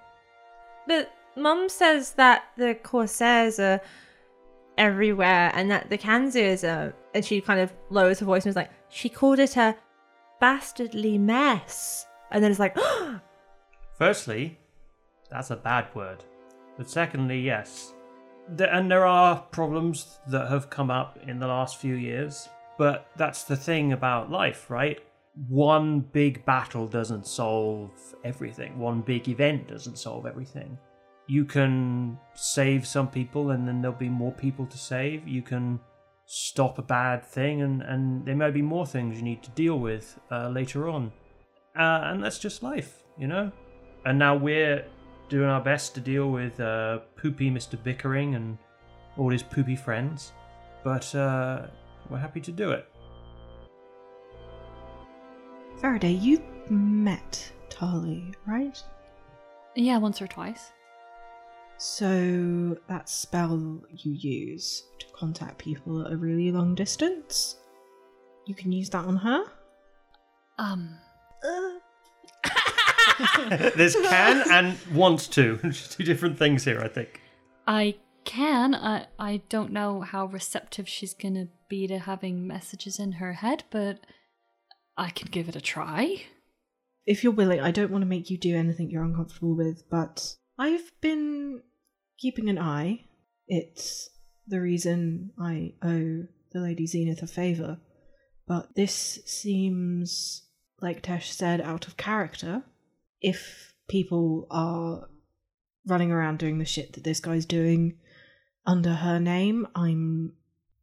But 0.86 1.10
Mum 1.38 1.70
says 1.70 2.12
that 2.16 2.50
the 2.58 2.76
Corsairs 2.76 3.62
are 3.62 3.80
everywhere 4.78 5.54
and 5.56 5.72
that 5.72 5.90
the 5.90 5.98
Kanzirs 5.98 6.66
are. 6.66 6.94
And 7.14 7.24
she 7.24 7.40
kind 7.40 7.62
of 7.62 7.72
lowers 7.92 8.20
her 8.20 8.26
voice 8.26 8.44
and 8.44 8.50
was 8.50 8.58
like, 8.58 8.72
she 8.90 9.08
called 9.08 9.40
it 9.40 9.56
a 9.56 9.78
bastardly 10.42 11.18
mess. 11.18 12.06
And 12.30 12.44
then 12.44 12.52
it's 12.52 12.60
like, 12.60 12.78
Firstly, 13.98 14.60
that's 15.30 15.50
a 15.50 15.56
bad 15.56 15.88
word. 15.96 16.26
But 16.78 16.90
secondly, 16.90 17.40
yes. 17.40 17.94
And 18.58 18.92
there 18.92 19.06
are 19.06 19.42
problems 19.52 20.20
that 20.28 20.50
have 20.50 20.70
come 20.70 20.92
up 20.92 21.18
in 21.28 21.40
the 21.40 21.48
last 21.48 21.78
few 21.78 21.96
years. 21.96 22.50
But 22.78 23.08
that's 23.16 23.44
the 23.44 23.56
thing 23.56 23.94
about 23.94 24.32
life, 24.32 24.70
right? 24.70 25.00
one 25.48 26.00
big 26.00 26.46
battle 26.46 26.88
doesn't 26.88 27.26
solve 27.26 27.92
everything. 28.24 28.78
One 28.78 29.02
big 29.02 29.28
event 29.30 29.68
doesn't 29.68 29.98
solve 29.98 30.26
everything. 30.26 30.78
You 31.28 31.46
can 31.46 32.20
save 32.36 32.86
some 32.86 33.08
people 33.08 33.52
and 33.52 33.68
then 33.68 33.82
there'll 33.82 33.98
be 33.98 34.10
more 34.10 34.32
people 34.32 34.66
to 34.68 34.78
save. 34.78 35.28
You 35.28 35.42
can 35.42 35.80
stop 36.26 36.78
a 36.78 36.84
bad 36.84 37.26
thing 37.26 37.62
and, 37.62 37.82
and 37.82 38.26
there 38.26 38.36
may 38.36 38.52
be 38.52 38.62
more 38.62 38.86
things 38.86 39.18
you 39.18 39.24
need 39.24 39.42
to 39.44 39.50
deal 39.52 39.80
with 39.80 40.20
uh, 40.32 40.50
later 40.50 40.90
on. 40.90 41.12
Uh, 41.78 42.02
and 42.04 42.24
that's 42.24 42.40
just 42.40 42.62
life, 42.62 43.04
you 43.18 43.28
know? 43.28 43.52
And 44.06 44.20
now 44.20 44.36
we're 44.36 44.86
doing 45.30 45.50
our 45.50 45.62
best 45.62 45.96
to 45.96 46.02
deal 46.02 46.30
with 46.30 46.60
uh, 46.60 47.00
poopy 47.16 47.50
Mr. 47.50 47.82
Bickering 47.82 48.36
and 48.36 48.58
all 49.18 49.30
his 49.30 49.44
poopy 49.44 49.76
friends. 49.76 50.34
But 50.84 51.14
uh, 51.16 51.68
we're 52.10 52.20
happy 52.20 52.42
to 52.42 52.52
do 52.52 52.72
it. 52.72 52.88
Faraday, 55.80 56.12
you 56.12 56.42
met 56.70 57.52
Tali, 57.70 58.34
right? 58.46 58.82
Yeah, 59.76 59.98
once 59.98 60.22
or 60.22 60.28
twice. 60.28 60.72
So 61.78 62.78
that 62.88 63.10
spell 63.10 63.82
you 63.90 64.14
use 64.14 64.84
to 65.00 65.06
contact 65.14 65.58
people 65.58 66.06
at 66.06 66.14
a 66.14 66.18
really 66.18 66.52
long 66.52 66.76
distance, 66.76 67.58
you 68.46 68.56
can 68.56 68.72
use 68.72 68.90
that 68.92 69.06
on 69.06 69.18
her. 69.18 69.44
Um, 70.60 70.98
There's 73.76 73.96
can 73.96 74.44
and 74.52 74.78
wants 74.94 75.28
to. 75.30 75.58
Two 75.90 76.04
different 76.04 76.38
things 76.38 76.64
here, 76.64 76.80
I 76.80 76.88
think. 76.88 77.22
I 77.68 77.96
can. 78.26 78.76
I 78.76 79.08
I 79.20 79.42
don't 79.50 79.72
know 79.72 80.02
how 80.02 80.26
receptive 80.26 80.88
she's 80.88 81.14
gonna 81.14 81.48
be 81.70 81.88
to 81.88 82.00
having 82.00 82.48
messages 82.48 83.00
in 83.00 83.14
her 83.14 83.34
head, 83.34 83.64
but 83.72 84.00
I 84.98 85.10
can 85.10 85.30
give 85.32 85.50
it 85.50 85.56
a 85.56 85.62
try. 85.62 86.24
If 87.06 87.24
you're 87.24 87.34
willing, 87.34 87.60
I 87.60 87.72
don't 87.72 87.92
want 87.92 88.04
to 88.04 88.08
make 88.10 88.30
you 88.30 88.38
do 88.38 88.56
anything 88.56 88.90
you're 88.90 89.04
uncomfortable 89.04 89.58
with, 89.58 89.84
but 89.90 90.36
I've 90.58 90.92
been 91.02 91.62
keeping 92.18 92.50
an 92.50 92.60
eye. 92.60 93.06
It's 93.48 94.10
the 94.48 94.62
reason 94.62 95.32
I 95.40 95.74
owe 95.84 96.24
the 96.54 96.60
Lady 96.60 96.88
Zenith 96.88 97.22
a 97.22 97.28
favour. 97.28 97.80
But 98.48 98.76
this 98.76 99.20
seems, 99.26 100.48
like 100.82 101.02
Tesh 101.02 101.32
said, 101.32 101.62
out 101.62 101.88
of 101.88 101.98
character. 101.98 102.64
If 103.24 103.74
people 103.88 104.48
are 104.52 105.10
running 105.88 106.12
around 106.12 106.38
doing 106.40 106.60
the 106.60 106.66
shit 106.66 106.94
that 106.94 107.04
this 107.04 107.20
guy's 107.20 107.46
doing 107.46 107.98
under 108.66 108.94
her 108.94 109.20
name, 109.20 109.68
I'm 109.76 110.34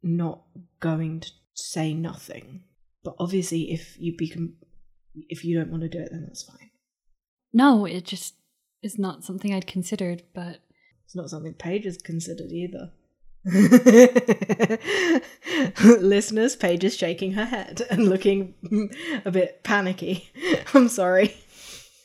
not 0.03 0.41
going 0.79 1.21
to 1.21 1.31
say 1.53 1.93
nothing. 1.93 2.63
But 3.03 3.15
obviously, 3.19 3.71
if 3.71 3.95
you 3.99 4.15
become, 4.17 4.55
if 5.29 5.43
you 5.45 5.57
don't 5.57 5.71
want 5.71 5.83
to 5.83 5.89
do 5.89 5.99
it, 5.99 6.09
then 6.11 6.25
that's 6.27 6.43
fine. 6.43 6.69
No, 7.53 7.85
it 7.85 8.05
just 8.05 8.35
is 8.83 8.97
not 8.99 9.23
something 9.23 9.53
I'd 9.53 9.67
considered, 9.67 10.23
but 10.33 10.59
It's 11.05 11.15
not 11.15 11.29
something 11.29 11.53
Paige 11.53 11.85
has 11.85 11.97
considered 11.97 12.51
either. 12.51 12.91
Listeners, 15.83 16.55
Paige 16.55 16.83
is 16.83 16.95
shaking 16.95 17.31
her 17.33 17.45
head 17.45 17.81
and 17.89 18.07
looking 18.07 18.53
a 19.25 19.31
bit 19.31 19.63
panicky. 19.63 20.29
I'm 20.73 20.87
sorry. 20.89 21.35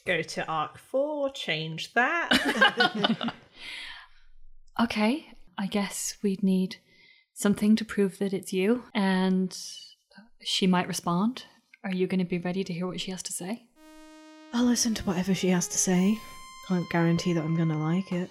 Go 0.07 0.23
to 0.23 0.47
arc 0.47 0.79
four, 0.79 1.31
change 1.31 1.93
that. 1.95 3.33
okay. 4.81 5.27
I 5.59 5.67
guess 5.67 6.17
we'd 6.23 6.43
need 6.43 6.77
something 7.35 7.77
to 7.77 7.85
prove 7.85 8.19
that 8.19 8.33
it's 8.33 8.53
you, 8.53 8.85
and 8.95 9.57
she 10.43 10.67
might 10.67 10.87
respond. 10.87 11.45
Are 11.83 11.93
you 11.93 12.07
going 12.07 12.19
to 12.21 12.25
be 12.25 12.39
ready 12.39 12.63
to 12.65 12.73
hear 12.73 12.87
what 12.87 13.01
she 13.01 13.11
has 13.11 13.23
to 13.25 13.33
say? 13.33 13.65
I'll 14.53 14.65
listen 14.65 14.95
to 14.95 15.03
whatever 15.05 15.35
she 15.35 15.49
has 15.49 15.67
to 15.69 15.79
say. 15.79 16.19
Can't 16.69 16.89
guarantee 16.91 17.33
that 17.33 17.45
I'm 17.45 17.57
gonna 17.57 17.79
like 17.79 18.13
it. 18.13 18.31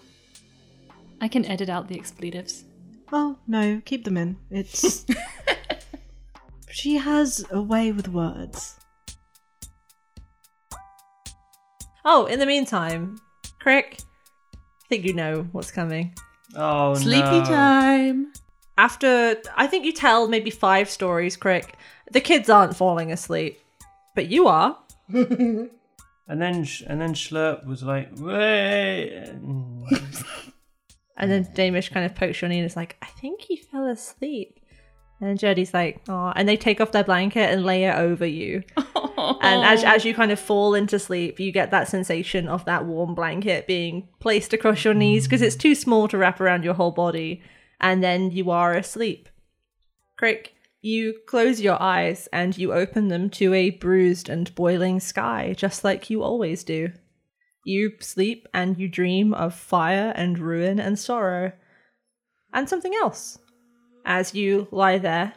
I 1.22 1.28
can 1.28 1.46
edit 1.46 1.70
out 1.70 1.88
the 1.88 1.98
expletives. 1.98 2.66
Oh, 3.14 3.38
no, 3.48 3.82
keep 3.86 4.04
them 4.04 4.18
in. 4.18 4.38
It's. 4.50 5.06
she 6.70 6.96
has 6.96 7.46
a 7.52 7.62
way 7.62 7.92
with 7.92 8.08
words. 8.08 8.78
Oh, 12.06 12.26
in 12.26 12.40
the 12.40 12.46
meantime, 12.46 13.20
Crick, 13.60 13.98
I 14.54 14.88
think 14.88 15.06
you 15.06 15.14
know 15.14 15.48
what's 15.52 15.72
coming. 15.72 16.16
Oh, 16.56 16.94
Sleepy 16.96 17.40
no. 17.40 17.44
time. 17.46 18.32
After, 18.78 19.38
I 19.56 19.68
think 19.68 19.86
you 19.86 19.94
tell 19.94 20.28
maybe 20.28 20.50
five 20.50 20.90
stories, 20.90 21.36
Crick, 21.38 21.76
the 22.12 22.22
kids 22.22 22.50
aren't 22.50 22.76
falling 22.76 23.12
asleep, 23.12 23.60
but 24.16 24.28
you 24.28 24.48
are. 24.48 24.78
And 26.28 26.42
then, 26.42 26.64
Sh- 26.64 26.82
and 26.88 27.00
then 27.00 27.14
Schlurp 27.14 27.68
was 27.68 27.84
like, 27.84 28.10
"Wait!" 28.18 29.30
And 31.18 31.32
then 31.32 31.46
Damish 31.46 31.92
kind 31.92 32.06
of 32.06 32.16
pokes 32.16 32.42
your 32.42 32.50
knee 32.50 32.58
and 32.58 32.66
is 32.66 32.76
like, 32.76 32.98
I 33.02 33.06
think 33.06 33.42
he 33.42 33.56
fell 33.56 33.88
asleep. 33.88 34.60
And 35.20 35.30
then 35.30 35.38
Jody's 35.38 35.74
like, 35.74 36.02
oh, 36.10 36.34
and 36.36 36.48
they 36.48 36.58
take 36.58 36.82
off 36.82 36.92
their 36.92 37.04
blanket 37.06 37.50
and 37.52 37.64
lay 37.64 37.86
it 37.86 37.96
over 37.96 38.26
you. 38.26 38.64
And 39.18 39.64
as, 39.66 39.84
as 39.86 40.06
you 40.06 40.14
kind 40.14 40.32
of 40.32 40.40
fall 40.40 40.74
into 40.74 41.00
sleep, 41.00 41.40
you 41.40 41.52
get 41.52 41.72
that 41.72 41.88
sensation 41.88 42.48
of 42.48 42.66
that 42.66 42.86
warm 42.86 43.16
blanket 43.16 43.68
being 43.68 44.08
placed 44.20 44.54
across 44.54 44.84
your 44.84 44.94
knees 44.94 45.26
because 45.26 45.42
it's 45.42 45.56
too 45.56 45.76
small 45.76 46.08
to 46.08 46.18
wrap 46.18 46.40
around 46.40 46.64
your 46.64 46.74
whole 46.74 46.92
body. 46.92 47.42
And 47.80 48.04
then 48.04 48.32
you 48.32 48.52
are 48.52 48.74
asleep. 48.74 49.30
Crick, 50.18 50.54
you 50.82 51.16
close 51.28 51.62
your 51.62 51.82
eyes 51.82 52.28
and 52.32 52.58
you 52.58 52.74
open 52.74 53.08
them 53.08 53.30
to 53.32 53.54
a 53.54 53.72
bruised 53.72 54.30
and 54.30 54.54
boiling 54.56 55.00
sky, 55.00 55.54
just 55.58 55.84
like 55.84 56.10
you 56.10 56.24
always 56.24 56.64
do. 56.64 56.92
You 57.66 57.94
sleep 58.00 58.48
and 58.54 58.78
you 58.78 58.88
dream 58.88 59.34
of 59.34 59.56
fire 59.56 60.14
and 60.16 60.38
ruin 60.38 60.80
and 60.80 60.98
sorrow. 60.98 61.52
And 62.54 62.70
something 62.70 62.94
else. 62.94 63.40
As 64.06 64.36
you 64.36 64.68
lie 64.72 65.00
there 65.00 65.34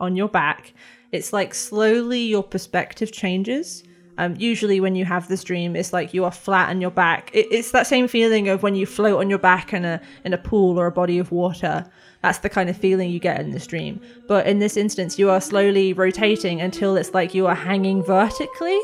on 0.00 0.16
your 0.16 0.28
back, 0.28 0.72
it's 1.12 1.32
like 1.32 1.54
slowly 1.54 2.20
your 2.20 2.42
perspective 2.42 3.12
changes. 3.12 3.84
Um, 4.18 4.34
usually, 4.36 4.80
when 4.80 4.96
you 4.96 5.04
have 5.04 5.28
this 5.28 5.44
dream, 5.44 5.76
it's 5.76 5.92
like 5.92 6.12
you 6.12 6.24
are 6.24 6.32
flat 6.32 6.70
on 6.70 6.80
your 6.80 6.90
back. 6.90 7.30
It, 7.32 7.46
it's 7.52 7.70
that 7.70 7.86
same 7.86 8.08
feeling 8.08 8.48
of 8.48 8.64
when 8.64 8.74
you 8.74 8.84
float 8.84 9.20
on 9.20 9.30
your 9.30 9.38
back 9.38 9.72
in 9.72 9.84
a 9.84 10.00
in 10.24 10.32
a 10.32 10.38
pool 10.38 10.78
or 10.78 10.86
a 10.86 10.92
body 10.92 11.18
of 11.18 11.30
water. 11.30 11.88
That's 12.22 12.38
the 12.38 12.48
kind 12.48 12.68
of 12.68 12.76
feeling 12.76 13.10
you 13.10 13.20
get 13.20 13.40
in 13.40 13.52
this 13.52 13.66
dream. 13.66 14.00
But 14.26 14.48
in 14.48 14.58
this 14.58 14.76
instance, 14.76 15.20
you 15.20 15.30
are 15.30 15.40
slowly 15.40 15.92
rotating 15.92 16.60
until 16.60 16.96
it's 16.96 17.14
like 17.14 17.32
you 17.32 17.46
are 17.46 17.54
hanging 17.54 18.02
vertically 18.02 18.80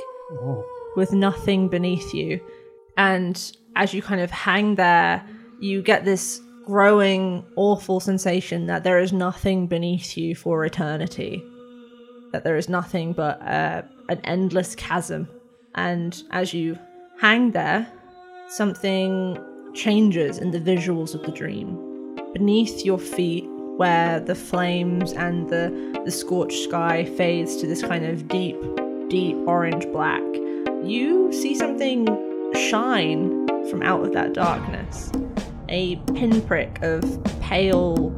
with 0.95 1.13
nothing 1.13 1.69
beneath 1.69 2.15
you. 2.15 2.41
And 2.97 3.37
as 3.75 3.93
you 3.93 4.03
kind 4.03 4.21
of 4.21 4.31
hang 4.31 4.77
there, 4.77 5.27
you 5.59 5.83
get 5.83 6.05
this 6.05 6.41
growing, 6.67 7.45
awful 7.57 8.01
sensation 8.01 8.67
that 8.67 8.85
there 8.85 8.99
is 8.99 9.13
nothing 9.13 9.67
beneath 9.67 10.17
you 10.17 10.35
for 10.35 10.65
eternity. 10.65 11.43
That 12.33 12.45
there 12.45 12.57
is 12.57 12.69
nothing 12.69 13.13
but 13.13 13.41
uh, 13.43 13.83
an 14.09 14.21
endless 14.25 14.75
chasm. 14.75 15.29
And 15.75 16.21
as 16.31 16.55
you 16.55 16.79
hang 17.21 17.53
there, 17.53 17.87
something 18.49 19.39
changes 19.75 20.39
in 20.39 20.51
the 20.51 20.61
visuals 20.61 21.15
of 21.15 21.23
the 21.23 21.33
dream. 21.33 22.19
Beneath 22.33 22.85
your 22.85 22.99
feet, 22.99 23.45
where 23.77 24.21
the 24.21 24.35
flames 24.35 25.13
and 25.13 25.49
the, 25.49 26.01
the 26.05 26.11
scorched 26.11 26.63
sky 26.63 27.05
fades 27.05 27.57
to 27.57 27.67
this 27.67 27.83
kind 27.83 28.05
of 28.05 28.29
deep, 28.29 28.57
deep 29.09 29.37
orange 29.47 29.85
black, 29.87 30.23
you 30.85 31.33
see 31.33 31.55
something 31.55 32.07
shine 32.55 33.47
from 33.69 33.83
out 33.83 34.05
of 34.05 34.13
that 34.13 34.33
darkness. 34.33 35.11
A 35.77 35.97
pinprick 36.15 36.81
of 36.83 37.03
pale, 37.41 38.13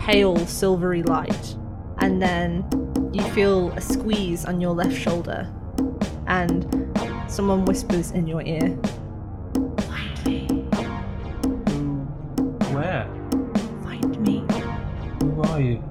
pale 0.00 0.38
silvery 0.46 1.02
light. 1.02 1.54
And 1.98 2.22
then 2.22 2.64
you 3.12 3.22
feel 3.32 3.70
a 3.72 3.82
squeeze 3.82 4.46
on 4.46 4.62
your 4.62 4.72
left 4.72 4.96
shoulder. 4.96 5.46
And 6.26 6.64
someone 7.28 7.66
whispers 7.66 8.12
in 8.12 8.26
your 8.26 8.40
ear, 8.40 8.78
find 9.82 10.24
me. 10.24 10.46
Where? 12.72 13.06
Find 13.84 14.18
me. 14.22 14.42
Who 15.20 15.42
are 15.42 15.60
you? 15.60 15.84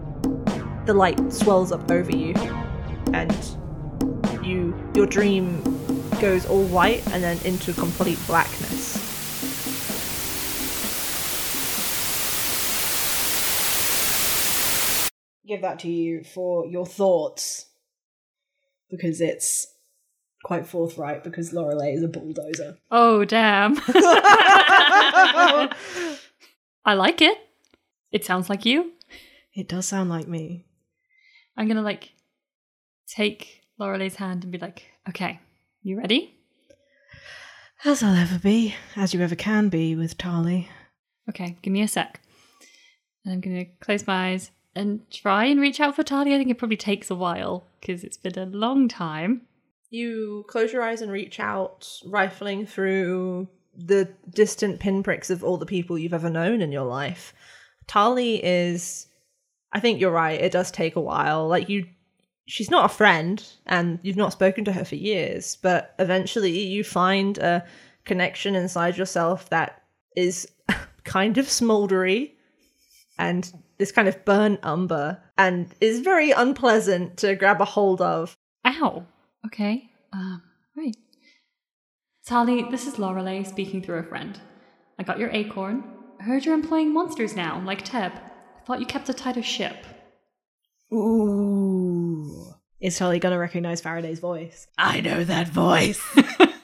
The 0.87 0.95
light 0.95 1.31
swells 1.31 1.71
up 1.71 1.91
over 1.91 2.09
you. 2.09 2.33
And 3.13 3.31
you 4.41 4.75
your 4.95 5.05
dream 5.05 5.61
goes 6.19 6.47
all 6.47 6.63
white 6.63 7.05
and 7.11 7.23
then 7.23 7.37
into 7.45 7.73
complete 7.73 8.17
blackness. 8.25 8.54
Give 15.55 15.61
that 15.61 15.79
to 15.79 15.89
you 15.89 16.21
for 16.21 16.65
your 16.65 16.85
thoughts. 16.85 17.67
Because 18.89 19.21
it's 19.21 19.67
quite 20.43 20.67
forthright, 20.67 21.23
because 21.23 21.53
Lorelei 21.53 21.93
is 21.93 22.03
a 22.03 22.09
bulldozer. 22.09 22.77
Oh, 22.91 23.23
damn. 23.23 23.77
I 26.83 26.93
like 26.93 27.21
it. 27.21 27.37
It 28.11 28.25
sounds 28.25 28.49
like 28.49 28.65
you. 28.65 28.91
It 29.53 29.69
does 29.69 29.85
sound 29.85 30.09
like 30.09 30.27
me. 30.27 30.65
I'm 31.55 31.69
gonna 31.69 31.81
like 31.81 32.11
take 33.07 33.61
Lorelei's 33.79 34.15
hand 34.15 34.43
and 34.43 34.51
be 34.51 34.57
like, 34.57 34.83
okay, 35.07 35.39
you 35.83 35.97
ready? 35.97 36.37
As 37.85 38.03
I'll 38.03 38.13
ever 38.13 38.39
be, 38.39 38.75
as 38.97 39.13
you 39.13 39.21
ever 39.21 39.35
can 39.35 39.69
be 39.69 39.95
with 39.95 40.17
Tali. 40.17 40.67
Okay, 41.29 41.55
give 41.61 41.71
me 41.71 41.81
a 41.81 41.87
sec. 41.87 42.19
And 43.23 43.33
I'm 43.33 43.39
going 43.39 43.55
to 43.55 43.71
close 43.79 44.05
my 44.05 44.31
eyes 44.31 44.51
and 44.75 45.09
try 45.09 45.45
and 45.45 45.59
reach 45.59 45.79
out 45.79 45.95
for 45.95 46.03
Tali. 46.03 46.33
I 46.33 46.37
think 46.37 46.49
it 46.49 46.57
probably 46.57 46.77
takes 46.77 47.09
a 47.09 47.15
while 47.15 47.65
because 47.79 48.03
it's 48.03 48.17
been 48.17 48.37
a 48.37 48.45
long 48.45 48.87
time. 48.87 49.41
You 49.89 50.45
close 50.49 50.73
your 50.73 50.83
eyes 50.83 51.01
and 51.01 51.11
reach 51.11 51.39
out, 51.39 51.89
rifling 52.05 52.65
through 52.65 53.47
the 53.77 54.09
distant 54.29 54.79
pinpricks 54.79 55.29
of 55.29 55.43
all 55.43 55.57
the 55.57 55.65
people 55.65 55.97
you've 55.97 56.13
ever 56.13 56.29
known 56.29 56.61
in 56.61 56.71
your 56.71 56.85
life. 56.85 57.33
Tali 57.87 58.43
is 58.43 59.07
I 59.71 59.79
think 59.81 59.99
you're 59.99 60.11
right, 60.11 60.39
it 60.39 60.53
does 60.53 60.71
take 60.71 60.95
a 60.95 61.01
while. 61.01 61.47
Like 61.47 61.69
you 61.69 61.85
she's 62.47 62.69
not 62.69 62.85
a 62.85 62.93
friend 62.93 63.43
and 63.65 63.99
you've 64.03 64.15
not 64.17 64.31
spoken 64.31 64.65
to 64.65 64.71
her 64.71 64.85
for 64.85 64.95
years, 64.95 65.57
but 65.61 65.95
eventually 65.99 66.59
you 66.59 66.83
find 66.83 67.37
a 67.37 67.65
connection 68.05 68.55
inside 68.55 68.97
yourself 68.97 69.49
that 69.49 69.81
is 70.15 70.47
kind 71.03 71.37
of 71.37 71.47
smoldery 71.47 72.31
and 73.17 73.51
this 73.77 73.91
kind 73.91 74.07
of 74.07 74.23
burnt 74.25 74.59
umber 74.63 75.21
and 75.37 75.67
is 75.81 75.99
very 75.99 76.31
unpleasant 76.31 77.17
to 77.17 77.35
grab 77.35 77.61
a 77.61 77.65
hold 77.65 78.01
of. 78.01 78.35
Ow. 78.65 79.05
Okay. 79.45 79.89
Um, 80.13 80.41
right. 80.75 80.95
Tali, 82.25 82.63
this 82.71 82.87
is 82.87 82.97
Lorelei 82.97 83.43
speaking 83.43 83.81
through 83.81 83.99
a 83.99 84.03
friend. 84.03 84.39
I 84.97 85.03
got 85.03 85.19
your 85.19 85.29
acorn. 85.31 85.83
I 86.19 86.23
heard 86.23 86.45
you're 86.45 86.53
employing 86.53 86.93
monsters 86.93 87.35
now, 87.35 87.61
like 87.65 87.85
Teb. 87.85 88.11
I 88.13 88.65
Thought 88.65 88.79
you 88.79 88.85
kept 88.85 89.09
a 89.09 89.13
tighter 89.13 89.43
ship. 89.43 89.85
Ooh. 90.91 92.53
Is 92.79 92.97
Tali 92.97 93.19
gonna 93.19 93.37
recognize 93.37 93.81
Faraday's 93.81 94.19
voice? 94.19 94.67
I 94.77 95.01
know 95.01 95.23
that 95.23 95.47
voice. 95.49 96.01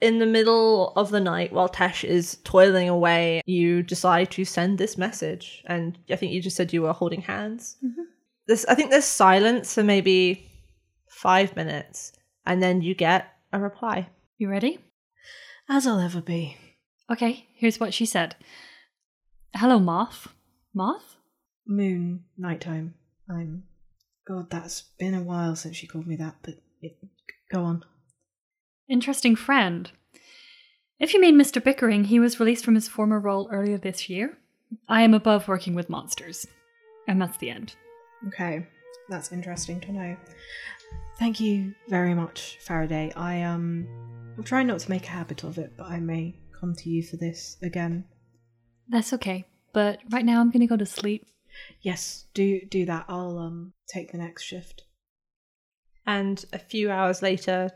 In 0.00 0.18
the 0.18 0.26
middle 0.26 0.92
of 0.94 1.10
the 1.10 1.20
night, 1.20 1.52
while 1.52 1.68
Tesh 1.68 2.04
is 2.04 2.38
toiling 2.44 2.88
away, 2.88 3.42
you 3.46 3.82
decide 3.82 4.30
to 4.32 4.44
send 4.44 4.78
this 4.78 4.96
message. 4.96 5.62
And 5.66 5.98
I 6.08 6.16
think 6.16 6.32
you 6.32 6.40
just 6.40 6.56
said 6.56 6.72
you 6.72 6.82
were 6.82 6.92
holding 6.92 7.22
hands. 7.22 7.76
Mm-hmm. 7.84 8.02
This, 8.46 8.64
I 8.68 8.74
think 8.74 8.90
there's 8.90 9.04
silence 9.04 9.74
for 9.74 9.82
maybe 9.82 10.50
five 11.10 11.56
minutes, 11.56 12.12
and 12.46 12.62
then 12.62 12.80
you 12.80 12.94
get 12.94 13.26
a 13.52 13.58
reply. 13.58 14.08
You 14.38 14.48
ready? 14.48 14.78
As 15.68 15.86
I'll 15.86 16.00
ever 16.00 16.22
be. 16.22 16.56
Okay, 17.10 17.48
here's 17.54 17.80
what 17.80 17.92
she 17.92 18.06
said. 18.06 18.36
Hello, 19.54 19.78
Moth. 19.78 20.28
Moth? 20.74 21.16
Moon, 21.66 22.24
nighttime. 22.36 22.94
I'm. 23.28 23.64
God, 24.26 24.50
that's 24.50 24.82
been 24.98 25.14
a 25.14 25.22
while 25.22 25.56
since 25.56 25.76
she 25.76 25.86
called 25.86 26.06
me 26.06 26.16
that, 26.16 26.36
but 26.42 26.54
it, 26.80 26.96
go 27.52 27.64
on. 27.64 27.84
Interesting 28.88 29.36
friend. 29.36 29.90
If 30.98 31.14
you 31.14 31.20
mean 31.20 31.38
Mr. 31.38 31.62
Bickering, 31.62 32.04
he 32.04 32.18
was 32.18 32.40
released 32.40 32.64
from 32.64 32.74
his 32.74 32.88
former 32.88 33.20
role 33.20 33.48
earlier 33.52 33.78
this 33.78 34.08
year. 34.08 34.38
I 34.88 35.02
am 35.02 35.14
above 35.14 35.46
working 35.46 35.74
with 35.74 35.88
monsters. 35.90 36.46
And 37.06 37.20
that's 37.20 37.38
the 37.38 37.50
end. 37.50 37.74
Okay, 38.28 38.66
that's 39.08 39.32
interesting 39.32 39.80
to 39.80 39.92
know. 39.92 40.16
Thank 41.18 41.40
you 41.40 41.74
very 41.88 42.14
much, 42.14 42.58
Faraday. 42.60 43.12
I 43.14 43.42
um 43.42 43.86
will 44.36 44.44
try 44.44 44.62
not 44.62 44.80
to 44.80 44.90
make 44.90 45.06
a 45.06 45.10
habit 45.10 45.44
of 45.44 45.58
it, 45.58 45.72
but 45.76 45.86
I 45.86 46.00
may 46.00 46.34
come 46.58 46.74
to 46.74 46.90
you 46.90 47.02
for 47.02 47.16
this 47.16 47.56
again. 47.62 48.04
That's 48.88 49.12
okay. 49.14 49.46
But 49.72 50.00
right 50.10 50.24
now 50.24 50.40
I'm 50.40 50.50
gonna 50.50 50.66
go 50.66 50.76
to 50.76 50.86
sleep. 50.86 51.26
Yes, 51.82 52.26
do 52.34 52.60
do 52.68 52.86
that. 52.86 53.06
I'll 53.08 53.38
um 53.38 53.72
take 53.88 54.12
the 54.12 54.18
next 54.18 54.44
shift. 54.44 54.84
And 56.06 56.44
a 56.52 56.58
few 56.58 56.90
hours 56.90 57.22
later, 57.22 57.70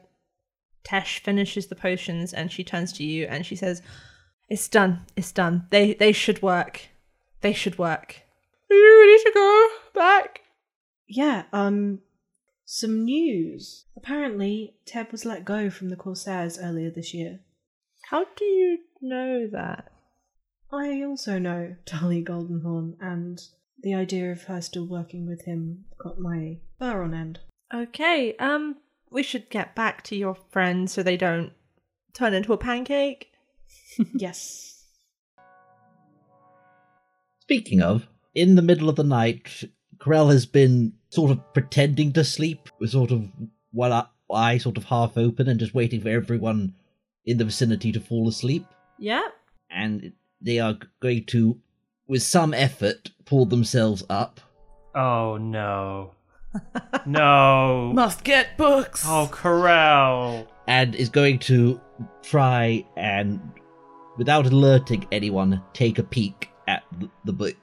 Tesh 0.84 1.20
finishes 1.20 1.66
the 1.66 1.74
potions 1.74 2.32
and 2.32 2.50
she 2.50 2.64
turns 2.64 2.92
to 2.94 3.04
you 3.04 3.26
and 3.26 3.46
she 3.46 3.56
says, 3.56 3.82
It's 4.48 4.68
done. 4.68 5.06
It's 5.16 5.32
done. 5.32 5.66
They 5.70 5.94
they 5.94 6.12
should 6.12 6.42
work. 6.42 6.88
They 7.40 7.52
should 7.52 7.78
work. 7.78 8.22
Are 8.70 8.74
you 8.74 9.00
ready 9.00 9.22
to 9.24 9.32
go 9.34 9.68
back? 9.94 10.40
Yeah, 11.08 11.44
um 11.52 12.00
some 12.64 13.04
news. 13.04 13.84
Apparently, 13.96 14.76
Teb 14.86 15.12
was 15.12 15.26
let 15.26 15.44
go 15.44 15.68
from 15.68 15.90
the 15.90 15.96
Corsairs 15.96 16.58
earlier 16.58 16.90
this 16.90 17.12
year. 17.12 17.40
How 18.08 18.24
do 18.34 18.44
you 18.44 18.78
know 19.00 19.46
that? 19.52 19.92
I 20.72 21.02
also 21.02 21.38
know 21.38 21.76
Tali 21.84 22.22
Goldenhorn, 22.22 22.96
and 23.00 23.40
the 23.82 23.94
idea 23.94 24.32
of 24.32 24.44
her 24.44 24.60
still 24.62 24.86
working 24.86 25.26
with 25.26 25.44
him 25.44 25.84
got 25.98 26.18
my 26.18 26.60
fur 26.78 27.02
on 27.02 27.12
end. 27.12 27.40
Okay, 27.74 28.34
um, 28.36 28.76
we 29.12 29.22
should 29.22 29.50
get 29.50 29.74
back 29.74 30.02
to 30.04 30.16
your 30.16 30.34
friends 30.50 30.92
so 30.92 31.02
they 31.02 31.16
don't 31.16 31.52
turn 32.14 32.34
into 32.34 32.52
a 32.52 32.58
pancake. 32.58 33.32
yes. 34.14 34.84
Speaking 37.40 37.82
of, 37.82 38.06
in 38.34 38.54
the 38.54 38.62
middle 38.62 38.88
of 38.88 38.96
the 38.96 39.04
night, 39.04 39.64
Corell 39.98 40.30
has 40.30 40.46
been 40.46 40.94
sort 41.10 41.30
of 41.30 41.52
pretending 41.52 42.12
to 42.14 42.24
sleep 42.24 42.68
with 42.78 42.90
sort 42.90 43.10
of 43.10 43.28
one 43.72 43.92
eye- 43.92 44.06
eye 44.32 44.58
sort 44.58 44.78
of 44.78 44.84
half 44.84 45.16
open 45.16 45.48
and 45.48 45.60
just 45.60 45.74
waiting 45.74 46.00
for 46.00 46.08
everyone 46.08 46.74
in 47.26 47.38
the 47.38 47.44
vicinity 47.44 47.92
to 47.92 48.00
fall 48.00 48.28
asleep. 48.28 48.64
Yeah. 48.98 49.28
And 49.70 50.12
they 50.40 50.58
are 50.58 50.78
going 51.00 51.24
to, 51.26 51.58
with 52.08 52.22
some 52.22 52.54
effort, 52.54 53.10
pull 53.26 53.44
themselves 53.44 54.02
up. 54.08 54.40
Oh 54.94 55.36
no. 55.36 56.14
no. 57.06 57.92
Must 57.94 58.22
get 58.24 58.56
books. 58.56 59.04
Oh, 59.06 59.28
Corell. 59.30 60.46
and 60.66 60.94
is 60.94 61.08
going 61.08 61.38
to 61.40 61.80
try 62.22 62.84
and, 62.96 63.40
without 64.18 64.46
alerting 64.46 65.06
anyone, 65.12 65.62
take 65.72 65.98
a 65.98 66.02
peek 66.02 66.50
at 66.68 66.82
the 67.24 67.32
book. 67.32 67.56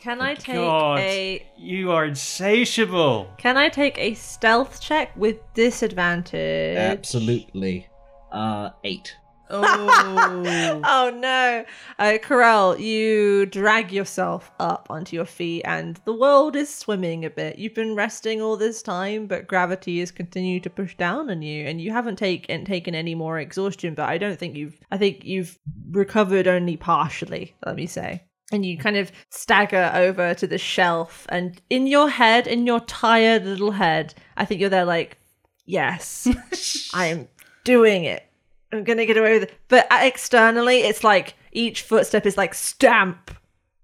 Can 0.00 0.22
I 0.22 0.34
take 0.34 0.56
God, 0.56 0.98
a 1.00 1.46
you 1.58 1.92
are 1.92 2.06
insatiable. 2.06 3.30
Can 3.36 3.58
I 3.58 3.68
take 3.68 3.98
a 3.98 4.14
stealth 4.14 4.80
check 4.80 5.14
with 5.14 5.36
disadvantage? 5.52 6.78
Absolutely. 6.78 7.86
Uh, 8.32 8.70
eight. 8.82 9.14
Oh. 9.50 10.80
oh 10.84 11.10
no. 11.10 11.64
Uh, 11.98 12.18
Corell, 12.22 12.78
you 12.78 13.46
drag 13.46 13.92
yourself 13.92 14.50
up 14.60 14.86
onto 14.90 15.16
your 15.16 15.26
feet 15.26 15.62
and 15.64 16.00
the 16.04 16.14
world 16.14 16.56
is 16.56 16.72
swimming 16.72 17.24
a 17.24 17.30
bit. 17.30 17.58
You've 17.58 17.74
been 17.74 17.94
resting 17.94 18.40
all 18.40 18.56
this 18.56 18.82
time, 18.82 19.26
but 19.26 19.46
gravity 19.46 20.00
has 20.00 20.10
continued 20.10 20.62
to 20.64 20.70
push 20.70 20.96
down 20.96 21.30
on 21.30 21.42
you 21.42 21.66
and 21.66 21.80
you 21.80 21.92
haven't 21.92 22.16
taken 22.16 22.64
taken 22.64 22.94
any 22.94 23.14
more 23.14 23.38
exhaustion, 23.38 23.94
but 23.94 24.08
I 24.08 24.18
don't 24.18 24.38
think 24.38 24.56
you've 24.56 24.78
I 24.90 24.98
think 24.98 25.24
you've 25.24 25.58
recovered 25.90 26.46
only 26.46 26.76
partially, 26.76 27.54
let 27.66 27.76
me 27.76 27.86
say. 27.86 28.24
And 28.52 28.66
you 28.66 28.78
kind 28.78 28.96
of 28.96 29.12
stagger 29.30 29.92
over 29.94 30.34
to 30.34 30.46
the 30.46 30.58
shelf 30.58 31.26
and 31.28 31.60
in 31.70 31.86
your 31.86 32.08
head, 32.08 32.46
in 32.46 32.66
your 32.66 32.80
tired 32.80 33.44
little 33.44 33.70
head, 33.70 34.14
I 34.36 34.44
think 34.44 34.60
you're 34.60 34.70
there 34.70 34.84
like, 34.84 35.18
yes, 35.66 36.28
I'm 36.94 37.28
doing 37.64 38.04
it. 38.04 38.29
I'm 38.72 38.84
gonna 38.84 39.06
get 39.06 39.16
away 39.16 39.34
with 39.34 39.44
it. 39.44 39.54
But 39.68 39.86
externally, 39.90 40.78
it's 40.80 41.04
like 41.04 41.34
each 41.52 41.82
footstep 41.82 42.26
is 42.26 42.36
like 42.36 42.54
stamp, 42.54 43.30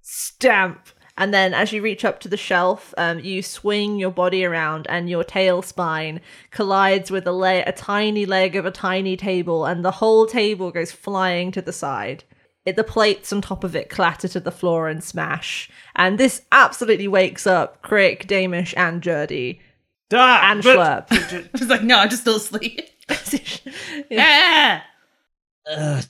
stamp. 0.02 0.88
And 1.18 1.32
then 1.32 1.54
as 1.54 1.72
you 1.72 1.80
reach 1.80 2.04
up 2.04 2.20
to 2.20 2.28
the 2.28 2.36
shelf, 2.36 2.92
um, 2.98 3.20
you 3.20 3.42
swing 3.42 3.98
your 3.98 4.10
body 4.10 4.44
around 4.44 4.86
and 4.90 5.08
your 5.08 5.24
tail 5.24 5.62
spine 5.62 6.20
collides 6.50 7.10
with 7.10 7.26
a, 7.26 7.64
a 7.66 7.72
tiny 7.72 8.26
leg 8.26 8.54
of 8.54 8.66
a 8.66 8.70
tiny 8.70 9.16
table, 9.16 9.64
and 9.64 9.84
the 9.84 9.92
whole 9.92 10.26
table 10.26 10.70
goes 10.70 10.92
flying 10.92 11.50
to 11.52 11.62
the 11.62 11.72
side. 11.72 12.24
It, 12.66 12.76
the 12.76 12.84
plates 12.84 13.32
on 13.32 13.40
top 13.40 13.64
of 13.64 13.74
it 13.74 13.88
clatter 13.88 14.28
to 14.28 14.40
the 14.40 14.50
floor 14.50 14.88
and 14.88 15.02
smash. 15.02 15.70
And 15.94 16.18
this 16.18 16.42
absolutely 16.52 17.08
wakes 17.08 17.46
up 17.46 17.80
Crick, 17.80 18.26
Damish, 18.26 18.74
and 18.76 19.00
Jurdy. 19.00 19.60
Ah, 20.12 20.50
and 20.50 20.62
but- 20.62 21.08
Schlurp. 21.08 21.48
I 21.62 21.64
like, 21.64 21.82
no, 21.82 21.98
I'm 21.98 22.10
just 22.10 22.22
still 22.22 22.36
asleep. 22.36 22.90
Yeah. 24.10 24.82
Ah! 25.68 25.70
Uh, 25.70 26.02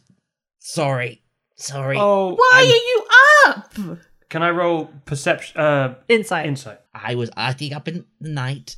sorry. 0.59 1.23
Sorry. 1.57 1.97
Oh, 1.99 2.35
Why 2.35 2.51
I'm- 2.55 2.67
are 2.67 3.87
you 3.87 3.97
up? 3.97 3.99
can 4.29 4.43
I 4.43 4.51
roll 4.51 4.87
perception? 5.05 5.59
Uh, 5.61 5.95
Insight. 6.09 6.47
insight. 6.47 6.81
I 6.95 7.15
was 7.15 7.31
acting 7.37 7.73
up 7.73 7.89
in 7.89 8.05
the 8.21 8.29
night. 8.31 8.77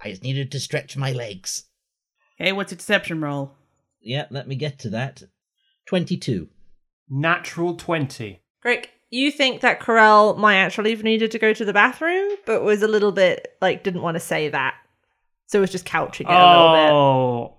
I 0.00 0.10
just 0.10 0.22
needed 0.22 0.52
to 0.52 0.60
stretch 0.60 0.96
my 0.96 1.12
legs. 1.12 1.64
Hey, 2.36 2.52
what's 2.52 2.72
a 2.72 2.76
deception 2.76 3.20
roll? 3.20 3.52
Yeah, 4.00 4.26
let 4.30 4.46
me 4.46 4.54
get 4.56 4.78
to 4.80 4.90
that. 4.90 5.22
22. 5.86 6.48
Natural 7.10 7.74
twenty. 7.74 8.42
Crick, 8.60 8.90
you 9.10 9.30
think 9.30 9.62
that 9.62 9.80
Corell 9.80 10.36
might 10.36 10.56
actually 10.56 10.90
have 10.90 11.02
needed 11.02 11.30
to 11.30 11.38
go 11.38 11.52
to 11.54 11.64
the 11.64 11.72
bathroom, 11.72 12.28
but 12.44 12.62
was 12.62 12.82
a 12.82 12.88
little 12.88 13.12
bit 13.12 13.56
like 13.62 13.82
didn't 13.82 14.02
want 14.02 14.16
to 14.16 14.20
say 14.20 14.48
that. 14.50 14.74
So 15.46 15.58
it 15.58 15.60
was 15.62 15.70
just 15.72 15.86
couching 15.86 16.26
it 16.28 16.32
a 16.32 16.34
little 16.34 16.74
bit. 16.74 16.92
Oh, 16.92 17.54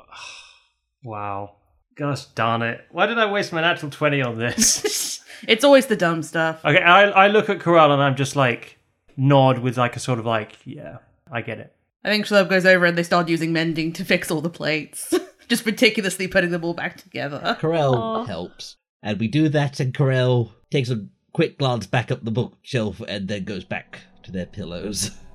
wow. 1.04 1.56
Gosh 1.96 2.26
darn 2.28 2.62
it! 2.62 2.86
Why 2.92 3.08
did 3.08 3.18
I 3.18 3.30
waste 3.32 3.52
my 3.52 3.62
natural 3.62 3.92
twenty 3.92 4.22
on 4.22 4.38
this? 4.38 5.16
It's 5.48 5.64
always 5.64 5.86
the 5.86 5.96
dumb 5.96 6.22
stuff. 6.22 6.66
okay, 6.66 6.82
I 6.82 7.04
I 7.12 7.28
look 7.28 7.50
at 7.50 7.60
Corell 7.60 7.92
and 7.94 8.04
I'm 8.04 8.18
just 8.18 8.36
like 8.36 8.78
nod 9.16 9.60
with 9.60 9.78
like 9.78 9.96
a 9.96 10.00
sort 10.00 10.20
of 10.20 10.26
like 10.26 10.58
yeah, 10.66 10.98
I 11.32 11.42
get 11.42 11.60
it. 11.60 11.74
I 12.04 12.10
think 12.10 12.26
Schlurp 12.26 12.50
goes 12.50 12.66
over 12.66 12.86
and 12.86 12.98
they 12.98 13.04
start 13.04 13.30
using 13.30 13.54
mending 13.54 13.94
to 13.94 14.04
fix 14.04 14.32
all 14.32 14.42
the 14.42 14.50
plates. 14.50 15.14
Just 15.50 15.66
meticulously 15.66 16.28
putting 16.28 16.52
them 16.52 16.64
all 16.64 16.74
back 16.74 16.98
together. 16.98 17.58
Corell 17.60 17.96
Aw. 17.96 18.26
helps. 18.26 18.76
And 19.02 19.20
we 19.20 19.28
do 19.28 19.50
that, 19.50 19.80
and 19.80 19.94
Corell 19.94 20.52
takes 20.70 20.90
a 20.90 21.08
quick 21.34 21.58
glance 21.58 21.88
back 21.88 22.12
up 22.12 22.24
the 22.24 22.32
bookshelf 22.32 23.02
and 23.08 23.28
then 23.28 23.46
goes 23.46 23.64
back 23.64 24.02
to 24.24 24.32
their 24.32 24.46
pillows. 24.46 25.12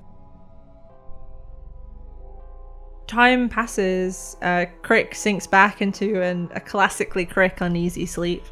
Time 3.07 3.49
passes. 3.49 4.37
Uh, 4.41 4.65
Crick 4.81 5.15
sinks 5.15 5.47
back 5.47 5.81
into 5.81 6.21
an, 6.21 6.49
a 6.55 6.59
classically 6.59 7.25
Crick 7.25 7.61
uneasy 7.61 8.05
sleep, 8.05 8.43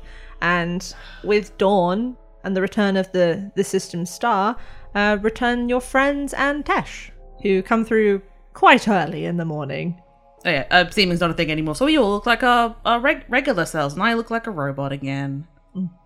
and 0.41 0.93
with 1.23 1.57
dawn 1.57 2.15
and 2.43 2.55
the 2.55 2.61
return 2.61 2.97
of 2.97 3.11
the 3.11 3.51
the 3.55 3.63
system 3.63 4.05
star, 4.05 4.55
uh, 4.95 5.17
return 5.21 5.69
your 5.69 5.81
friends 5.81 6.33
and 6.33 6.65
Tesh, 6.65 7.09
who 7.41 7.63
come 7.63 7.83
through 7.83 8.21
quite 8.53 8.87
early 8.87 9.25
in 9.25 9.37
the 9.37 9.45
morning. 9.45 9.99
Oh 10.45 10.49
yeah, 10.49 10.67
uh, 10.71 10.89
seeming's 10.89 11.21
not 11.21 11.31
a 11.31 11.33
thing 11.33 11.51
anymore. 11.51 11.75
So 11.75 11.85
we 11.85 11.97
all 11.97 12.11
look 12.11 12.25
like 12.25 12.43
our, 12.43 12.75
reg- 12.99 13.25
regular 13.29 13.65
selves, 13.65 13.93
and 13.93 14.03
I 14.03 14.13
look 14.13 14.29
like 14.29 14.45
a 14.45 14.51
robot 14.51 14.91
again. 14.91 15.47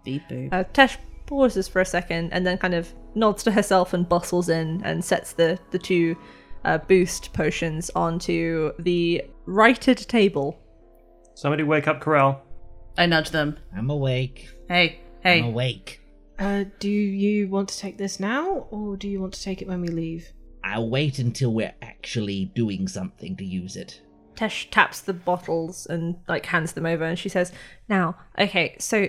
Beep 0.04 0.22
boop. 0.30 0.54
Uh, 0.54 0.64
Tesh 0.74 0.98
pauses 1.26 1.68
for 1.68 1.82
a 1.82 1.86
second 1.86 2.32
and 2.32 2.48
then 2.48 2.58
kind 2.58 2.74
of 2.74 2.94
nods 3.14 3.44
to 3.44 3.52
herself 3.52 3.94
and 3.94 4.08
bustles 4.08 4.48
in 4.48 4.82
and 4.84 5.04
sets 5.04 5.34
the 5.34 5.60
the 5.72 5.80
two 5.80 6.16
uh, 6.66 6.78
boost 6.80 7.34
potions 7.34 7.90
onto 7.96 8.74
the 8.80 9.24
righted 9.46 9.98
table. 9.98 10.60
Somebody 11.36 11.64
wake 11.64 11.88
up 11.88 12.02
Corell. 12.02 12.40
I 12.98 13.06
nudge 13.06 13.30
them. 13.30 13.58
I'm 13.76 13.90
awake. 13.90 14.50
Hey, 14.68 15.00
hey. 15.22 15.40
I'm 15.40 15.46
awake. 15.46 16.02
Uh, 16.40 16.66
do 16.80 16.90
you 16.90 17.48
want 17.48 17.70
to 17.70 17.78
take 17.78 17.98
this 17.98 18.20
now, 18.20 18.68
or 18.70 18.96
do 18.98 19.08
you 19.08 19.20
want 19.20 19.34
to 19.34 19.42
take 19.42 19.62
it 19.62 19.68
when 19.68 19.82
we 19.82 19.88
leave? 19.88 20.32
I'll 20.64 20.90
wait 20.90 21.20
until 21.20 21.54
we're 21.54 21.74
actually 21.82 22.46
doing 22.56 22.88
something 22.88 23.36
to 23.38 23.46
use 23.46 23.76
it. 23.76 24.02
Tesh 24.36 24.70
taps 24.70 25.02
the 25.02 25.14
bottles 25.14 25.88
and 25.88 26.18
like 26.28 26.46
hands 26.46 26.74
them 26.74 26.86
over 26.86 27.04
and 27.04 27.18
she 27.18 27.30
says, 27.30 27.52
Now, 27.90 28.18
okay, 28.38 28.76
so 28.80 29.08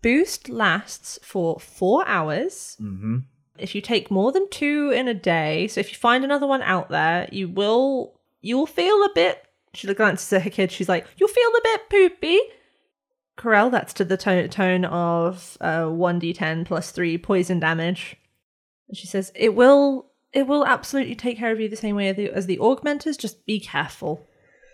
boost 0.00 0.48
lasts 0.48 1.18
for 1.22 1.58
four 1.58 2.06
hours. 2.06 2.76
Mm-hmm. 2.80 3.18
If 3.58 3.74
you 3.74 3.80
take 3.80 4.10
more 4.10 4.32
than 4.32 4.48
two 4.50 4.90
in 4.90 5.08
a 5.08 5.14
day, 5.14 5.68
so 5.68 5.80
if 5.80 5.90
you 5.90 5.98
find 5.98 6.24
another 6.24 6.46
one 6.46 6.62
out 6.62 6.88
there, 6.88 7.28
you 7.32 7.48
will 7.48 8.18
you'll 8.40 8.66
feel 8.66 9.02
a 9.02 9.10
bit 9.14 9.48
she 9.74 9.92
glances 9.94 10.32
at 10.32 10.42
her 10.42 10.50
kid, 10.50 10.72
she's 10.72 10.88
like, 10.88 11.06
You'll 11.16 11.28
feel 11.28 11.50
a 11.50 11.60
bit 11.62 11.90
poopy. 11.90 12.38
Corell, 13.36 13.70
that's 13.70 13.92
to 13.94 14.04
the 14.04 14.16
tone, 14.16 14.48
tone 14.48 14.84
of 14.84 15.56
uh, 15.60 15.84
1d10 15.84 16.64
plus 16.66 16.90
3 16.90 17.18
poison 17.18 17.60
damage. 17.60 18.16
And 18.88 18.96
she 18.96 19.06
says, 19.06 19.30
It 19.34 19.54
will 19.54 20.06
it 20.32 20.46
will 20.46 20.66
absolutely 20.66 21.14
take 21.14 21.38
care 21.38 21.52
of 21.52 21.60
you 21.60 21.68
the 21.68 21.76
same 21.76 21.96
way 21.96 22.08
as 22.08 22.16
the, 22.16 22.30
as 22.30 22.46
the 22.46 22.58
augmenters, 22.58 23.18
just 23.18 23.46
be 23.46 23.58
careful. 23.58 24.26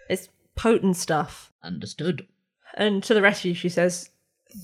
It's 0.09 0.29
potent 0.57 0.97
stuff. 0.97 1.53
Understood. 1.63 2.27
And 2.75 3.05
to 3.05 3.15
the 3.15 3.23
rest 3.23 3.43
of 3.43 3.47
you, 3.47 3.55
she 3.55 3.69
says, 3.69 4.11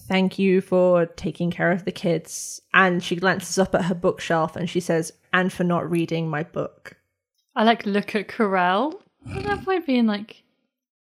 Thank 0.06 0.38
you 0.38 0.60
for 0.60 1.06
taking 1.06 1.50
care 1.50 1.72
of 1.72 1.84
the 1.84 1.92
kids. 1.92 2.60
And 2.72 3.02
she 3.02 3.16
glances 3.16 3.58
up 3.58 3.74
at 3.74 3.84
her 3.86 3.94
bookshelf 3.94 4.56
and 4.56 4.68
she 4.68 4.80
says, 4.80 5.12
And 5.32 5.52
for 5.52 5.64
not 5.64 5.90
reading 5.90 6.28
my 6.28 6.42
book. 6.42 6.96
I 7.56 7.64
like 7.64 7.84
look 7.86 8.14
at 8.14 8.28
Corell 8.28 8.94
at 9.34 9.42
that 9.44 9.64
point, 9.64 9.86
being 9.86 10.06
like, 10.06 10.42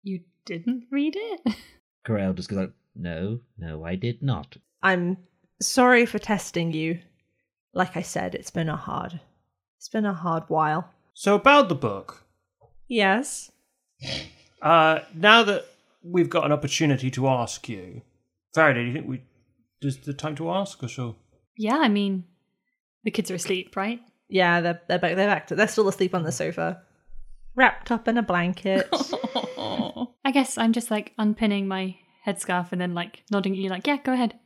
"You 0.03 0.21
didn't 0.45 0.85
read 0.91 1.15
it." 1.17 1.55
Corell 2.07 2.35
just 2.35 2.49
goes 2.49 2.59
like, 2.59 2.71
no, 2.95 3.39
no, 3.57 3.83
I 3.83 3.95
did 3.95 4.21
not. 4.21 4.55
I'm 4.83 5.17
sorry 5.59 6.05
for 6.05 6.19
testing 6.19 6.71
you. 6.71 6.99
Like 7.73 7.97
I 7.97 8.03
said, 8.03 8.35
it's 8.35 8.51
been 8.51 8.69
a 8.69 8.77
hard 8.77 9.19
it's 9.77 9.89
been 9.89 10.05
a 10.05 10.13
hard 10.13 10.43
while. 10.47 10.89
So 11.13 11.35
about 11.35 11.69
the 11.69 11.75
book, 11.75 12.23
Yes. 12.87 13.51
uh, 14.61 14.99
now 15.13 15.43
that 15.43 15.65
we've 16.03 16.29
got 16.29 16.45
an 16.45 16.51
opportunity 16.51 17.11
to 17.11 17.27
ask 17.27 17.67
you, 17.69 18.01
Faraday, 18.55 18.81
do 18.83 18.87
you 18.87 18.93
think 18.93 19.07
we 19.07 19.21
is 19.81 19.97
the 19.97 20.13
time 20.13 20.35
to 20.37 20.49
ask 20.49 20.81
or 20.81 20.87
so? 20.87 21.17
yeah, 21.57 21.77
I 21.77 21.89
mean, 21.89 22.23
the 23.03 23.11
kids 23.11 23.29
are 23.29 23.35
asleep, 23.35 23.75
right? 23.75 23.99
Yeah, 24.29 24.61
they're 24.61 24.81
they're 24.87 24.97
back 24.97 25.15
they're 25.15 25.27
back 25.27 25.47
to, 25.47 25.55
they're 25.55 25.67
still 25.67 25.89
asleep 25.89 26.15
on 26.15 26.23
the 26.23 26.31
sofa. 26.31 26.81
Wrapped 27.53 27.91
up 27.91 28.07
in 28.07 28.17
a 28.17 28.23
blanket. 28.23 28.87
I 28.91 30.31
guess 30.31 30.57
I'm 30.57 30.73
just 30.73 30.89
like 30.89 31.13
unpinning 31.17 31.67
my 31.67 31.97
headscarf 32.25 32.71
and 32.71 32.81
then 32.81 32.93
like 32.93 33.23
nodding 33.29 33.53
at 33.53 33.59
you, 33.59 33.69
like, 33.69 33.85
"Yeah, 33.85 33.97
go 33.97 34.13
ahead." 34.13 34.39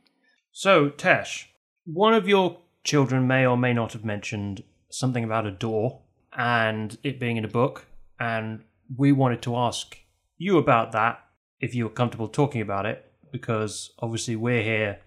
So, 0.52 0.90
Tesh, 0.90 1.44
one 1.84 2.12
of 2.12 2.28
your 2.28 2.58
children 2.82 3.26
may 3.26 3.46
or 3.46 3.56
may 3.56 3.72
not 3.72 3.92
have 3.92 4.04
mentioned 4.04 4.64
something 4.90 5.22
about 5.22 5.46
a 5.46 5.52
door 5.52 6.02
and 6.36 6.98
it 7.04 7.20
being 7.20 7.36
in 7.36 7.44
a 7.44 7.48
book, 7.48 7.86
and 8.18 8.64
we 8.96 9.12
wanted 9.12 9.40
to 9.42 9.56
ask 9.56 9.96
you 10.36 10.58
about 10.58 10.90
that 10.92 11.20
if 11.60 11.74
you 11.74 11.84
were 11.84 11.90
comfortable 11.90 12.28
talking 12.28 12.60
about 12.60 12.86
it, 12.86 13.09
because 13.32 13.92
obviously 13.98 14.36
we're 14.36 14.62
here 14.62 15.00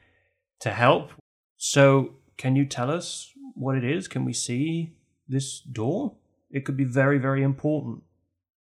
to 0.62 0.72
help. 0.72 1.12
So, 1.58 2.16
can 2.38 2.56
you 2.56 2.66
tell 2.66 2.90
us 2.90 3.32
what 3.56 3.76
it 3.76 3.84
is? 3.84 4.08
Can 4.08 4.26
we 4.26 4.34
see 4.34 4.94
this 5.28 5.60
door? 5.60 6.16
It 6.50 6.66
could 6.66 6.78
be 6.78 6.84
very, 6.84 7.18
very 7.18 7.44
important 7.44 8.04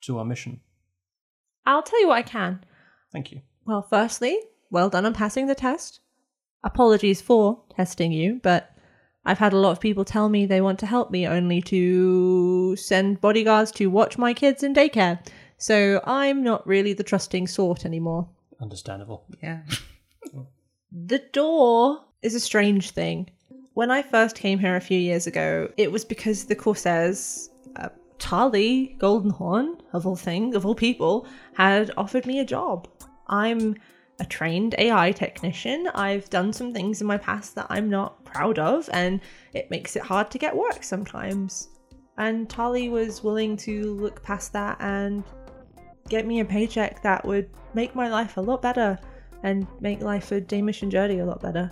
to 0.02 0.18
our 0.18 0.24
mission. 0.24 0.60
I'll 1.66 1.82
tell 1.82 2.00
you 2.00 2.08
what 2.08 2.18
I 2.18 2.22
can. 2.22 2.64
Thank 3.12 3.32
you. 3.32 3.42
Well, 3.66 3.82
firstly, 3.82 4.38
well 4.70 4.90
done 4.90 5.06
on 5.06 5.14
passing 5.14 5.46
the 5.46 5.54
test. 5.54 6.00
Apologies 6.64 7.20
for 7.20 7.62
testing 7.74 8.12
you, 8.12 8.40
but 8.42 8.74
I've 9.24 9.38
had 9.38 9.52
a 9.52 9.58
lot 9.58 9.72
of 9.72 9.80
people 9.80 10.04
tell 10.04 10.28
me 10.28 10.46
they 10.46 10.60
want 10.60 10.78
to 10.80 10.86
help 10.86 11.10
me 11.10 11.26
only 11.26 11.60
to 11.62 12.76
send 12.76 13.20
bodyguards 13.20 13.70
to 13.72 13.86
watch 13.88 14.18
my 14.18 14.32
kids 14.32 14.62
in 14.62 14.74
daycare. 14.74 15.24
So 15.58 16.00
I'm 16.04 16.42
not 16.42 16.66
really 16.66 16.94
the 16.94 17.04
trusting 17.04 17.46
sort 17.46 17.84
anymore. 17.84 18.28
Understandable. 18.60 19.24
Yeah. 19.42 19.62
The 20.92 21.20
door 21.32 22.00
is 22.20 22.34
a 22.34 22.40
strange 22.40 22.90
thing. 22.90 23.30
When 23.74 23.92
I 23.92 24.02
first 24.02 24.34
came 24.34 24.58
here 24.58 24.74
a 24.74 24.80
few 24.80 24.98
years 24.98 25.28
ago, 25.28 25.70
it 25.76 25.92
was 25.92 26.04
because 26.04 26.44
the 26.44 26.56
Corsairs, 26.56 27.48
uh, 27.76 27.90
Tali 28.18 28.96
Goldenhorn, 28.98 29.80
of 29.92 30.04
all 30.04 30.16
things, 30.16 30.56
of 30.56 30.66
all 30.66 30.74
people, 30.74 31.28
had 31.54 31.92
offered 31.96 32.26
me 32.26 32.40
a 32.40 32.44
job. 32.44 32.88
I'm 33.28 33.76
a 34.18 34.24
trained 34.24 34.74
AI 34.78 35.12
technician. 35.12 35.88
I've 35.94 36.28
done 36.28 36.52
some 36.52 36.74
things 36.74 37.00
in 37.00 37.06
my 37.06 37.18
past 37.18 37.54
that 37.54 37.68
I'm 37.70 37.88
not 37.88 38.24
proud 38.24 38.58
of, 38.58 38.90
and 38.92 39.20
it 39.54 39.70
makes 39.70 39.94
it 39.94 40.02
hard 40.02 40.30
to 40.32 40.38
get 40.38 40.56
work 40.56 40.82
sometimes. 40.82 41.68
And 42.18 42.50
Tali 42.50 42.88
was 42.88 43.22
willing 43.22 43.56
to 43.58 43.94
look 43.94 44.22
past 44.22 44.52
that 44.52 44.76
and 44.80 45.24
get 46.08 46.26
me 46.26 46.40
a 46.40 46.44
paycheck 46.44 47.02
that 47.02 47.24
would 47.24 47.50
make 47.74 47.94
my 47.94 48.08
life 48.08 48.36
a 48.36 48.40
lot 48.40 48.62
better 48.62 48.98
and 49.42 49.66
make 49.80 50.00
life 50.00 50.26
for 50.26 50.40
Damish 50.40 50.82
and 50.82 50.92
Jurdy 50.92 51.20
a 51.20 51.24
lot 51.24 51.40
better. 51.40 51.70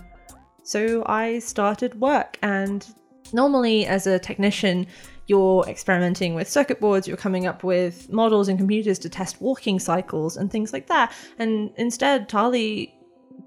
So 0.63 1.03
I 1.05 1.39
started 1.39 1.99
work, 1.99 2.37
and 2.41 2.85
normally, 3.33 3.85
as 3.85 4.07
a 4.07 4.19
technician, 4.19 4.87
you're 5.27 5.63
experimenting 5.67 6.33
with 6.33 6.49
circuit 6.49 6.79
boards, 6.79 7.07
you're 7.07 7.17
coming 7.17 7.45
up 7.45 7.63
with 7.63 8.11
models 8.11 8.47
and 8.47 8.57
computers 8.57 8.97
to 8.99 9.09
test 9.09 9.41
walking 9.41 9.79
cycles 9.79 10.37
and 10.37 10.51
things 10.51 10.73
like 10.73 10.87
that. 10.87 11.13
And 11.37 11.71
instead, 11.77 12.27
Tali 12.27 12.93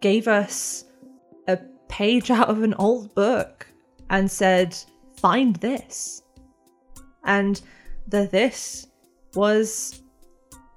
gave 0.00 0.28
us 0.28 0.84
a 1.48 1.58
page 1.88 2.30
out 2.30 2.48
of 2.48 2.62
an 2.62 2.74
old 2.74 3.14
book 3.14 3.66
and 4.10 4.30
said, 4.30 4.76
Find 5.16 5.56
this. 5.56 6.22
And 7.24 7.60
the 8.08 8.26
this 8.26 8.86
was 9.34 10.01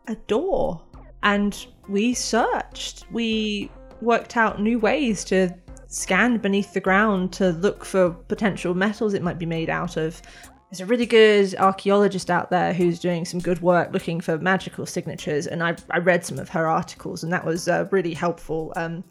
a 0.08 0.16
door. 0.28 0.82
And 1.24 1.66
we 1.88 2.14
searched. 2.14 3.06
We 3.12 3.72
worked 4.02 4.38
out 4.38 4.62
new 4.62 4.80
ways 4.80 5.24
to 5.26 5.50
scan 5.88 6.38
beneath 6.38 6.74
the 6.74 6.80
ground 6.80 7.32
to 7.34 7.52
look 7.52 7.86
for 7.86 8.12
potential 8.12 8.74
metals 8.74 9.14
it 9.14 9.24
might 9.24 9.40
be 9.40 9.46
made 9.46 9.70
out 9.70 9.98
of. 9.98 10.22
There's 10.70 10.82
a 10.82 10.86
really 10.86 11.06
good 11.06 11.56
archaeologist 11.56 12.30
out 12.30 12.50
there 12.50 12.74
who's 12.74 13.00
doing 13.00 13.24
some 13.24 13.40
good 13.40 13.62
work 13.62 13.94
looking 13.94 14.20
for 14.20 14.38
magical 14.38 14.86
signatures, 14.86 15.48
and 15.48 15.64
I, 15.64 15.76
I 15.90 16.00
read 16.00 16.26
some 16.26 16.38
of 16.38 16.50
her 16.50 16.68
articles, 16.68 17.24
and 17.24 17.32
that 17.32 17.46
was 17.46 17.68
uh, 17.68 17.88
really 17.92 18.14
helpful. 18.14 18.74
Um, 18.76 19.04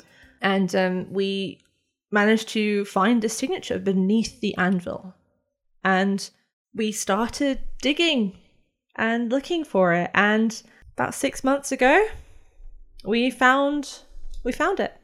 and 0.42 0.74
um, 0.74 1.11
we 1.11 1.61
managed 2.11 2.49
to 2.51 2.84
find 2.84 3.24
a 3.24 3.28
signature 3.28 3.78
beneath 3.78 4.40
the 4.40 4.55
anvil, 4.59 5.14
and 5.84 6.28
we 6.74 6.92
started 6.92 7.61
digging 7.80 8.36
and 8.97 9.30
looking 9.30 9.64
for 9.64 9.95
it. 9.95 10.11
And 10.12 10.61
about 10.95 11.14
six 11.14 11.42
months 11.42 11.72
ago, 11.72 12.07
we 13.05 13.30
found 13.30 14.01
we 14.45 14.53
found 14.53 14.80
it, 14.80 14.95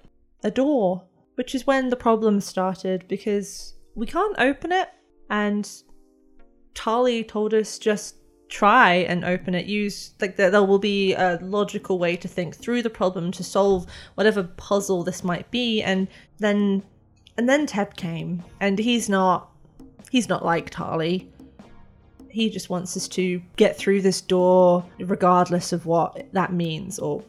a 0.44 0.50
door, 0.50 1.04
which 1.34 1.54
is 1.54 1.66
when 1.66 1.88
the 1.88 1.96
problem 1.96 2.40
started 2.40 3.06
because 3.08 3.74
we 3.94 4.06
can't 4.06 4.38
open 4.38 4.72
it, 4.72 4.88
and 5.30 5.68
Tali 6.74 7.24
told 7.24 7.54
us 7.54 7.78
just 7.78 8.16
try 8.48 8.94
and 8.94 9.24
open 9.24 9.54
it. 9.54 9.66
Use 9.66 10.12
like 10.20 10.36
there, 10.36 10.50
there 10.50 10.64
will 10.64 10.78
be 10.78 11.14
a 11.14 11.38
logical 11.42 11.98
way 11.98 12.16
to 12.16 12.28
think 12.28 12.56
through 12.56 12.82
the 12.82 12.90
problem 12.90 13.32
to 13.32 13.44
solve 13.44 13.86
whatever 14.14 14.44
puzzle 14.44 15.02
this 15.02 15.24
might 15.24 15.50
be, 15.50 15.82
and 15.82 16.06
then 16.38 16.82
and 17.36 17.48
then 17.48 17.66
Teb 17.66 17.96
came, 17.96 18.44
and 18.60 18.78
he's 18.78 19.08
not 19.08 19.50
he's 20.10 20.28
not 20.28 20.44
like 20.44 20.70
Tali. 20.70 21.32
He 22.30 22.48
just 22.50 22.70
wants 22.70 22.96
us 22.96 23.08
to 23.08 23.42
get 23.56 23.76
through 23.76 24.02
this 24.02 24.20
door, 24.20 24.84
regardless 25.00 25.72
of 25.72 25.84
what 25.86 26.32
that 26.32 26.52
means 26.52 26.98
or 26.98 27.22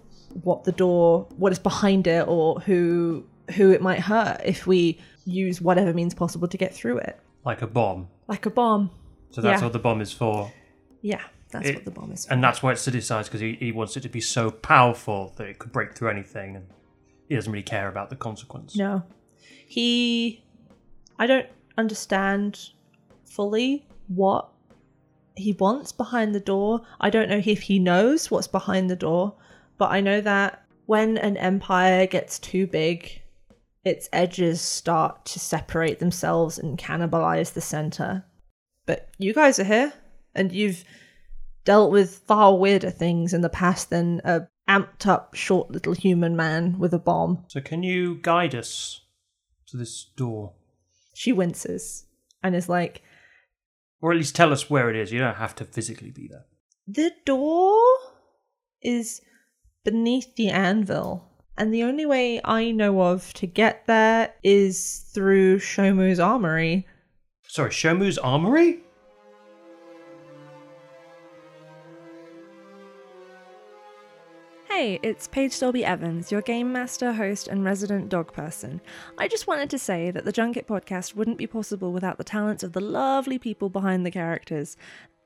what 0.43 0.63
the 0.63 0.71
door, 0.71 1.27
what 1.37 1.51
is 1.51 1.59
behind 1.59 2.07
it, 2.07 2.27
or 2.27 2.59
who 2.61 3.25
who 3.55 3.71
it 3.71 3.81
might 3.81 3.99
hurt 3.99 4.39
if 4.45 4.65
we 4.67 4.99
use 5.25 5.59
whatever 5.61 5.93
means 5.93 6.13
possible 6.13 6.47
to 6.47 6.57
get 6.57 6.73
through 6.73 6.97
it, 6.99 7.19
Like 7.43 7.61
a 7.61 7.67
bomb. 7.67 8.07
like 8.27 8.45
a 8.45 8.49
bomb. 8.49 8.89
So 9.31 9.41
that's 9.41 9.59
Yeah. 9.59 9.65
what 9.65 9.73
the 9.73 9.79
bomb 9.79 9.99
is 10.01 10.13
for. 10.13 10.51
Yeah, 11.01 11.21
that's 11.51 11.67
It- 11.67 11.75
what 11.75 11.85
the 11.85 11.91
bomb 11.91 12.11
is. 12.11 12.27
And 12.27 12.41
that's 12.43 12.63
why 12.63 12.71
it's 12.71 12.83
criticized 12.83 13.27
because 13.29 13.41
he, 13.41 13.53
he 13.55 13.71
wants 13.73 13.97
it 13.97 14.01
to 14.01 14.09
be 14.09 14.21
so 14.21 14.51
powerful 14.51 15.33
that 15.35 15.47
it 15.47 15.59
could 15.59 15.71
break 15.73 15.95
through 15.95 16.09
anything 16.11 16.55
and 16.55 16.67
he 17.27 17.35
doesn't 17.35 17.51
really 17.51 17.63
care 17.63 17.89
about 17.89 18.09
the 18.09 18.15
consequence. 18.15 18.75
No. 18.75 19.03
He. 19.67 20.43
I 21.19 21.27
don't 21.27 21.47
understand 21.77 22.69
fully 23.25 23.85
what 24.07 24.49
he 25.35 25.53
wants 25.53 25.91
behind 25.91 26.35
the 26.35 26.39
door. 26.39 26.81
I 26.99 27.09
don't 27.09 27.29
know 27.29 27.41
if 27.43 27.61
he 27.61 27.79
knows 27.79 28.29
what's 28.29 28.47
behind 28.47 28.89
the 28.89 28.95
door, 28.95 29.35
but 29.77 29.91
I 29.91 30.01
know 30.01 30.21
that 30.21 30.63
when 30.85 31.17
an 31.17 31.37
empire 31.37 32.05
gets 32.05 32.39
too 32.39 32.67
big, 32.67 33.21
its 33.83 34.09
edges 34.13 34.61
start 34.61 35.25
to 35.25 35.39
separate 35.39 35.99
themselves 35.99 36.59
and 36.59 36.77
cannibalize 36.77 37.53
the 37.53 37.61
center. 37.61 38.25
But 38.85 39.09
you 39.17 39.33
guys 39.33 39.59
are 39.59 39.63
here, 39.63 39.93
and 40.35 40.51
you've 40.51 40.83
dealt 41.63 41.91
with 41.91 42.17
far 42.27 42.57
weirder 42.57 42.89
things 42.89 43.33
in 43.33 43.41
the 43.41 43.49
past 43.49 43.89
than 43.89 44.21
a 44.23 44.47
amped 44.69 45.05
up 45.05 45.33
short 45.33 45.69
little 45.71 45.93
human 45.93 46.35
man 46.35 46.79
with 46.79 46.93
a 46.93 46.99
bomb. 46.99 47.43
So 47.47 47.59
can 47.59 47.83
you 47.83 48.19
guide 48.21 48.55
us 48.55 49.01
to 49.67 49.77
this 49.77 50.05
door? 50.15 50.53
She 51.13 51.33
winces 51.33 52.05
and 52.41 52.55
is 52.55 52.69
like, 52.69 53.01
Or 54.01 54.11
at 54.11 54.17
least 54.17 54.35
tell 54.35 54.51
us 54.51 54.69
where 54.69 54.89
it 54.89 54.95
is. 54.95 55.11
You 55.11 55.19
don't 55.19 55.35
have 55.35 55.55
to 55.55 55.65
physically 55.65 56.11
be 56.11 56.27
there. 56.27 56.45
The 56.87 57.11
door 57.25 57.79
is 58.81 59.21
beneath 59.85 60.35
the 60.35 60.49
anvil. 60.49 61.27
And 61.57 61.73
the 61.73 61.83
only 61.83 62.05
way 62.05 62.41
I 62.43 62.71
know 62.71 63.01
of 63.01 63.33
to 63.35 63.45
get 63.45 63.85
there 63.85 64.33
is 64.43 65.05
through 65.13 65.59
Shomu's 65.59 66.19
armory. 66.19 66.87
Sorry, 67.47 67.71
Shomu's 67.71 68.17
armory? 68.17 68.79
Hey, 74.81 74.99
it's 75.03 75.27
Paige 75.27 75.59
Dolby 75.59 75.85
Evans, 75.85 76.31
your 76.31 76.41
game 76.41 76.73
master, 76.73 77.13
host, 77.13 77.47
and 77.47 77.63
resident 77.63 78.09
dog 78.09 78.33
person. 78.33 78.81
I 79.15 79.27
just 79.27 79.45
wanted 79.45 79.69
to 79.69 79.77
say 79.77 80.09
that 80.09 80.25
the 80.25 80.33
Junket 80.33 80.65
podcast 80.65 81.13
wouldn't 81.13 81.37
be 81.37 81.45
possible 81.45 81.93
without 81.93 82.17
the 82.17 82.23
talents 82.23 82.63
of 82.63 82.73
the 82.73 82.81
lovely 82.81 83.37
people 83.37 83.69
behind 83.69 84.03
the 84.03 84.09
characters. 84.09 84.77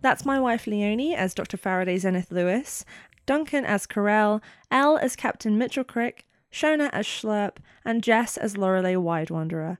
That's 0.02 0.26
my 0.26 0.42
wife 0.42 0.68
Leonie 0.68 1.16
as 1.16 1.34
Dr. 1.34 1.56
Faraday 1.56 1.98
Zenith 1.98 2.34
Lewis, 2.34 2.84
Duncan 3.26 3.64
as 3.64 3.88
Corell, 3.88 4.42
Elle 4.72 4.98
as 4.98 5.16
Captain 5.16 5.58
Mitchell 5.58 5.86
Crick, 5.86 6.26
Shona 6.52 6.90
as 6.92 7.06
Schlurp, 7.06 7.56
and 7.86 8.04
Jess 8.04 8.36
as 8.36 8.58
Lorelei 8.58 8.98
Wide 8.98 9.30
Wanderer. 9.30 9.80